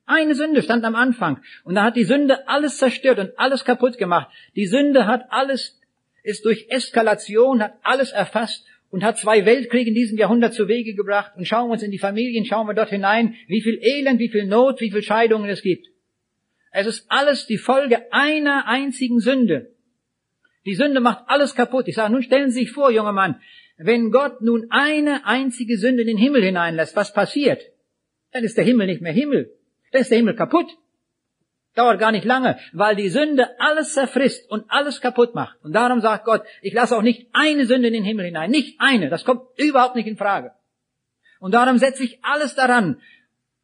Eine 0.07 0.37
Sünde 0.37 0.63
stand 0.63 0.85
am 0.85 0.95
Anfang. 0.95 1.43
Und 1.65 1.75
da 1.75 1.83
hat 1.83 1.97
die 1.97 2.05
Sünde 2.05 2.47
alles 2.47 2.77
zerstört 2.77 3.19
und 3.19 3.37
alles 3.37 3.65
kaputt 3.65 3.99
gemacht. 3.99 4.31
Die 4.55 4.67
Sünde 4.67 5.09
hat 5.09 5.25
alles 5.31 5.81
ist 6.25 6.45
durch 6.45 6.67
Eskalation, 6.71 7.63
hat 7.63 7.75
alles 7.83 8.11
erfasst 8.11 8.67
und 8.91 9.05
hat 9.05 9.19
zwei 9.19 9.45
Weltkriege 9.45 9.91
in 9.91 9.95
diesem 9.95 10.19
Jahrhundert 10.19 10.55
zu 10.55 10.67
Wege 10.67 10.95
gebracht. 10.95 11.33
Und 11.37 11.47
schauen 11.47 11.69
wir 11.69 11.75
uns 11.75 11.83
in 11.83 11.91
die 11.91 11.99
Familien, 11.99 12.45
schauen 12.45 12.67
wir 12.67 12.75
dort 12.75 12.91
hinein, 12.91 13.37
wie 13.47 13.61
viel 13.61 13.79
Elend, 13.81 14.19
wie 14.19 14.31
viel 14.31 14.47
Not, 14.47 14.81
wie 14.81 14.91
viel 14.91 15.03
Scheidungen 15.03 15.49
es 15.49 15.63
gibt. 15.63 15.87
Es 16.73 16.87
ist 16.87 17.07
alles 17.09 17.47
die 17.47 17.59
Folge 17.59 18.13
einer 18.13 18.67
einzigen 18.67 19.21
Sünde. 19.21 19.75
Die 20.65 20.75
Sünde 20.75 21.01
macht 21.01 21.25
alles 21.27 21.55
kaputt. 21.55 21.89
Ich 21.89 21.95
sage, 21.95 22.13
nun 22.13 22.23
stellen 22.23 22.51
Sie 22.51 22.61
sich 22.61 22.73
vor, 22.73 22.91
junger 22.91 23.13
Mann, 23.13 23.41
wenn 23.77 24.11
Gott 24.11 24.41
nun 24.41 24.67
eine 24.71 25.27
einzige 25.27 25.77
Sünde 25.77 26.03
in 26.03 26.09
den 26.09 26.17
Himmel 26.17 26.43
hineinlässt, 26.43 26.97
was 26.97 27.13
passiert? 27.13 27.63
Dann 28.33 28.45
ist 28.45 28.57
der 28.57 28.65
Himmel 28.65 28.87
nicht 28.87 29.03
mehr 29.03 29.13
Himmel. 29.13 29.53
Dann 29.93 30.01
ist 30.01 30.11
der 30.11 30.19
Himmel 30.19 30.35
kaputt. 30.35 30.67
Dauert 31.75 31.99
gar 31.99 32.13
nicht 32.13 32.25
lange, 32.25 32.57
weil 32.73 32.95
die 32.95 33.09
Sünde 33.09 33.49
alles 33.59 33.95
zerfrisst 33.95 34.49
und 34.49 34.65
alles 34.69 35.01
kaputt 35.01 35.35
macht. 35.35 35.57
Und 35.65 35.73
darum 35.73 36.01
sagt 36.01 36.25
Gott, 36.25 36.45
ich 36.63 36.73
lasse 36.73 36.97
auch 36.97 37.03
nicht 37.03 37.27
eine 37.33 37.67
Sünde 37.67 37.89
in 37.89 37.95
den 37.95 38.05
Himmel 38.05 38.27
hinein. 38.27 38.51
Nicht 38.51 38.81
eine. 38.81 39.11
Das 39.11 39.25
kommt 39.25 39.43
überhaupt 39.57 39.97
nicht 39.97 40.07
in 40.07 40.17
Frage. 40.17 40.53
Und 41.41 41.53
darum 41.53 41.79
setze 41.79 42.05
ich 42.05 42.19
alles 42.23 42.55
daran, 42.55 43.01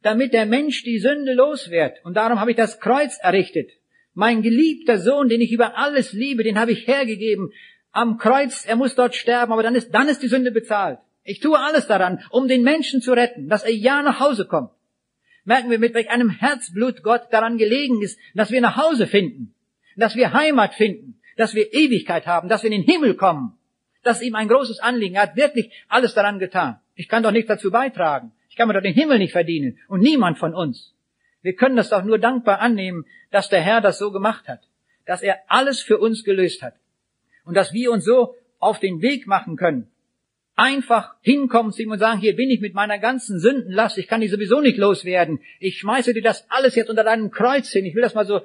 damit 0.01 0.33
der 0.33 0.45
Mensch 0.45 0.83
die 0.83 0.99
Sünde 0.99 1.33
los 1.33 1.71
wird. 1.71 2.03
Und 2.03 2.17
darum 2.17 2.41
habe 2.41 2.51
ich 2.51 2.57
das 2.57 2.81
Kreuz 2.81 3.17
errichtet. 3.21 3.71
Mein 4.13 4.41
geliebter 4.41 4.97
Sohn, 4.97 5.29
den 5.29 5.39
ich 5.39 5.53
über 5.53 5.77
alles 5.77 6.11
liebe, 6.11 6.43
den 6.43 6.59
habe 6.59 6.73
ich 6.73 6.87
hergegeben. 6.87 7.53
Am 7.93 8.17
Kreuz, 8.17 8.65
er 8.65 8.75
muss 8.75 8.95
dort 8.95 9.15
sterben, 9.15 9.53
aber 9.53 9.63
dann 9.63 9.75
ist, 9.75 9.93
dann 9.95 10.09
ist 10.09 10.21
die 10.21 10.27
Sünde 10.27 10.51
bezahlt. 10.51 10.99
Ich 11.23 11.39
tue 11.39 11.57
alles 11.57 11.87
daran, 11.87 12.19
um 12.29 12.49
den 12.49 12.63
Menschen 12.63 13.01
zu 13.01 13.13
retten, 13.13 13.47
dass 13.47 13.63
er 13.63 13.73
ja 13.73 14.01
nach 14.01 14.19
Hause 14.19 14.45
kommt 14.45 14.71
merken 15.45 15.69
wir, 15.69 15.79
mit 15.79 15.93
welch 15.93 16.09
einem 16.09 16.29
Herzblut 16.29 17.03
Gott 17.03 17.27
daran 17.31 17.57
gelegen 17.57 18.01
ist, 18.01 18.19
dass 18.33 18.51
wir 18.51 18.61
nach 18.61 18.77
Hause 18.77 19.07
finden, 19.07 19.53
dass 19.95 20.15
wir 20.15 20.33
Heimat 20.33 20.73
finden, 20.73 21.19
dass 21.37 21.55
wir 21.55 21.73
Ewigkeit 21.73 22.27
haben, 22.27 22.49
dass 22.49 22.63
wir 22.63 22.71
in 22.71 22.81
den 22.81 22.89
Himmel 22.89 23.15
kommen. 23.15 23.57
Das 24.03 24.17
ist 24.17 24.27
ihm 24.27 24.35
ein 24.35 24.47
großes 24.47 24.79
Anliegen. 24.79 25.15
Er 25.15 25.23
hat 25.23 25.35
wirklich 25.35 25.71
alles 25.87 26.13
daran 26.13 26.39
getan. 26.39 26.79
Ich 26.95 27.07
kann 27.07 27.23
doch 27.23 27.31
nichts 27.31 27.47
dazu 27.47 27.71
beitragen. 27.71 28.31
Ich 28.49 28.55
kann 28.55 28.67
mir 28.67 28.73
doch 28.73 28.81
den 28.81 28.93
Himmel 28.93 29.19
nicht 29.19 29.31
verdienen. 29.31 29.77
Und 29.87 30.01
niemand 30.01 30.37
von 30.37 30.53
uns. 30.53 30.93
Wir 31.41 31.55
können 31.55 31.75
das 31.75 31.89
doch 31.89 32.03
nur 32.03 32.19
dankbar 32.19 32.59
annehmen, 32.59 33.05
dass 33.31 33.49
der 33.49 33.61
Herr 33.61 33.81
das 33.81 33.97
so 33.97 34.11
gemacht 34.11 34.47
hat. 34.47 34.61
Dass 35.05 35.21
er 35.21 35.39
alles 35.47 35.81
für 35.81 35.99
uns 35.99 36.23
gelöst 36.23 36.61
hat. 36.61 36.75
Und 37.45 37.55
dass 37.55 37.73
wir 37.73 37.91
uns 37.91 38.05
so 38.05 38.35
auf 38.59 38.79
den 38.79 39.01
Weg 39.01 39.25
machen 39.27 39.55
können, 39.55 39.89
einfach 40.61 41.15
hinkommen 41.21 41.71
zu 41.71 41.81
ihm 41.81 41.89
und 41.89 41.97
sagen, 41.97 42.19
hier 42.19 42.35
bin 42.35 42.51
ich 42.51 42.61
mit 42.61 42.75
meiner 42.75 42.99
ganzen 42.99 43.39
Sündenlast, 43.39 43.97
ich 43.97 44.07
kann 44.07 44.21
die 44.21 44.27
sowieso 44.27 44.61
nicht 44.61 44.77
loswerden. 44.77 45.39
Ich 45.59 45.79
schmeiße 45.79 46.13
dir 46.13 46.21
das 46.21 46.45
alles 46.49 46.75
jetzt 46.75 46.91
unter 46.91 47.03
deinem 47.03 47.31
Kreuz 47.31 47.71
hin. 47.71 47.83
Ich 47.83 47.95
will 47.95 48.03
das 48.03 48.13
mal 48.13 48.27
so, 48.27 48.41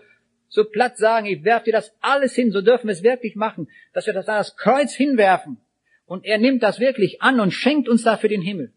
so 0.49 0.65
platt 0.65 0.97
sagen, 0.97 1.27
ich 1.27 1.45
werfe 1.45 1.67
dir 1.67 1.73
das 1.73 1.95
alles 2.01 2.35
hin, 2.35 2.53
so 2.53 2.63
dürfen 2.63 2.87
wir 2.87 2.95
es 2.95 3.03
wirklich 3.03 3.37
machen, 3.37 3.69
dass 3.93 4.07
wir 4.07 4.15
das 4.15 4.29
an 4.29 4.39
das 4.39 4.57
Kreuz 4.57 4.95
hinwerfen. 4.95 5.59
Und 6.07 6.25
er 6.25 6.39
nimmt 6.39 6.63
das 6.63 6.81
wirklich 6.81 7.21
an 7.21 7.39
und 7.39 7.51
schenkt 7.51 7.87
uns 7.87 8.03
dafür 8.03 8.31
den 8.31 8.41
Himmel. 8.41 8.73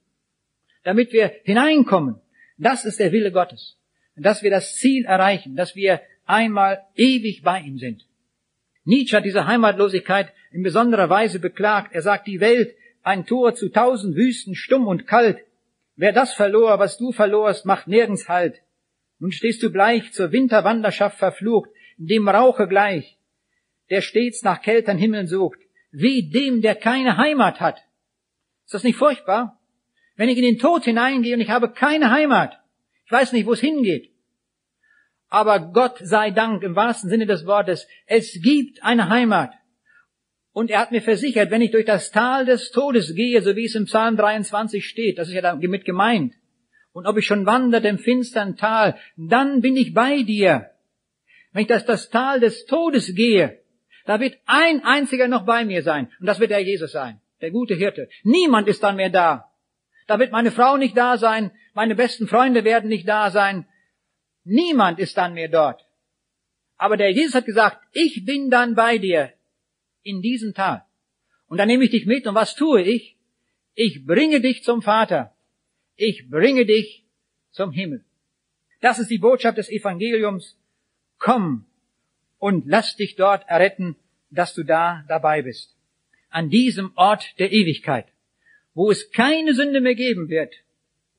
Damit 0.84 1.14
wir 1.14 1.32
hineinkommen. 1.44 2.20
Das 2.58 2.84
ist 2.84 3.00
der 3.00 3.14
Wille 3.14 3.32
Gottes. 3.32 3.78
Dass 4.18 4.44
wir 4.44 4.52
das 4.52 4.76
Ziel 4.76 5.06
erreichen, 5.06 5.56
dass 5.56 5.78
wir 5.78 6.02
einmal 6.26 6.84
ewig 6.96 7.42
bei 7.44 7.62
ihm 7.62 7.78
sind. 7.78 8.06
Nietzsche 8.84 9.16
hat 9.16 9.24
diese 9.24 9.48
Heimatlosigkeit 9.48 10.34
in 10.52 10.62
besonderer 10.62 11.10
Weise 11.10 11.40
beklagt. 11.40 11.94
Er 11.94 12.02
sagt, 12.02 12.28
die 12.28 12.42
Welt 12.42 12.76
ein 13.10 13.26
Tor 13.26 13.55
zu 13.55 13.70
tausend 13.70 14.16
Wüsten, 14.16 14.53
stumm 14.53 14.88
und 14.88 15.07
kalt. 15.07 15.39
Wer 15.95 16.14
das 16.14 16.32
verlor, 16.34 16.78
was 16.78 16.97
du 16.99 17.12
verlorst, 17.12 17.66
macht 17.66 17.88
nirgends 17.88 18.30
Halt. 18.30 18.62
Nun 19.18 19.32
stehst 19.32 19.64
du 19.64 19.72
bleich 19.72 20.14
zur 20.14 20.32
Winterwanderschaft 20.32 21.18
verflucht, 21.18 21.72
dem 21.97 22.30
Rauche 22.30 22.68
gleich, 22.68 23.18
der 23.89 24.01
stets 24.01 24.43
nach 24.43 24.62
kältern 24.62 24.99
Himmeln 24.99 25.26
sucht, 25.26 25.60
wie 25.91 26.30
dem, 26.30 26.62
der 26.62 26.76
keine 26.76 27.18
Heimat 27.18 27.60
hat. 27.60 27.84
Ist 28.66 28.76
das 28.76 28.84
nicht 28.84 28.97
furchtbar? 28.97 29.60
Wenn 30.16 30.30
ich 30.30 30.38
in 30.38 30.43
den 30.43 30.60
Tod 30.60 30.86
hineingehe 30.86 31.34
und 31.34 31.41
ich 31.41 31.49
habe 31.49 31.72
keine 31.72 32.12
Heimat, 32.12 32.62
ich 33.05 33.12
weiß 33.12 33.34
nicht, 33.34 33.47
wo 33.47 33.53
es 33.53 33.60
hingeht. 33.60 34.12
Aber 35.30 35.60
Gott 35.60 35.97
sei 35.99 36.30
Dank 36.30 36.62
im 36.62 36.76
wahrsten 36.76 37.10
Sinne 37.10 37.26
des 37.26 37.47
Wortes, 37.47 37.88
es 38.05 38.39
gibt 38.43 38.84
eine 38.84 39.10
Heimat. 39.10 39.51
Und 40.52 40.72
er 40.72 40.80
hat 40.80 40.91
mir 40.91 41.02
versichert, 41.02 41.52
wenn 41.52 41.62
ich 41.62 41.72
durch 41.72 41.86
das 41.86 42.12
Tal 42.12 42.45
des 42.45 42.72
Todes 42.72 43.14
gehe, 43.16 43.41
so 43.41 43.56
wie 43.56 43.66
es 43.66 43.76
im 43.76 43.86
Psalm 43.86 44.18
23 44.18 44.86
steht, 44.86 45.18
das 45.18 45.28
ist 45.28 45.36
ja 45.36 45.41
damit 45.41 45.86
gemeint, 45.86 46.34
und 46.91 47.06
ob 47.06 47.18
ich 47.18 47.26
schon 47.26 47.45
wanderte 47.45 47.88
im 47.88 48.00
finstern 48.00 48.58
Tal, 48.58 48.97
dann 49.16 49.62
bin 49.62 49.78
ich 49.78 49.93
bei 49.93 50.24
dir. 50.24 50.72
Wenn 51.52 51.62
ich 51.62 51.68
das, 51.68 51.86
das 51.86 52.10
Tal 52.10 52.39
des 52.39 52.66
Todes 52.66 53.14
gehe, 53.16 53.60
da 54.06 54.20
wird 54.20 54.38
ein 54.45 54.84
einziger 54.84 55.28
noch 55.28 55.45
bei 55.45 55.66
mir 55.66 55.84
sein, 55.84 56.12
und 56.20 56.26
das 56.26 56.39
wird 56.39 56.52
der 56.52 56.64
Jesus 56.64 56.91
sein, 56.91 57.22
der 57.41 57.52
gute 57.52 57.76
Hirte. 57.76 58.10
Niemand 58.24 58.68
ist 58.68 58.82
dann 58.84 58.95
mehr 58.95 59.10
da. 59.10 59.52
Da 60.08 60.18
wird 60.18 60.32
meine 60.32 60.52
Frau 60.52 60.78
nicht 60.78 60.97
da 60.97 61.18
sein, 61.18 61.52
meine 61.76 61.93
besten 61.93 62.28
Freunde 62.28 62.64
werden 62.64 62.89
nicht 62.89 63.08
da 63.08 63.30
sein. 63.30 63.68
Niemand 64.43 64.97
ist 64.97 65.16
dann 65.16 65.36
mehr 65.36 65.50
dort. 65.50 65.86
Aber 66.78 66.97
der 66.97 67.12
Jesus 67.12 67.36
hat 67.36 67.45
gesagt, 67.45 67.78
ich 67.91 68.26
bin 68.26 68.50
dann 68.50 68.74
bei 68.74 68.97
dir 68.97 69.32
in 70.10 70.22
diesem 70.22 70.53
Tal. 70.53 70.84
Und 71.47 71.57
dann 71.57 71.68
nehme 71.68 71.84
ich 71.84 71.91
dich 71.91 72.05
mit 72.05 72.28
und 72.28 72.36
was 72.36 72.55
tue 72.55 72.82
ich? 72.82 73.18
Ich 73.76 74.05
bringe 74.05 74.41
dich 74.41 74.64
zum 74.64 74.82
Vater. 74.82 75.34
Ich 75.95 76.30
bringe 76.30 76.66
dich 76.66 77.05
zum 77.51 77.72
Himmel. 77.72 78.03
Das 78.82 78.99
ist 78.99 79.10
die 79.10 79.18
Botschaft 79.18 79.57
des 79.57 79.70
Evangeliums. 79.70 80.57
Komm 81.18 81.66
und 82.38 82.66
lass 82.68 82.95
dich 82.95 83.16
dort 83.16 83.47
erretten, 83.47 83.95
dass 84.32 84.53
du 84.53 84.64
da 84.64 85.03
dabei 85.07 85.41
bist. 85.41 85.76
An 86.30 86.49
diesem 86.49 86.91
Ort 86.95 87.38
der 87.39 87.51
Ewigkeit, 87.51 88.05
wo 88.74 88.91
es 88.91 89.12
keine 89.12 89.53
Sünde 89.53 89.82
mehr 89.82 89.95
geben 89.95 90.30
wird. 90.30 90.53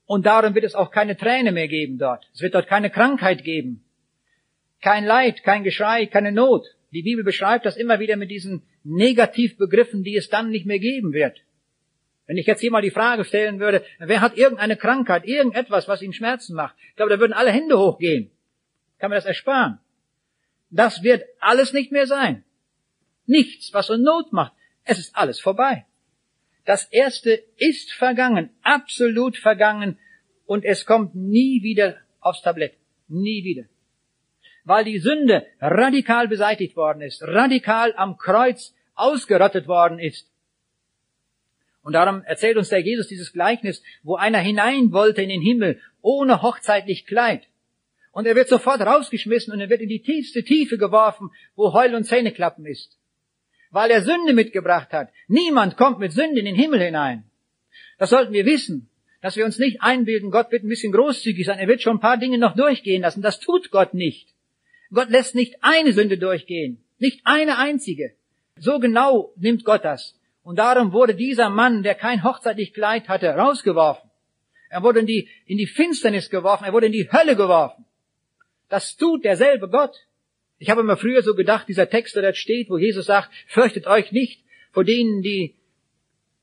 Und 0.07 0.27
darum 0.27 0.55
wird 0.55 0.65
es 0.65 0.75
auch 0.75 0.91
keine 0.91 1.17
Träne 1.17 1.53
mehr 1.53 1.69
geben 1.69 1.99
dort. 1.99 2.29
Es 2.33 2.41
wird 2.41 2.55
dort 2.55 2.67
keine 2.67 2.91
Krankheit 2.91 3.45
geben. 3.45 3.85
Kein 4.81 5.05
Leid, 5.05 5.43
kein 5.43 5.63
Geschrei, 5.63 6.07
keine 6.07 6.33
Not. 6.33 6.67
Die 6.93 7.03
Bibel 7.03 7.25
beschreibt 7.25 7.67
das 7.67 7.77
immer 7.77 8.01
wieder 8.01 8.17
mit 8.17 8.31
diesen 8.31 8.63
Negativbegriffen, 8.83 10.03
die 10.03 10.17
es 10.17 10.29
dann 10.29 10.51
nicht 10.51 10.67
mehr 10.67 10.79
geben 10.79 11.13
wird. 11.13 11.41
Wenn 12.27 12.37
ich 12.37 12.47
jetzt 12.47 12.61
hier 12.61 12.71
mal 12.71 12.83
die 12.83 12.91
Frage 12.91 13.25
stellen 13.25 13.61
würde, 13.61 13.85
wer 13.99 14.21
hat 14.21 14.37
irgendeine 14.37 14.77
Krankheit, 14.77 15.25
irgendetwas, 15.25 15.89
was 15.89 16.03
ihn 16.03 16.13
Schmerzen 16.13 16.55
macht? 16.55 16.77
Ich 16.91 16.97
glaube, 16.97 17.11
da 17.11 17.21
würden 17.21 17.33
alle 17.33 17.51
Hände 17.51 17.79
hochgehen. 17.79 18.31
kann 18.99 19.11
mir 19.11 19.17
das 19.17 19.27
ersparen. 19.27 19.79
Das 20.71 21.03
wird 21.03 21.25
alles 21.41 21.73
nicht 21.73 21.91
mehr 21.91 22.07
sein. 22.07 22.45
Nichts, 23.27 23.73
was 23.73 23.91
uns 23.91 24.03
Not 24.03 24.33
macht. 24.33 24.53
Es 24.85 24.99
ist 24.99 25.17
alles 25.17 25.41
vorbei. 25.41 25.87
Das 26.65 26.85
Erste 26.85 27.43
ist 27.57 27.93
vergangen, 27.93 28.51
absolut 28.63 29.37
vergangen, 29.37 29.99
und 30.47 30.65
es 30.65 30.85
kommt 30.85 31.15
nie 31.15 31.63
wieder 31.63 31.97
aufs 32.19 32.43
Tablett. 32.43 32.75
Nie 33.07 33.45
wieder. 33.45 33.65
Weil 34.71 34.85
die 34.85 35.01
Sünde 35.01 35.49
radikal 35.61 36.29
beseitigt 36.29 36.77
worden 36.77 37.03
ist, 37.03 37.25
radikal 37.25 37.93
am 37.97 38.17
Kreuz 38.19 38.73
ausgerottet 38.95 39.67
worden 39.67 39.99
ist. 39.99 40.31
Und 41.83 41.95
darum 41.95 42.23
erzählt 42.23 42.57
uns 42.57 42.69
der 42.69 42.79
Jesus 42.79 43.09
dieses 43.09 43.33
Gleichnis, 43.33 43.83
wo 44.05 44.15
einer 44.15 44.39
hinein 44.39 44.93
wollte 44.93 45.23
in 45.23 45.29
den 45.29 45.43
Himmel 45.43 45.81
ohne 46.03 46.41
hochzeitlich 46.43 47.05
Kleid. 47.05 47.49
Und 48.13 48.29
er 48.29 48.37
wird 48.37 48.49
sofort 48.49 48.81
rausgeschmissen 48.81 49.53
und 49.53 49.59
er 49.59 49.71
wird 49.71 49.81
in 49.81 49.89
die 49.89 50.03
tiefste 50.03 50.45
Tiefe 50.45 50.79
geworfen, 50.79 51.33
wo 51.57 51.73
Heul 51.73 51.97
und 51.97 52.05
Zähneklappen 52.05 52.65
ist. 52.65 52.97
Weil 53.73 53.91
er 53.91 54.03
Sünde 54.03 54.35
mitgebracht 54.35 54.93
hat. 54.93 55.09
Niemand 55.27 55.77
kommt 55.77 55.99
mit 55.99 56.13
Sünde 56.13 56.39
in 56.39 56.45
den 56.45 56.55
Himmel 56.55 56.81
hinein. 56.81 57.25
Das 57.99 58.11
sollten 58.11 58.33
wir 58.33 58.47
wissen, 58.47 58.89
dass 59.21 59.35
wir 59.35 59.45
uns 59.45 59.59
nicht 59.59 59.83
einbilden, 59.83 60.31
Gott 60.31 60.53
wird 60.53 60.63
ein 60.63 60.69
bisschen 60.69 60.93
großzügig 60.93 61.45
sein, 61.45 61.59
er 61.59 61.67
wird 61.67 61.83
schon 61.83 61.97
ein 61.97 62.01
paar 62.01 62.19
Dinge 62.19 62.39
noch 62.39 62.55
durchgehen 62.55 63.03
lassen. 63.03 63.21
Das 63.21 63.41
tut 63.41 63.73
Gott 63.73 63.95
nicht. 63.95 64.33
Gott 64.93 65.11
lässt 65.11 65.35
nicht 65.35 65.57
eine 65.61 65.93
Sünde 65.93 66.19
durchgehen, 66.19 66.83
nicht 66.99 67.21
eine 67.25 67.59
einzige. 67.59 68.15
So 68.57 68.79
genau 68.79 69.33
nimmt 69.37 69.65
Gott 69.65 69.85
das. 69.85 70.19
Und 70.43 70.59
darum 70.59 70.93
wurde 70.93 71.15
dieser 71.15 71.51
Mann, 71.51 71.83
der 71.83 71.95
kein 71.95 72.25
hochzeitlich 72.25 72.75
Kleid 72.75 73.09
hatte, 73.09 73.29
rausgeworfen. 73.29 74.11
Er 74.69 74.83
wurde 74.83 75.01
in 75.01 75.07
die, 75.07 75.29
in 75.47 75.59
die 75.59 75.67
Finsternis 75.67 76.31
geworfen, 76.31 76.65
er 76.65 76.73
wurde 76.73 76.87
in 76.87 76.93
die 76.93 77.11
Hölle 77.11 77.37
geworfen. 77.37 77.85
Das 78.69 78.97
tut 78.97 79.25
derselbe 79.25 79.69
Gott. 79.69 79.95
Ich 80.59 80.71
habe 80.71 80.81
immer 80.83 80.97
früher 80.97 81.23
so 81.23 81.35
gedacht, 81.35 81.69
dieser 81.69 81.89
Text, 81.89 82.15
der 82.15 82.23
dort 82.23 82.37
steht, 82.37 82.71
wo 82.71 82.79
Jesus 82.79 83.07
sagt, 83.07 83.31
fürchtet 83.47 83.87
euch 83.87 84.13
nicht 84.13 84.45
vor 84.73 84.85
denen, 84.85 85.23
die, 85.23 85.57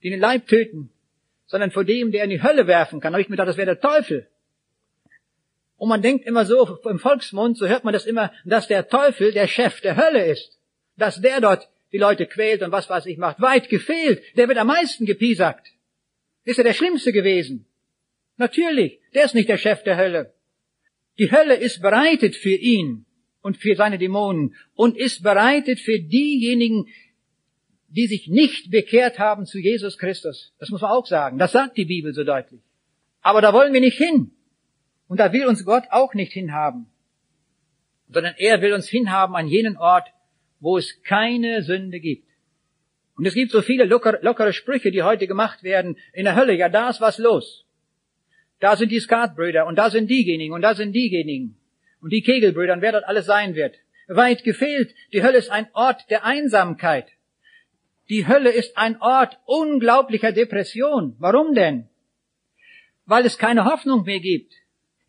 die 0.03 0.09
den 0.09 0.19
Leib 0.19 0.47
töten, 0.47 0.89
sondern 1.45 1.71
vor 1.71 1.85
dem, 1.85 2.11
der 2.11 2.23
in 2.23 2.29
die 2.29 2.43
Hölle 2.43 2.67
werfen 2.67 2.99
kann. 2.99 3.13
Da 3.13 3.15
habe 3.15 3.21
ich 3.21 3.29
mir 3.29 3.35
gedacht, 3.35 3.47
das 3.47 3.57
wäre 3.57 3.75
der 3.75 3.79
Teufel. 3.79 4.27
Und 5.77 5.89
man 5.89 6.01
denkt 6.01 6.25
immer 6.25 6.45
so 6.45 6.79
im 6.85 6.99
Volksmund, 6.99 7.57
so 7.57 7.67
hört 7.67 7.83
man 7.83 7.93
das 7.93 8.05
immer, 8.05 8.31
dass 8.45 8.67
der 8.67 8.87
Teufel 8.87 9.31
der 9.31 9.47
Chef 9.47 9.79
der 9.81 9.95
Hölle 9.95 10.25
ist. 10.25 10.59
Dass 10.97 11.21
der 11.21 11.39
dort 11.39 11.69
die 11.91 11.99
Leute 11.99 12.25
quält 12.25 12.63
und 12.63 12.71
was 12.71 12.89
weiß 12.89 13.05
ich 13.05 13.17
macht. 13.17 13.39
Weit 13.41 13.69
gefehlt. 13.69 14.21
Der 14.35 14.47
wird 14.47 14.57
am 14.57 14.67
meisten 14.67 15.05
gepiesackt. 15.05 15.71
Ist 16.43 16.57
er 16.57 16.63
der 16.63 16.73
Schlimmste 16.73 17.13
gewesen? 17.13 17.67
Natürlich. 18.37 18.99
Der 19.13 19.25
ist 19.25 19.35
nicht 19.35 19.49
der 19.49 19.57
Chef 19.57 19.83
der 19.83 19.97
Hölle. 19.97 20.33
Die 21.19 21.31
Hölle 21.31 21.55
ist 21.55 21.81
bereitet 21.81 22.35
für 22.35 22.55
ihn 22.55 23.05
und 23.41 23.57
für 23.57 23.75
seine 23.75 23.97
Dämonen 23.97 24.55
und 24.75 24.97
ist 24.97 25.23
bereitet 25.23 25.79
für 25.79 25.99
diejenigen, 25.99 26.87
die 27.87 28.07
sich 28.07 28.27
nicht 28.27 28.69
bekehrt 28.69 29.19
haben 29.19 29.45
zu 29.45 29.59
Jesus 29.59 29.97
Christus. 29.97 30.53
Das 30.59 30.69
muss 30.69 30.81
man 30.81 30.91
auch 30.91 31.05
sagen. 31.05 31.37
Das 31.37 31.51
sagt 31.51 31.77
die 31.77 31.85
Bibel 31.85 32.13
so 32.13 32.23
deutlich. 32.23 32.61
Aber 33.21 33.41
da 33.41 33.53
wollen 33.53 33.73
wir 33.73 33.81
nicht 33.81 33.97
hin. 33.97 34.31
Und 35.07 35.19
da 35.19 35.31
will 35.31 35.45
uns 35.47 35.65
Gott 35.65 35.85
auch 35.89 36.13
nicht 36.13 36.33
hinhaben. 36.33 36.87
Sondern 38.09 38.35
er 38.37 38.61
will 38.61 38.73
uns 38.73 38.87
hinhaben 38.87 39.35
an 39.35 39.47
jenen 39.47 39.77
Ort, 39.77 40.07
wo 40.59 40.77
es 40.77 41.01
keine 41.03 41.63
Sünde 41.63 41.99
gibt. 41.99 42.27
Und 43.15 43.25
es 43.25 43.33
gibt 43.33 43.51
so 43.51 43.61
viele 43.61 43.85
lockere, 43.85 44.53
Sprüche, 44.53 44.91
die 44.91 45.03
heute 45.03 45.27
gemacht 45.27 45.63
werden. 45.63 45.97
In 46.13 46.25
der 46.25 46.35
Hölle, 46.35 46.53
ja, 46.53 46.69
da 46.69 46.89
ist 46.89 47.01
was 47.01 47.17
los. 47.17 47.65
Da 48.59 48.75
sind 48.75 48.91
die 48.91 48.99
Skatbrüder 48.99 49.65
und 49.65 49.75
da 49.75 49.89
sind 49.89 50.09
diejenigen 50.09 50.53
und 50.53 50.61
da 50.61 50.75
sind 50.75 50.93
diejenigen. 50.93 51.57
Und 51.99 52.11
die 52.11 52.21
Kegelbrüder 52.21 52.73
und 52.73 52.81
wer 52.81 52.91
dort 52.91 53.05
alles 53.05 53.25
sein 53.25 53.55
wird. 53.55 53.75
Weit 54.07 54.43
gefehlt, 54.43 54.93
die 55.13 55.23
Hölle 55.23 55.37
ist 55.37 55.49
ein 55.49 55.67
Ort 55.73 56.09
der 56.09 56.25
Einsamkeit. 56.25 57.07
Die 58.09 58.27
Hölle 58.27 58.51
ist 58.51 58.77
ein 58.77 59.01
Ort 59.01 59.39
unglaublicher 59.45 60.31
Depression. 60.31 61.15
Warum 61.19 61.53
denn? 61.53 61.89
Weil 63.05 63.25
es 63.25 63.37
keine 63.37 63.65
Hoffnung 63.65 64.03
mehr 64.03 64.19
gibt. 64.19 64.53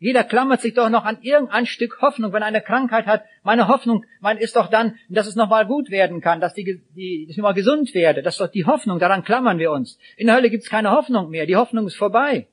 Jeder 0.01 0.23
klammert 0.23 0.61
sich 0.61 0.73
doch 0.73 0.89
noch 0.89 1.03
an 1.03 1.17
irgendein 1.21 1.65
Stück 1.65 2.01
Hoffnung, 2.01 2.31
wenn 2.31 2.41
eine 2.41 2.61
Krankheit 2.61 3.05
hat. 3.05 3.25
Meine 3.43 3.67
Hoffnung, 3.67 4.05
mein 4.21 4.37
ist 4.37 4.55
doch 4.55 4.67
dann, 4.67 4.97
dass 5.09 5.27
es 5.27 5.35
nochmal 5.35 5.65
gut 5.65 5.91
werden 5.91 6.21
kann, 6.21 6.39
dass, 6.39 6.53
die, 6.53 6.81
die, 6.95 7.25
dass 7.25 7.31
ich 7.31 7.37
nochmal 7.37 7.53
gesund 7.53 7.93
werde. 7.93 8.23
Das 8.23 8.35
ist 8.35 8.39
doch 8.39 8.47
die 8.47 8.65
Hoffnung, 8.65 8.99
daran 8.99 9.25
klammern 9.25 9.59
wir 9.59 9.71
uns. 9.71 9.99
In 10.15 10.27
der 10.27 10.37
Hölle 10.37 10.49
gibt 10.49 10.63
es 10.63 10.69
keine 10.69 10.91
Hoffnung 10.91 11.29
mehr. 11.29 11.45
Die 11.45 11.57
Hoffnung 11.57 11.85
ist 11.85 11.97
vorbei. 11.97 12.47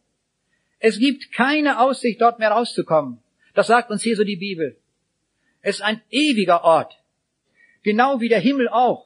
Es 0.80 0.98
gibt 0.98 1.32
keine 1.32 1.78
Aussicht, 1.78 2.20
dort 2.20 2.40
mehr 2.40 2.50
rauszukommen. 2.50 3.18
Das 3.54 3.68
sagt 3.68 3.90
uns 3.90 4.02
hier 4.02 4.16
so 4.16 4.24
die 4.24 4.36
Bibel. 4.36 4.76
Es 5.62 5.76
ist 5.76 5.82
ein 5.82 6.00
ewiger 6.10 6.64
Ort. 6.64 6.98
Genau 7.84 8.20
wie 8.20 8.28
der 8.28 8.40
Himmel 8.40 8.68
auch. 8.68 9.05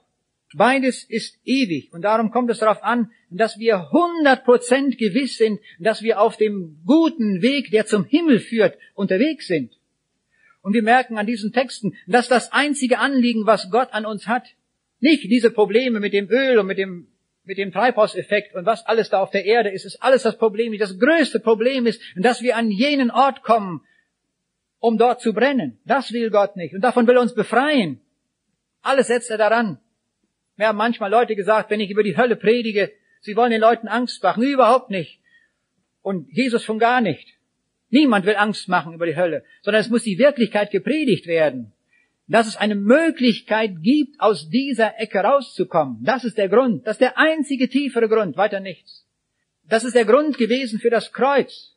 Beides 0.54 1.04
ist 1.04 1.38
ewig. 1.44 1.92
Und 1.92 2.02
darum 2.02 2.30
kommt 2.30 2.50
es 2.50 2.58
darauf 2.58 2.82
an, 2.82 3.10
dass 3.30 3.58
wir 3.58 3.90
hundert 3.90 4.44
Prozent 4.44 4.98
gewiss 4.98 5.36
sind, 5.36 5.60
dass 5.78 6.02
wir 6.02 6.20
auf 6.20 6.36
dem 6.36 6.80
guten 6.84 7.40
Weg, 7.40 7.70
der 7.70 7.86
zum 7.86 8.04
Himmel 8.04 8.40
führt, 8.40 8.76
unterwegs 8.94 9.46
sind. 9.46 9.72
Und 10.62 10.74
wir 10.74 10.82
merken 10.82 11.18
an 11.18 11.26
diesen 11.26 11.52
Texten, 11.52 11.94
dass 12.06 12.28
das 12.28 12.52
einzige 12.52 12.98
Anliegen, 12.98 13.46
was 13.46 13.70
Gott 13.70 13.92
an 13.92 14.04
uns 14.04 14.26
hat, 14.26 14.48
nicht 14.98 15.22
diese 15.24 15.50
Probleme 15.50 16.00
mit 16.00 16.12
dem 16.12 16.28
Öl 16.28 16.58
und 16.58 16.66
mit 16.66 16.78
dem 16.78 17.06
mit 17.42 17.58
dem 17.58 17.72
Treibhauseffekt 17.72 18.54
und 18.54 18.66
was 18.66 18.86
alles 18.86 19.08
da 19.08 19.20
auf 19.20 19.30
der 19.30 19.44
Erde 19.44 19.70
ist, 19.70 19.84
ist 19.84 20.02
alles 20.02 20.22
das 20.22 20.36
Problem. 20.36 20.76
Das 20.78 20.98
größte 20.98 21.40
Problem 21.40 21.86
ist, 21.86 22.00
dass 22.14 22.42
wir 22.42 22.56
an 22.56 22.70
jenen 22.70 23.10
Ort 23.10 23.42
kommen, 23.42 23.80
um 24.78 24.98
dort 24.98 25.20
zu 25.20 25.32
brennen. 25.32 25.80
Das 25.84 26.12
will 26.12 26.30
Gott 26.30 26.56
nicht. 26.56 26.74
Und 26.74 26.82
davon 26.82 27.06
will 27.06 27.16
er 27.16 27.22
uns 27.22 27.34
befreien. 27.34 28.00
Alles 28.82 29.08
setzt 29.08 29.30
er 29.30 29.38
daran. 29.38 29.78
Wir 30.60 30.68
haben 30.68 30.76
manchmal 30.76 31.10
Leute 31.10 31.36
gesagt, 31.36 31.70
wenn 31.70 31.80
ich 31.80 31.90
über 31.90 32.02
die 32.02 32.16
Hölle 32.16 32.36
predige, 32.36 32.92
sie 33.22 33.34
wollen 33.34 33.50
den 33.50 33.62
Leuten 33.62 33.88
Angst 33.88 34.22
machen. 34.22 34.42
Überhaupt 34.42 34.90
nicht. 34.90 35.20
Und 36.02 36.28
Jesus 36.30 36.62
schon 36.62 36.78
gar 36.78 37.00
nicht. 37.00 37.38
Niemand 37.88 38.26
will 38.26 38.36
Angst 38.36 38.68
machen 38.68 38.92
über 38.92 39.06
die 39.06 39.16
Hölle, 39.16 39.42
sondern 39.62 39.80
es 39.80 39.88
muss 39.88 40.02
die 40.02 40.18
Wirklichkeit 40.18 40.70
gepredigt 40.70 41.26
werden 41.26 41.72
dass 42.30 42.46
es 42.46 42.56
eine 42.56 42.76
Möglichkeit 42.76 43.82
gibt, 43.82 44.20
aus 44.20 44.48
dieser 44.50 45.00
Ecke 45.00 45.18
rauszukommen. 45.18 45.98
Das 46.04 46.22
ist 46.22 46.38
der 46.38 46.48
Grund. 46.48 46.86
Das 46.86 46.94
ist 46.94 47.00
der 47.00 47.18
einzige 47.18 47.68
tiefere 47.68 48.08
Grund, 48.08 48.36
weiter 48.36 48.60
nichts. 48.60 49.04
Das 49.64 49.82
ist 49.82 49.96
der 49.96 50.04
Grund 50.04 50.38
gewesen 50.38 50.78
für 50.78 50.90
das 50.90 51.12
Kreuz, 51.12 51.76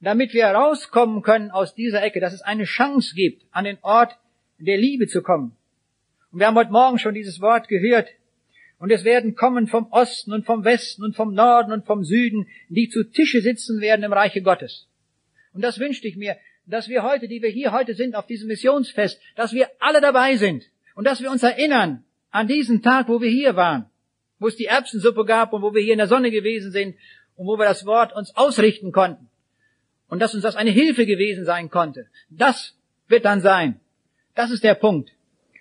damit 0.00 0.34
wir 0.34 0.46
rauskommen 0.46 1.22
können 1.22 1.52
aus 1.52 1.76
dieser 1.76 2.02
Ecke, 2.02 2.18
dass 2.18 2.32
es 2.32 2.42
eine 2.42 2.64
Chance 2.64 3.14
gibt, 3.14 3.44
an 3.52 3.64
den 3.64 3.78
Ort 3.82 4.18
der 4.58 4.76
Liebe 4.76 5.06
zu 5.06 5.22
kommen. 5.22 5.56
Und 6.32 6.40
wir 6.40 6.48
haben 6.48 6.56
heute 6.56 6.72
Morgen 6.72 6.98
schon 6.98 7.14
dieses 7.14 7.40
Wort 7.40 7.68
gehört. 7.68 8.08
Und 8.82 8.90
es 8.90 9.04
werden 9.04 9.36
kommen 9.36 9.68
vom 9.68 9.92
Osten 9.92 10.32
und 10.32 10.44
vom 10.44 10.64
Westen 10.64 11.04
und 11.04 11.14
vom 11.14 11.34
Norden 11.34 11.70
und 11.70 11.86
vom 11.86 12.02
Süden, 12.02 12.48
die 12.68 12.88
zu 12.88 13.04
Tische 13.04 13.40
sitzen 13.40 13.80
werden 13.80 14.02
im 14.02 14.12
Reiche 14.12 14.42
Gottes. 14.42 14.88
Und 15.52 15.62
das 15.62 15.78
wünschte 15.78 16.08
ich 16.08 16.16
mir, 16.16 16.36
dass 16.66 16.88
wir 16.88 17.04
heute, 17.04 17.28
die 17.28 17.42
wir 17.42 17.50
hier 17.50 17.70
heute 17.70 17.94
sind 17.94 18.16
auf 18.16 18.26
diesem 18.26 18.48
Missionsfest, 18.48 19.20
dass 19.36 19.52
wir 19.52 19.70
alle 19.78 20.00
dabei 20.00 20.36
sind 20.36 20.64
und 20.96 21.06
dass 21.06 21.22
wir 21.22 21.30
uns 21.30 21.44
erinnern 21.44 22.02
an 22.32 22.48
diesen 22.48 22.82
Tag, 22.82 23.06
wo 23.06 23.20
wir 23.20 23.30
hier 23.30 23.54
waren, 23.54 23.88
wo 24.40 24.48
es 24.48 24.56
die 24.56 24.66
Erbsensuppe 24.66 25.26
gab 25.26 25.52
und 25.52 25.62
wo 25.62 25.72
wir 25.72 25.80
hier 25.80 25.92
in 25.92 25.98
der 25.98 26.08
Sonne 26.08 26.32
gewesen 26.32 26.72
sind 26.72 26.96
und 27.36 27.46
wo 27.46 27.58
wir 27.58 27.66
das 27.66 27.86
Wort 27.86 28.12
uns 28.12 28.34
ausrichten 28.34 28.90
konnten 28.90 29.28
und 30.08 30.18
dass 30.18 30.34
uns 30.34 30.42
das 30.42 30.56
eine 30.56 30.72
Hilfe 30.72 31.06
gewesen 31.06 31.44
sein 31.44 31.70
konnte. 31.70 32.08
Das 32.30 32.76
wird 33.06 33.26
dann 33.26 33.42
sein. 33.42 33.78
Das 34.34 34.50
ist 34.50 34.64
der 34.64 34.74
Punkt, 34.74 35.12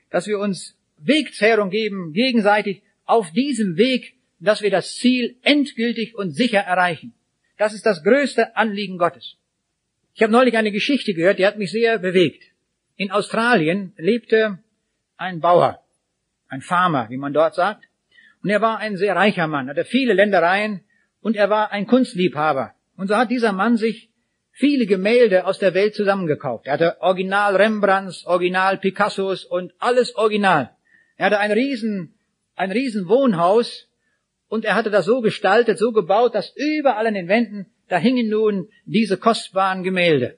dass 0.09 0.25
wir 0.25 0.39
uns 0.39 0.75
Wegzehrung 0.97 1.69
geben, 1.69 2.13
gegenseitig 2.13 2.81
auf 3.11 3.29
diesem 3.31 3.75
Weg, 3.75 4.15
dass 4.39 4.61
wir 4.61 4.71
das 4.71 4.95
Ziel 4.95 5.35
endgültig 5.41 6.15
und 6.15 6.31
sicher 6.31 6.61
erreichen. 6.61 7.13
Das 7.57 7.73
ist 7.73 7.85
das 7.85 8.03
größte 8.03 8.55
Anliegen 8.55 8.97
Gottes. 8.97 9.35
Ich 10.13 10.23
habe 10.23 10.31
neulich 10.31 10.55
eine 10.55 10.71
Geschichte 10.71 11.13
gehört, 11.13 11.37
die 11.37 11.45
hat 11.45 11.57
mich 11.57 11.71
sehr 11.71 11.99
bewegt. 11.99 12.41
In 12.95 13.11
Australien 13.11 13.91
lebte 13.97 14.59
ein 15.17 15.41
Bauer, 15.41 15.83
ein 16.47 16.61
Farmer, 16.61 17.09
wie 17.09 17.17
man 17.17 17.33
dort 17.33 17.53
sagt. 17.53 17.83
Und 18.43 18.49
er 18.49 18.61
war 18.61 18.77
ein 18.77 18.95
sehr 18.95 19.13
reicher 19.13 19.47
Mann, 19.47 19.67
hatte 19.67 19.83
viele 19.83 20.13
Ländereien 20.13 20.79
und 21.19 21.35
er 21.35 21.49
war 21.49 21.73
ein 21.73 21.87
Kunstliebhaber. 21.87 22.75
Und 22.95 23.07
so 23.07 23.17
hat 23.17 23.29
dieser 23.29 23.51
Mann 23.51 23.75
sich 23.75 24.09
viele 24.51 24.85
Gemälde 24.85 25.45
aus 25.45 25.59
der 25.59 25.73
Welt 25.73 25.95
zusammengekauft. 25.95 26.65
Er 26.65 26.73
hatte 26.73 27.01
Original 27.01 27.57
Rembrandts, 27.57 28.25
Original 28.25 28.77
Picassos 28.77 29.43
und 29.43 29.73
alles 29.79 30.15
Original. 30.15 30.71
Er 31.17 31.25
hatte 31.25 31.39
ein 31.39 31.51
riesen, 31.51 32.15
ein 32.61 32.71
riesen 32.71 33.07
Wohnhaus 33.07 33.89
und 34.47 34.65
er 34.65 34.75
hatte 34.75 34.91
das 34.91 35.05
so 35.05 35.21
gestaltet, 35.21 35.79
so 35.79 35.91
gebaut, 35.91 36.35
dass 36.35 36.53
überall 36.55 37.07
an 37.07 37.15
den 37.15 37.27
Wänden 37.27 37.65
da 37.87 37.97
hingen 37.97 38.29
nun 38.29 38.69
diese 38.85 39.17
kostbaren 39.17 39.81
Gemälde. 39.81 40.37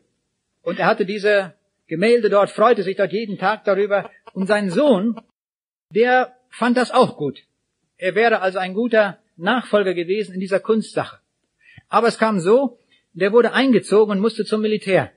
Und 0.62 0.80
er 0.80 0.86
hatte 0.86 1.06
diese 1.06 1.54
Gemälde 1.86 2.30
dort, 2.30 2.50
freute 2.50 2.82
sich 2.82 2.96
dort 2.96 3.12
jeden 3.12 3.38
Tag 3.38 3.66
darüber. 3.66 4.10
Und 4.34 4.48
sein 4.48 4.70
Sohn, 4.70 5.20
der 5.90 6.34
fand 6.50 6.78
das 6.78 6.92
auch 6.92 7.18
gut. 7.18 7.44
Er 7.98 8.16
wäre 8.16 8.40
also 8.40 8.58
ein 8.58 8.74
guter 8.74 9.20
Nachfolger 9.36 9.94
gewesen 9.94 10.34
in 10.34 10.40
dieser 10.40 10.62
Kunstsache. 10.62 11.20
Aber 11.90 12.08
es 12.08 12.18
kam 12.18 12.40
so, 12.40 12.80
der 13.12 13.34
wurde 13.34 13.52
eingezogen 13.52 14.14
und 14.14 14.22
musste 14.22 14.46
zum 14.46 14.62
Militär. 14.62 15.12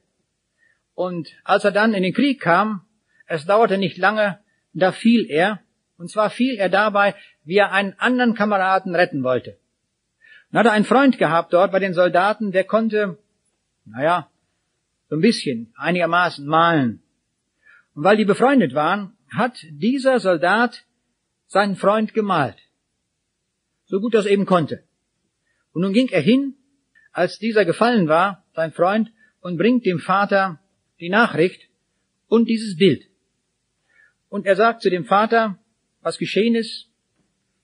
Und 0.95 1.37
als 1.45 1.65
er 1.65 1.71
dann 1.71 1.95
in 1.95 2.03
den 2.03 2.15
Krieg 2.15 2.41
kam, 2.41 2.85
es 3.29 3.47
dauerte 3.47 3.79
nicht 3.79 3.97
lange, 3.97 4.41
da 4.73 4.91
fiel 4.91 5.31
er. 5.31 5.61
Und 5.99 6.11
zwar 6.11 6.30
fiel 6.30 6.57
er 6.57 6.68
dabei, 6.68 7.14
wie 7.44 7.57
er 7.57 7.72
einen 7.72 7.94
anderen 7.99 8.34
Kameraden 8.34 8.94
retten 8.94 9.22
wollte. 9.22 9.59
Dann 10.51 10.61
hat 10.61 10.66
er 10.66 10.72
einen 10.72 10.84
Freund 10.84 11.18
gehabt 11.18 11.53
dort 11.53 11.72
bei 11.72 11.78
den 11.78 11.94
Soldaten, 11.94 12.53
der 12.53 12.64
konnte, 12.64 13.18
naja, 13.84 14.30
so 15.09 15.16
ein 15.16 15.20
bisschen, 15.20 15.72
einigermaßen 15.76 16.47
malen. 16.47 17.03
Und 17.94 18.05
weil 18.05 18.16
die 18.16 18.24
befreundet 18.24 18.74
waren, 18.74 19.16
hat 19.30 19.57
dieser 19.70 20.20
Soldat 20.20 20.84
seinen 21.47 21.76
Freund 21.76 22.14
gemalt. 22.14 22.57
So 23.86 24.01
gut 24.01 24.14
er 24.14 24.26
eben 24.26 24.47
konnte. 24.47 24.82
Und 25.72 25.82
nun 25.82 25.92
ging 25.92 26.09
er 26.09 26.20
hin, 26.20 26.55
als 27.12 27.38
dieser 27.38 27.64
gefallen 27.64 28.09
war, 28.09 28.44
sein 28.55 28.72
Freund, 28.72 29.12
und 29.40 29.59
bringt 29.59 29.86
dem 29.86 30.01
Vater 30.01 30.59
die 31.01 31.09
Nachricht 31.09 31.68
und 32.28 32.49
dieses 32.49 32.76
Bild. 32.76 33.07
Und 34.28 34.44
er 34.44 34.57
sagt 34.57 34.82
zu 34.82 34.90
dem 34.90 35.05
Vater, 35.05 35.59
was 36.07 36.19
geschehen 36.19 36.55
ist. 36.55 36.87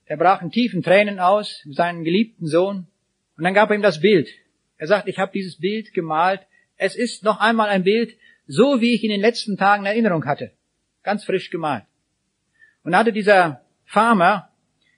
Er 0.04 0.16
brach 0.16 0.42
in 0.42 0.50
tiefen 0.50 0.82
Tränen 0.82 1.20
aus, 1.20 1.62
seinen 1.70 2.02
geliebten 2.02 2.48
Sohn, 2.48 2.88
und 3.36 3.44
dann 3.44 3.54
gab 3.54 3.70
er 3.70 3.76
ihm 3.76 3.82
das 3.82 4.00
Bild. 4.00 4.28
Er 4.78 4.88
sagt, 4.88 5.08
ich 5.08 5.18
habe 5.18 5.32
dieses 5.32 5.58
Bild 5.58 5.94
gemalt. 5.94 6.40
Es 6.76 6.96
ist 6.96 7.22
noch 7.22 7.38
einmal 7.38 7.68
ein 7.68 7.84
Bild, 7.84 8.16
so 8.46 8.80
wie 8.80 8.94
ich 8.94 9.04
in 9.04 9.10
den 9.10 9.20
letzten 9.20 9.56
Tagen 9.56 9.86
Erinnerung 9.86 10.26
hatte. 10.26 10.50
Ganz 11.04 11.24
frisch 11.24 11.50
gemalt. 11.50 11.84
Und 12.82 12.96
hatte 12.96 13.12
dieser 13.12 13.64
Farmer 13.84 14.50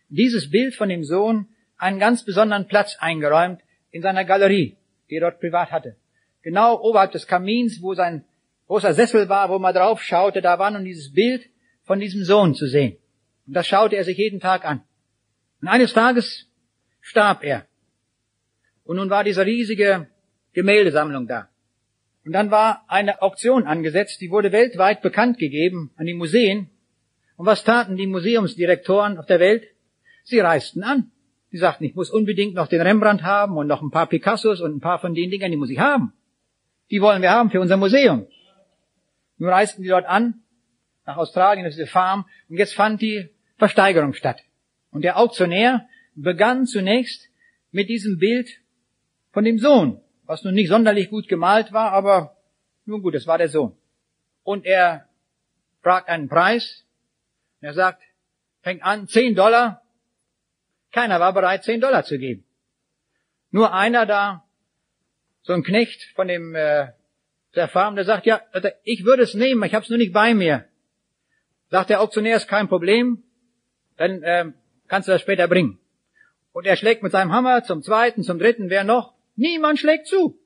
dieses 0.08 0.50
Bild 0.50 0.74
von 0.74 0.88
dem 0.88 1.04
Sohn 1.04 1.46
einen 1.76 1.98
ganz 1.98 2.24
besonderen 2.24 2.66
Platz 2.66 2.96
eingeräumt 2.98 3.60
in 3.90 4.00
seiner 4.00 4.24
Galerie, 4.24 4.76
die 5.10 5.16
er 5.16 5.20
dort 5.20 5.40
privat 5.40 5.70
hatte. 5.70 5.96
Genau 6.42 6.80
oberhalb 6.80 7.12
des 7.12 7.26
Kamins, 7.26 7.82
wo 7.82 7.94
sein 7.94 8.24
großer 8.68 8.94
Sessel 8.94 9.28
war, 9.28 9.50
wo 9.50 9.58
man 9.58 9.74
drauf 9.74 10.02
schaute, 10.02 10.40
da 10.40 10.58
war 10.58 10.70
nun 10.70 10.84
dieses 10.84 11.12
Bild 11.12 11.50
von 11.82 12.00
diesem 12.00 12.24
Sohn 12.24 12.54
zu 12.54 12.66
sehen. 12.66 12.96
Und 13.46 13.54
das 13.54 13.66
schaute 13.66 13.96
er 13.96 14.04
sich 14.04 14.16
jeden 14.16 14.40
Tag 14.40 14.64
an. 14.64 14.82
Und 15.60 15.68
eines 15.68 15.92
Tages 15.92 16.48
starb 17.00 17.44
er. 17.44 17.66
Und 18.84 18.96
nun 18.96 19.10
war 19.10 19.24
diese 19.24 19.44
riesige 19.44 20.08
Gemäldesammlung 20.52 21.26
da. 21.26 21.48
Und 22.24 22.32
dann 22.32 22.50
war 22.50 22.84
eine 22.88 23.20
Auktion 23.20 23.66
angesetzt, 23.66 24.20
die 24.20 24.30
wurde 24.30 24.52
weltweit 24.52 25.02
bekannt 25.02 25.38
gegeben 25.38 25.92
an 25.96 26.06
die 26.06 26.14
Museen. 26.14 26.70
Und 27.36 27.46
was 27.46 27.64
taten 27.64 27.96
die 27.96 28.06
Museumsdirektoren 28.06 29.18
auf 29.18 29.26
der 29.26 29.40
Welt? 29.40 29.64
Sie 30.22 30.40
reisten 30.40 30.82
an. 30.82 31.10
Sie 31.50 31.58
sagten, 31.58 31.84
ich 31.84 31.94
muss 31.94 32.10
unbedingt 32.10 32.54
noch 32.54 32.66
den 32.66 32.80
Rembrandt 32.80 33.22
haben 33.22 33.56
und 33.56 33.66
noch 33.66 33.82
ein 33.82 33.90
paar 33.90 34.06
Picassos 34.06 34.60
und 34.60 34.76
ein 34.76 34.80
paar 34.80 34.98
von 34.98 35.14
den 35.14 35.30
Dingern, 35.30 35.50
die 35.50 35.56
muss 35.56 35.70
ich 35.70 35.78
haben. 35.78 36.12
Die 36.90 37.00
wollen 37.00 37.22
wir 37.22 37.30
haben 37.30 37.50
für 37.50 37.60
unser 37.60 37.76
Museum. 37.76 38.26
Nun 39.38 39.50
reisten 39.50 39.82
die 39.82 39.88
dort 39.88 40.06
an, 40.06 40.42
nach 41.06 41.16
Australien, 41.16 41.66
ist 41.66 41.76
diese 41.76 41.86
Farm, 41.86 42.24
und 42.48 42.56
jetzt 42.56 42.74
fand 42.74 43.02
die 43.02 43.28
Versteigerung 43.56 44.14
statt. 44.14 44.42
Und 44.90 45.02
der 45.02 45.18
Auktionär 45.18 45.88
begann 46.14 46.66
zunächst 46.66 47.28
mit 47.70 47.88
diesem 47.88 48.18
Bild 48.18 48.48
von 49.32 49.44
dem 49.44 49.58
Sohn, 49.58 50.00
was 50.24 50.44
nun 50.44 50.54
nicht 50.54 50.68
sonderlich 50.68 51.10
gut 51.10 51.28
gemalt 51.28 51.72
war, 51.72 51.92
aber 51.92 52.36
nun 52.84 53.02
gut, 53.02 53.14
es 53.14 53.26
war 53.26 53.38
der 53.38 53.48
Sohn. 53.48 53.76
Und 54.42 54.64
er 54.64 55.08
fragt 55.82 56.08
einen 56.08 56.28
Preis, 56.28 56.84
er 57.60 57.74
sagt, 57.74 58.02
fängt 58.62 58.82
an, 58.82 59.08
10 59.08 59.34
Dollar, 59.34 59.82
keiner 60.92 61.18
war 61.18 61.32
bereit, 61.32 61.64
10 61.64 61.80
Dollar 61.80 62.04
zu 62.04 62.18
geben. 62.18 62.44
Nur 63.50 63.72
einer 63.72 64.06
da, 64.06 64.44
so 65.42 65.52
ein 65.52 65.62
Knecht 65.62 66.02
von 66.14 66.28
dem 66.28 66.54
äh, 66.54 66.92
der 67.54 67.68
Farm, 67.68 67.96
der 67.96 68.04
sagt, 68.04 68.26
ja, 68.26 68.40
ich 68.82 69.04
würde 69.04 69.22
es 69.22 69.34
nehmen, 69.34 69.62
ich 69.64 69.74
habe 69.74 69.84
es 69.84 69.90
nur 69.90 69.98
nicht 69.98 70.12
bei 70.12 70.34
mir. 70.34 70.66
Sagt 71.70 71.90
der 71.90 72.00
Auktionär, 72.00 72.36
ist 72.36 72.48
kein 72.48 72.68
Problem, 72.68 73.22
dann 73.96 74.22
äh, 74.22 74.52
kannst 74.88 75.08
du 75.08 75.12
das 75.12 75.20
später 75.20 75.48
bringen. 75.48 75.78
Und 76.52 76.66
er 76.66 76.76
schlägt 76.76 77.02
mit 77.02 77.12
seinem 77.12 77.32
Hammer 77.32 77.64
zum 77.64 77.82
zweiten, 77.82 78.22
zum 78.22 78.38
dritten, 78.38 78.70
wer 78.70 78.84
noch? 78.84 79.14
Niemand 79.36 79.78
schlägt 79.78 80.06
zu. 80.06 80.38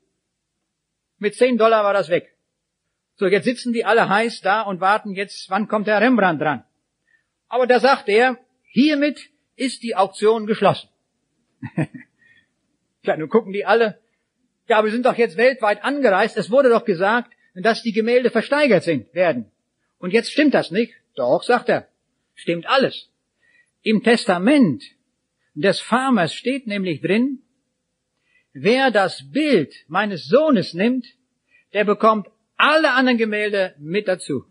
Mit 1.19 1.35
10 1.35 1.57
Dollar 1.57 1.83
war 1.83 1.93
das 1.93 2.09
weg. 2.09 2.35
So, 3.15 3.27
jetzt 3.27 3.43
sitzen 3.43 3.73
die 3.73 3.85
alle 3.85 4.07
heiß 4.09 4.41
da 4.41 4.61
und 4.61 4.79
warten 4.79 5.13
jetzt, 5.13 5.49
wann 5.49 5.67
kommt 5.67 5.87
der 5.87 6.01
Rembrandt 6.01 6.41
dran. 6.41 6.63
Aber 7.47 7.67
da 7.67 7.79
sagt 7.79 8.07
er, 8.07 8.37
hiermit 8.63 9.29
ist 9.55 9.83
die 9.83 9.95
Auktion 9.95 10.47
geschlossen. 10.47 10.89
ja, 13.03 13.17
nun 13.17 13.29
gucken 13.29 13.51
die 13.51 13.65
alle. 13.65 13.99
Ja, 14.67 14.83
wir 14.83 14.91
sind 14.91 15.05
doch 15.05 15.17
jetzt 15.17 15.35
weltweit 15.35 15.83
angereist. 15.83 16.37
Es 16.37 16.49
wurde 16.49 16.69
doch 16.69 16.85
gesagt, 16.85 17.33
dass 17.55 17.83
die 17.83 17.91
Gemälde 17.91 18.29
versteigert 18.29 18.83
sind, 18.83 19.13
werden. 19.13 19.51
Und 19.97 20.13
jetzt 20.13 20.31
stimmt 20.31 20.53
das 20.53 20.71
nicht. 20.71 20.93
Doch, 21.15 21.43
sagt 21.43 21.67
er. 21.69 21.87
Stimmt 22.35 22.69
alles. 22.69 23.08
Im 23.81 24.03
Testament 24.03 24.83
des 25.53 25.79
Farmers 25.79 26.33
steht 26.33 26.67
nämlich 26.67 27.01
drin, 27.01 27.41
wer 28.53 28.91
das 28.91 29.29
Bild 29.31 29.73
meines 29.87 30.27
Sohnes 30.27 30.73
nimmt, 30.73 31.05
der 31.73 31.85
bekommt 31.85 32.27
alle 32.57 32.91
anderen 32.91 33.17
Gemälde 33.17 33.75
mit 33.79 34.07
dazu. 34.07 34.45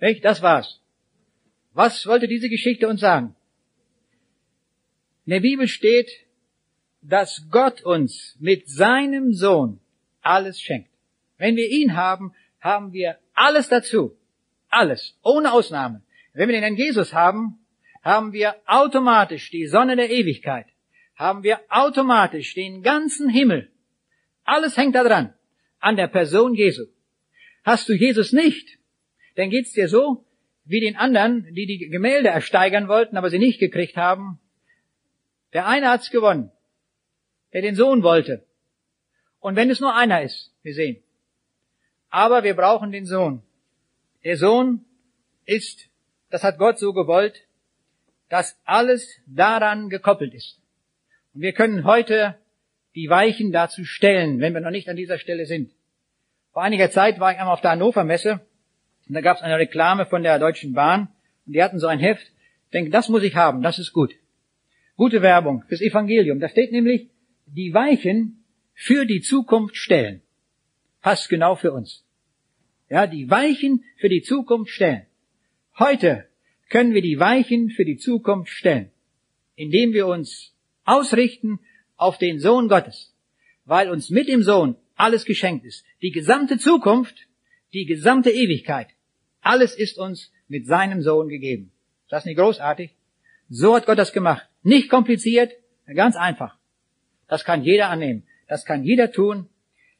das 0.22 0.42
war's. 0.42 0.80
Was 1.72 2.06
wollte 2.06 2.28
diese 2.28 2.48
Geschichte 2.48 2.88
uns 2.88 3.00
sagen? 3.00 3.36
In 5.26 5.32
der 5.32 5.40
Bibel 5.40 5.68
steht, 5.68 6.10
dass 7.02 7.46
Gott 7.50 7.82
uns 7.82 8.36
mit 8.40 8.68
seinem 8.68 9.32
Sohn 9.32 9.80
alles 10.22 10.60
schenkt. 10.60 10.90
Wenn 11.38 11.56
wir 11.56 11.68
ihn 11.68 11.96
haben, 11.96 12.34
haben 12.60 12.92
wir 12.92 13.18
alles 13.34 13.68
dazu. 13.68 14.16
Alles. 14.68 15.16
Ohne 15.22 15.52
Ausnahme. 15.52 16.02
Wenn 16.32 16.48
wir 16.48 16.56
den 16.56 16.62
Herrn 16.62 16.76
Jesus 16.76 17.12
haben, 17.12 17.58
haben 18.02 18.32
wir 18.32 18.56
automatisch 18.66 19.50
die 19.50 19.66
Sonne 19.66 19.96
der 19.96 20.10
Ewigkeit. 20.10 20.66
Haben 21.16 21.42
wir 21.42 21.60
automatisch 21.68 22.54
den 22.54 22.82
ganzen 22.82 23.28
Himmel. 23.28 23.70
Alles 24.44 24.76
hängt 24.76 24.94
daran. 24.94 25.34
An 25.80 25.96
der 25.96 26.08
Person 26.08 26.54
Jesu. 26.54 26.84
Hast 27.64 27.88
du 27.88 27.94
Jesus 27.94 28.32
nicht, 28.32 28.78
dann 29.36 29.50
geht's 29.50 29.72
dir 29.72 29.88
so, 29.88 30.24
wie 30.64 30.80
den 30.80 30.96
anderen, 30.96 31.52
die 31.54 31.66
die 31.66 31.88
Gemälde 31.88 32.28
ersteigern 32.28 32.88
wollten, 32.88 33.16
aber 33.16 33.30
sie 33.30 33.38
nicht 33.38 33.60
gekriegt 33.60 33.96
haben. 33.96 34.38
Der 35.52 35.66
eine 35.66 35.88
hat's 35.88 36.10
gewonnen, 36.10 36.50
der 37.52 37.62
den 37.62 37.74
Sohn 37.74 38.02
wollte. 38.02 38.46
Und 39.40 39.56
wenn 39.56 39.70
es 39.70 39.80
nur 39.80 39.94
einer 39.94 40.22
ist, 40.22 40.54
wir 40.62 40.74
sehen. 40.74 41.02
Aber 42.08 42.44
wir 42.44 42.54
brauchen 42.54 42.92
den 42.92 43.06
Sohn. 43.06 43.42
Der 44.24 44.36
Sohn 44.36 44.84
ist, 45.44 45.89
das 46.30 46.44
hat 46.44 46.58
Gott 46.58 46.78
so 46.78 46.92
gewollt, 46.92 47.46
dass 48.28 48.58
alles 48.64 49.20
daran 49.26 49.90
gekoppelt 49.90 50.34
ist. 50.34 50.60
Und 51.34 51.42
wir 51.42 51.52
können 51.52 51.84
heute 51.84 52.36
die 52.94 53.08
Weichen 53.08 53.52
dazu 53.52 53.84
stellen, 53.84 54.40
wenn 54.40 54.54
wir 54.54 54.60
noch 54.60 54.70
nicht 54.70 54.88
an 54.88 54.96
dieser 54.96 55.18
Stelle 55.18 55.46
sind. 55.46 55.72
Vor 56.52 56.62
einiger 56.62 56.90
Zeit 56.90 57.20
war 57.20 57.32
ich 57.32 57.38
einmal 57.38 57.54
auf 57.54 57.60
der 57.60 57.72
Hannover 57.72 58.04
Messe 58.04 58.40
und 59.08 59.14
da 59.14 59.20
gab 59.20 59.36
es 59.36 59.42
eine 59.42 59.58
Reklame 59.58 60.06
von 60.06 60.22
der 60.22 60.38
Deutschen 60.38 60.72
Bahn 60.72 61.08
und 61.46 61.52
die 61.52 61.62
hatten 61.62 61.78
so 61.78 61.86
ein 61.86 62.00
Heft. 62.00 62.26
Ich 62.64 62.70
denke, 62.72 62.90
das 62.90 63.08
muss 63.08 63.22
ich 63.22 63.36
haben, 63.36 63.62
das 63.62 63.78
ist 63.78 63.92
gut. 63.92 64.14
Gute 64.96 65.22
Werbung 65.22 65.64
fürs 65.68 65.80
Evangelium. 65.80 66.40
Da 66.40 66.48
steht 66.48 66.72
nämlich, 66.72 67.08
die 67.46 67.74
Weichen 67.74 68.44
für 68.74 69.06
die 69.06 69.20
Zukunft 69.20 69.76
stellen. 69.76 70.22
Passt 71.00 71.28
genau 71.28 71.56
für 71.56 71.72
uns. 71.72 72.04
Ja, 72.88 73.06
die 73.06 73.30
Weichen 73.30 73.84
für 73.96 74.08
die 74.08 74.22
Zukunft 74.22 74.70
stellen. 74.72 75.06
Heute 75.80 76.26
können 76.68 76.92
wir 76.92 77.00
die 77.00 77.18
Weichen 77.18 77.70
für 77.70 77.86
die 77.86 77.96
Zukunft 77.96 78.52
stellen, 78.52 78.90
indem 79.54 79.94
wir 79.94 80.08
uns 80.08 80.54
ausrichten 80.84 81.58
auf 81.96 82.18
den 82.18 82.38
Sohn 82.38 82.68
Gottes, 82.68 83.14
weil 83.64 83.88
uns 83.88 84.10
mit 84.10 84.28
dem 84.28 84.42
Sohn 84.42 84.76
alles 84.96 85.24
geschenkt 85.24 85.64
ist. 85.64 85.86
Die 86.02 86.10
gesamte 86.10 86.58
Zukunft, 86.58 87.26
die 87.72 87.86
gesamte 87.86 88.30
Ewigkeit, 88.30 88.88
alles 89.40 89.74
ist 89.74 89.96
uns 89.96 90.30
mit 90.48 90.66
seinem 90.66 91.00
Sohn 91.00 91.30
gegeben. 91.30 91.72
Ist 92.02 92.12
das 92.12 92.26
nicht 92.26 92.36
großartig? 92.36 92.90
So 93.48 93.74
hat 93.74 93.86
Gott 93.86 93.98
das 93.98 94.12
gemacht. 94.12 94.46
Nicht 94.62 94.90
kompliziert, 94.90 95.50
ganz 95.86 96.14
einfach. 96.14 96.58
Das 97.26 97.46
kann 97.46 97.62
jeder 97.62 97.88
annehmen. 97.88 98.24
Das 98.48 98.66
kann 98.66 98.84
jeder 98.84 99.12
tun. 99.12 99.48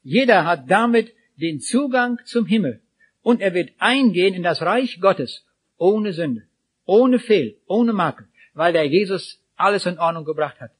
Jeder 0.03 0.45
hat 0.45 0.71
damit 0.71 1.15
den 1.37 1.59
Zugang 1.59 2.19
zum 2.27 2.45
Himmel. 2.45 2.83
Und 3.23 3.41
er 3.41 3.55
wird 3.55 3.73
eingehen 3.79 4.35
in 4.35 4.43
das 4.43 4.61
Reich 4.61 5.01
Gottes 5.01 5.47
ohne 5.81 6.13
Sünde, 6.13 6.43
ohne 6.85 7.19
Fehl, 7.19 7.57
ohne 7.67 7.93
Makel, 7.93 8.29
weil 8.53 8.73
der 8.73 8.87
Jesus 8.87 9.43
alles 9.57 9.87
in 9.87 9.99
Ordnung 9.99 10.25
gebracht 10.25 10.61
hat. 10.61 10.73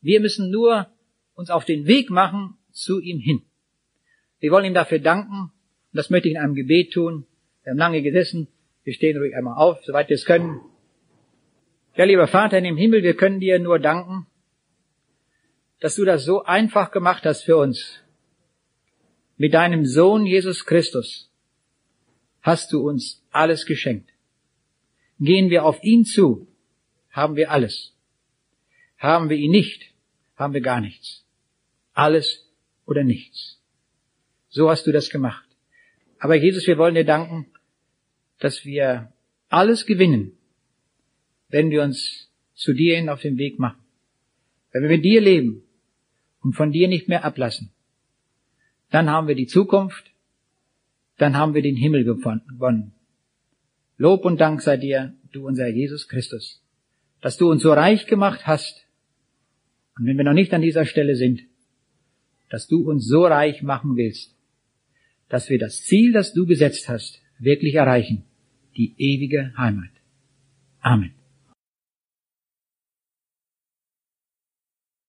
Wir 0.00 0.20
müssen 0.20 0.50
nur 0.50 0.86
uns 1.34 1.50
auf 1.50 1.64
den 1.64 1.86
Weg 1.86 2.08
machen 2.08 2.56
zu 2.70 3.00
ihm 3.00 3.18
hin. 3.18 3.42
Wir 4.38 4.52
wollen 4.52 4.64
ihm 4.64 4.74
dafür 4.74 5.00
danken. 5.00 5.50
Und 5.90 5.96
das 5.96 6.10
möchte 6.10 6.28
ich 6.28 6.34
in 6.34 6.40
einem 6.40 6.54
Gebet 6.54 6.92
tun. 6.92 7.26
Wir 7.64 7.72
haben 7.72 7.78
lange 7.78 8.02
gesessen. 8.02 8.46
Wir 8.84 8.94
stehen 8.94 9.18
ruhig 9.18 9.34
einmal 9.34 9.58
auf, 9.58 9.84
soweit 9.84 10.08
wir 10.08 10.14
es 10.14 10.24
können. 10.24 10.60
Ja, 11.96 12.04
lieber 12.04 12.28
Vater 12.28 12.58
in 12.58 12.64
dem 12.64 12.76
Himmel, 12.76 13.02
wir 13.02 13.14
können 13.14 13.40
dir 13.40 13.58
nur 13.58 13.80
danken, 13.80 14.26
dass 15.80 15.96
du 15.96 16.04
das 16.04 16.24
so 16.24 16.44
einfach 16.44 16.92
gemacht 16.92 17.26
hast 17.26 17.42
für 17.42 17.56
uns. 17.56 18.00
Mit 19.36 19.54
deinem 19.54 19.84
Sohn 19.84 20.26
Jesus 20.26 20.64
Christus 20.64 21.28
hast 22.40 22.72
du 22.72 22.88
uns 22.88 23.24
alles 23.30 23.66
geschenkt. 23.66 24.10
Gehen 25.20 25.50
wir 25.50 25.64
auf 25.64 25.82
ihn 25.82 26.04
zu, 26.04 26.46
haben 27.10 27.36
wir 27.36 27.50
alles. 27.50 27.94
Haben 28.98 29.28
wir 29.28 29.36
ihn 29.36 29.50
nicht, 29.50 29.92
haben 30.36 30.54
wir 30.54 30.60
gar 30.60 30.80
nichts. 30.80 31.24
Alles 31.92 32.48
oder 32.86 33.04
nichts. 33.04 33.60
So 34.48 34.70
hast 34.70 34.86
du 34.86 34.92
das 34.92 35.10
gemacht. 35.10 35.44
Aber 36.18 36.34
Jesus, 36.34 36.66
wir 36.66 36.78
wollen 36.78 36.94
dir 36.94 37.04
danken, 37.04 37.46
dass 38.38 38.64
wir 38.64 39.12
alles 39.48 39.86
gewinnen, 39.86 40.32
wenn 41.48 41.70
wir 41.70 41.82
uns 41.82 42.30
zu 42.54 42.72
dir 42.72 42.96
hin 42.96 43.08
auf 43.08 43.20
den 43.20 43.38
Weg 43.38 43.58
machen. 43.58 43.82
Wenn 44.72 44.82
wir 44.82 44.90
mit 44.90 45.04
dir 45.04 45.20
leben 45.20 45.62
und 46.40 46.54
von 46.54 46.72
dir 46.72 46.88
nicht 46.88 47.08
mehr 47.08 47.24
ablassen, 47.24 47.70
dann 48.90 49.10
haben 49.10 49.28
wir 49.28 49.34
die 49.34 49.46
Zukunft, 49.46 50.12
dann 51.18 51.36
haben 51.36 51.54
wir 51.54 51.62
den 51.62 51.76
Himmel 51.76 52.04
gewonnen. 52.04 52.94
Lob 53.98 54.24
und 54.24 54.40
Dank 54.40 54.62
sei 54.62 54.76
dir, 54.76 55.14
du 55.32 55.46
unser 55.46 55.68
Jesus 55.68 56.08
Christus, 56.08 56.62
dass 57.20 57.36
du 57.36 57.50
uns 57.50 57.62
so 57.62 57.72
reich 57.72 58.06
gemacht 58.06 58.46
hast. 58.46 58.86
Und 59.98 60.06
wenn 60.06 60.16
wir 60.16 60.24
noch 60.24 60.32
nicht 60.32 60.54
an 60.54 60.62
dieser 60.62 60.86
Stelle 60.86 61.16
sind, 61.16 61.42
dass 62.48 62.68
du 62.68 62.88
uns 62.88 63.06
so 63.06 63.26
reich 63.26 63.62
machen 63.62 63.96
willst, 63.96 64.34
dass 65.28 65.50
wir 65.50 65.58
das 65.58 65.82
Ziel, 65.82 66.12
das 66.12 66.32
du 66.32 66.46
gesetzt 66.46 66.88
hast, 66.88 67.20
wirklich 67.38 67.74
erreichen, 67.74 68.24
die 68.76 68.94
ewige 68.96 69.52
Heimat. 69.58 69.90
Amen. 70.80 71.17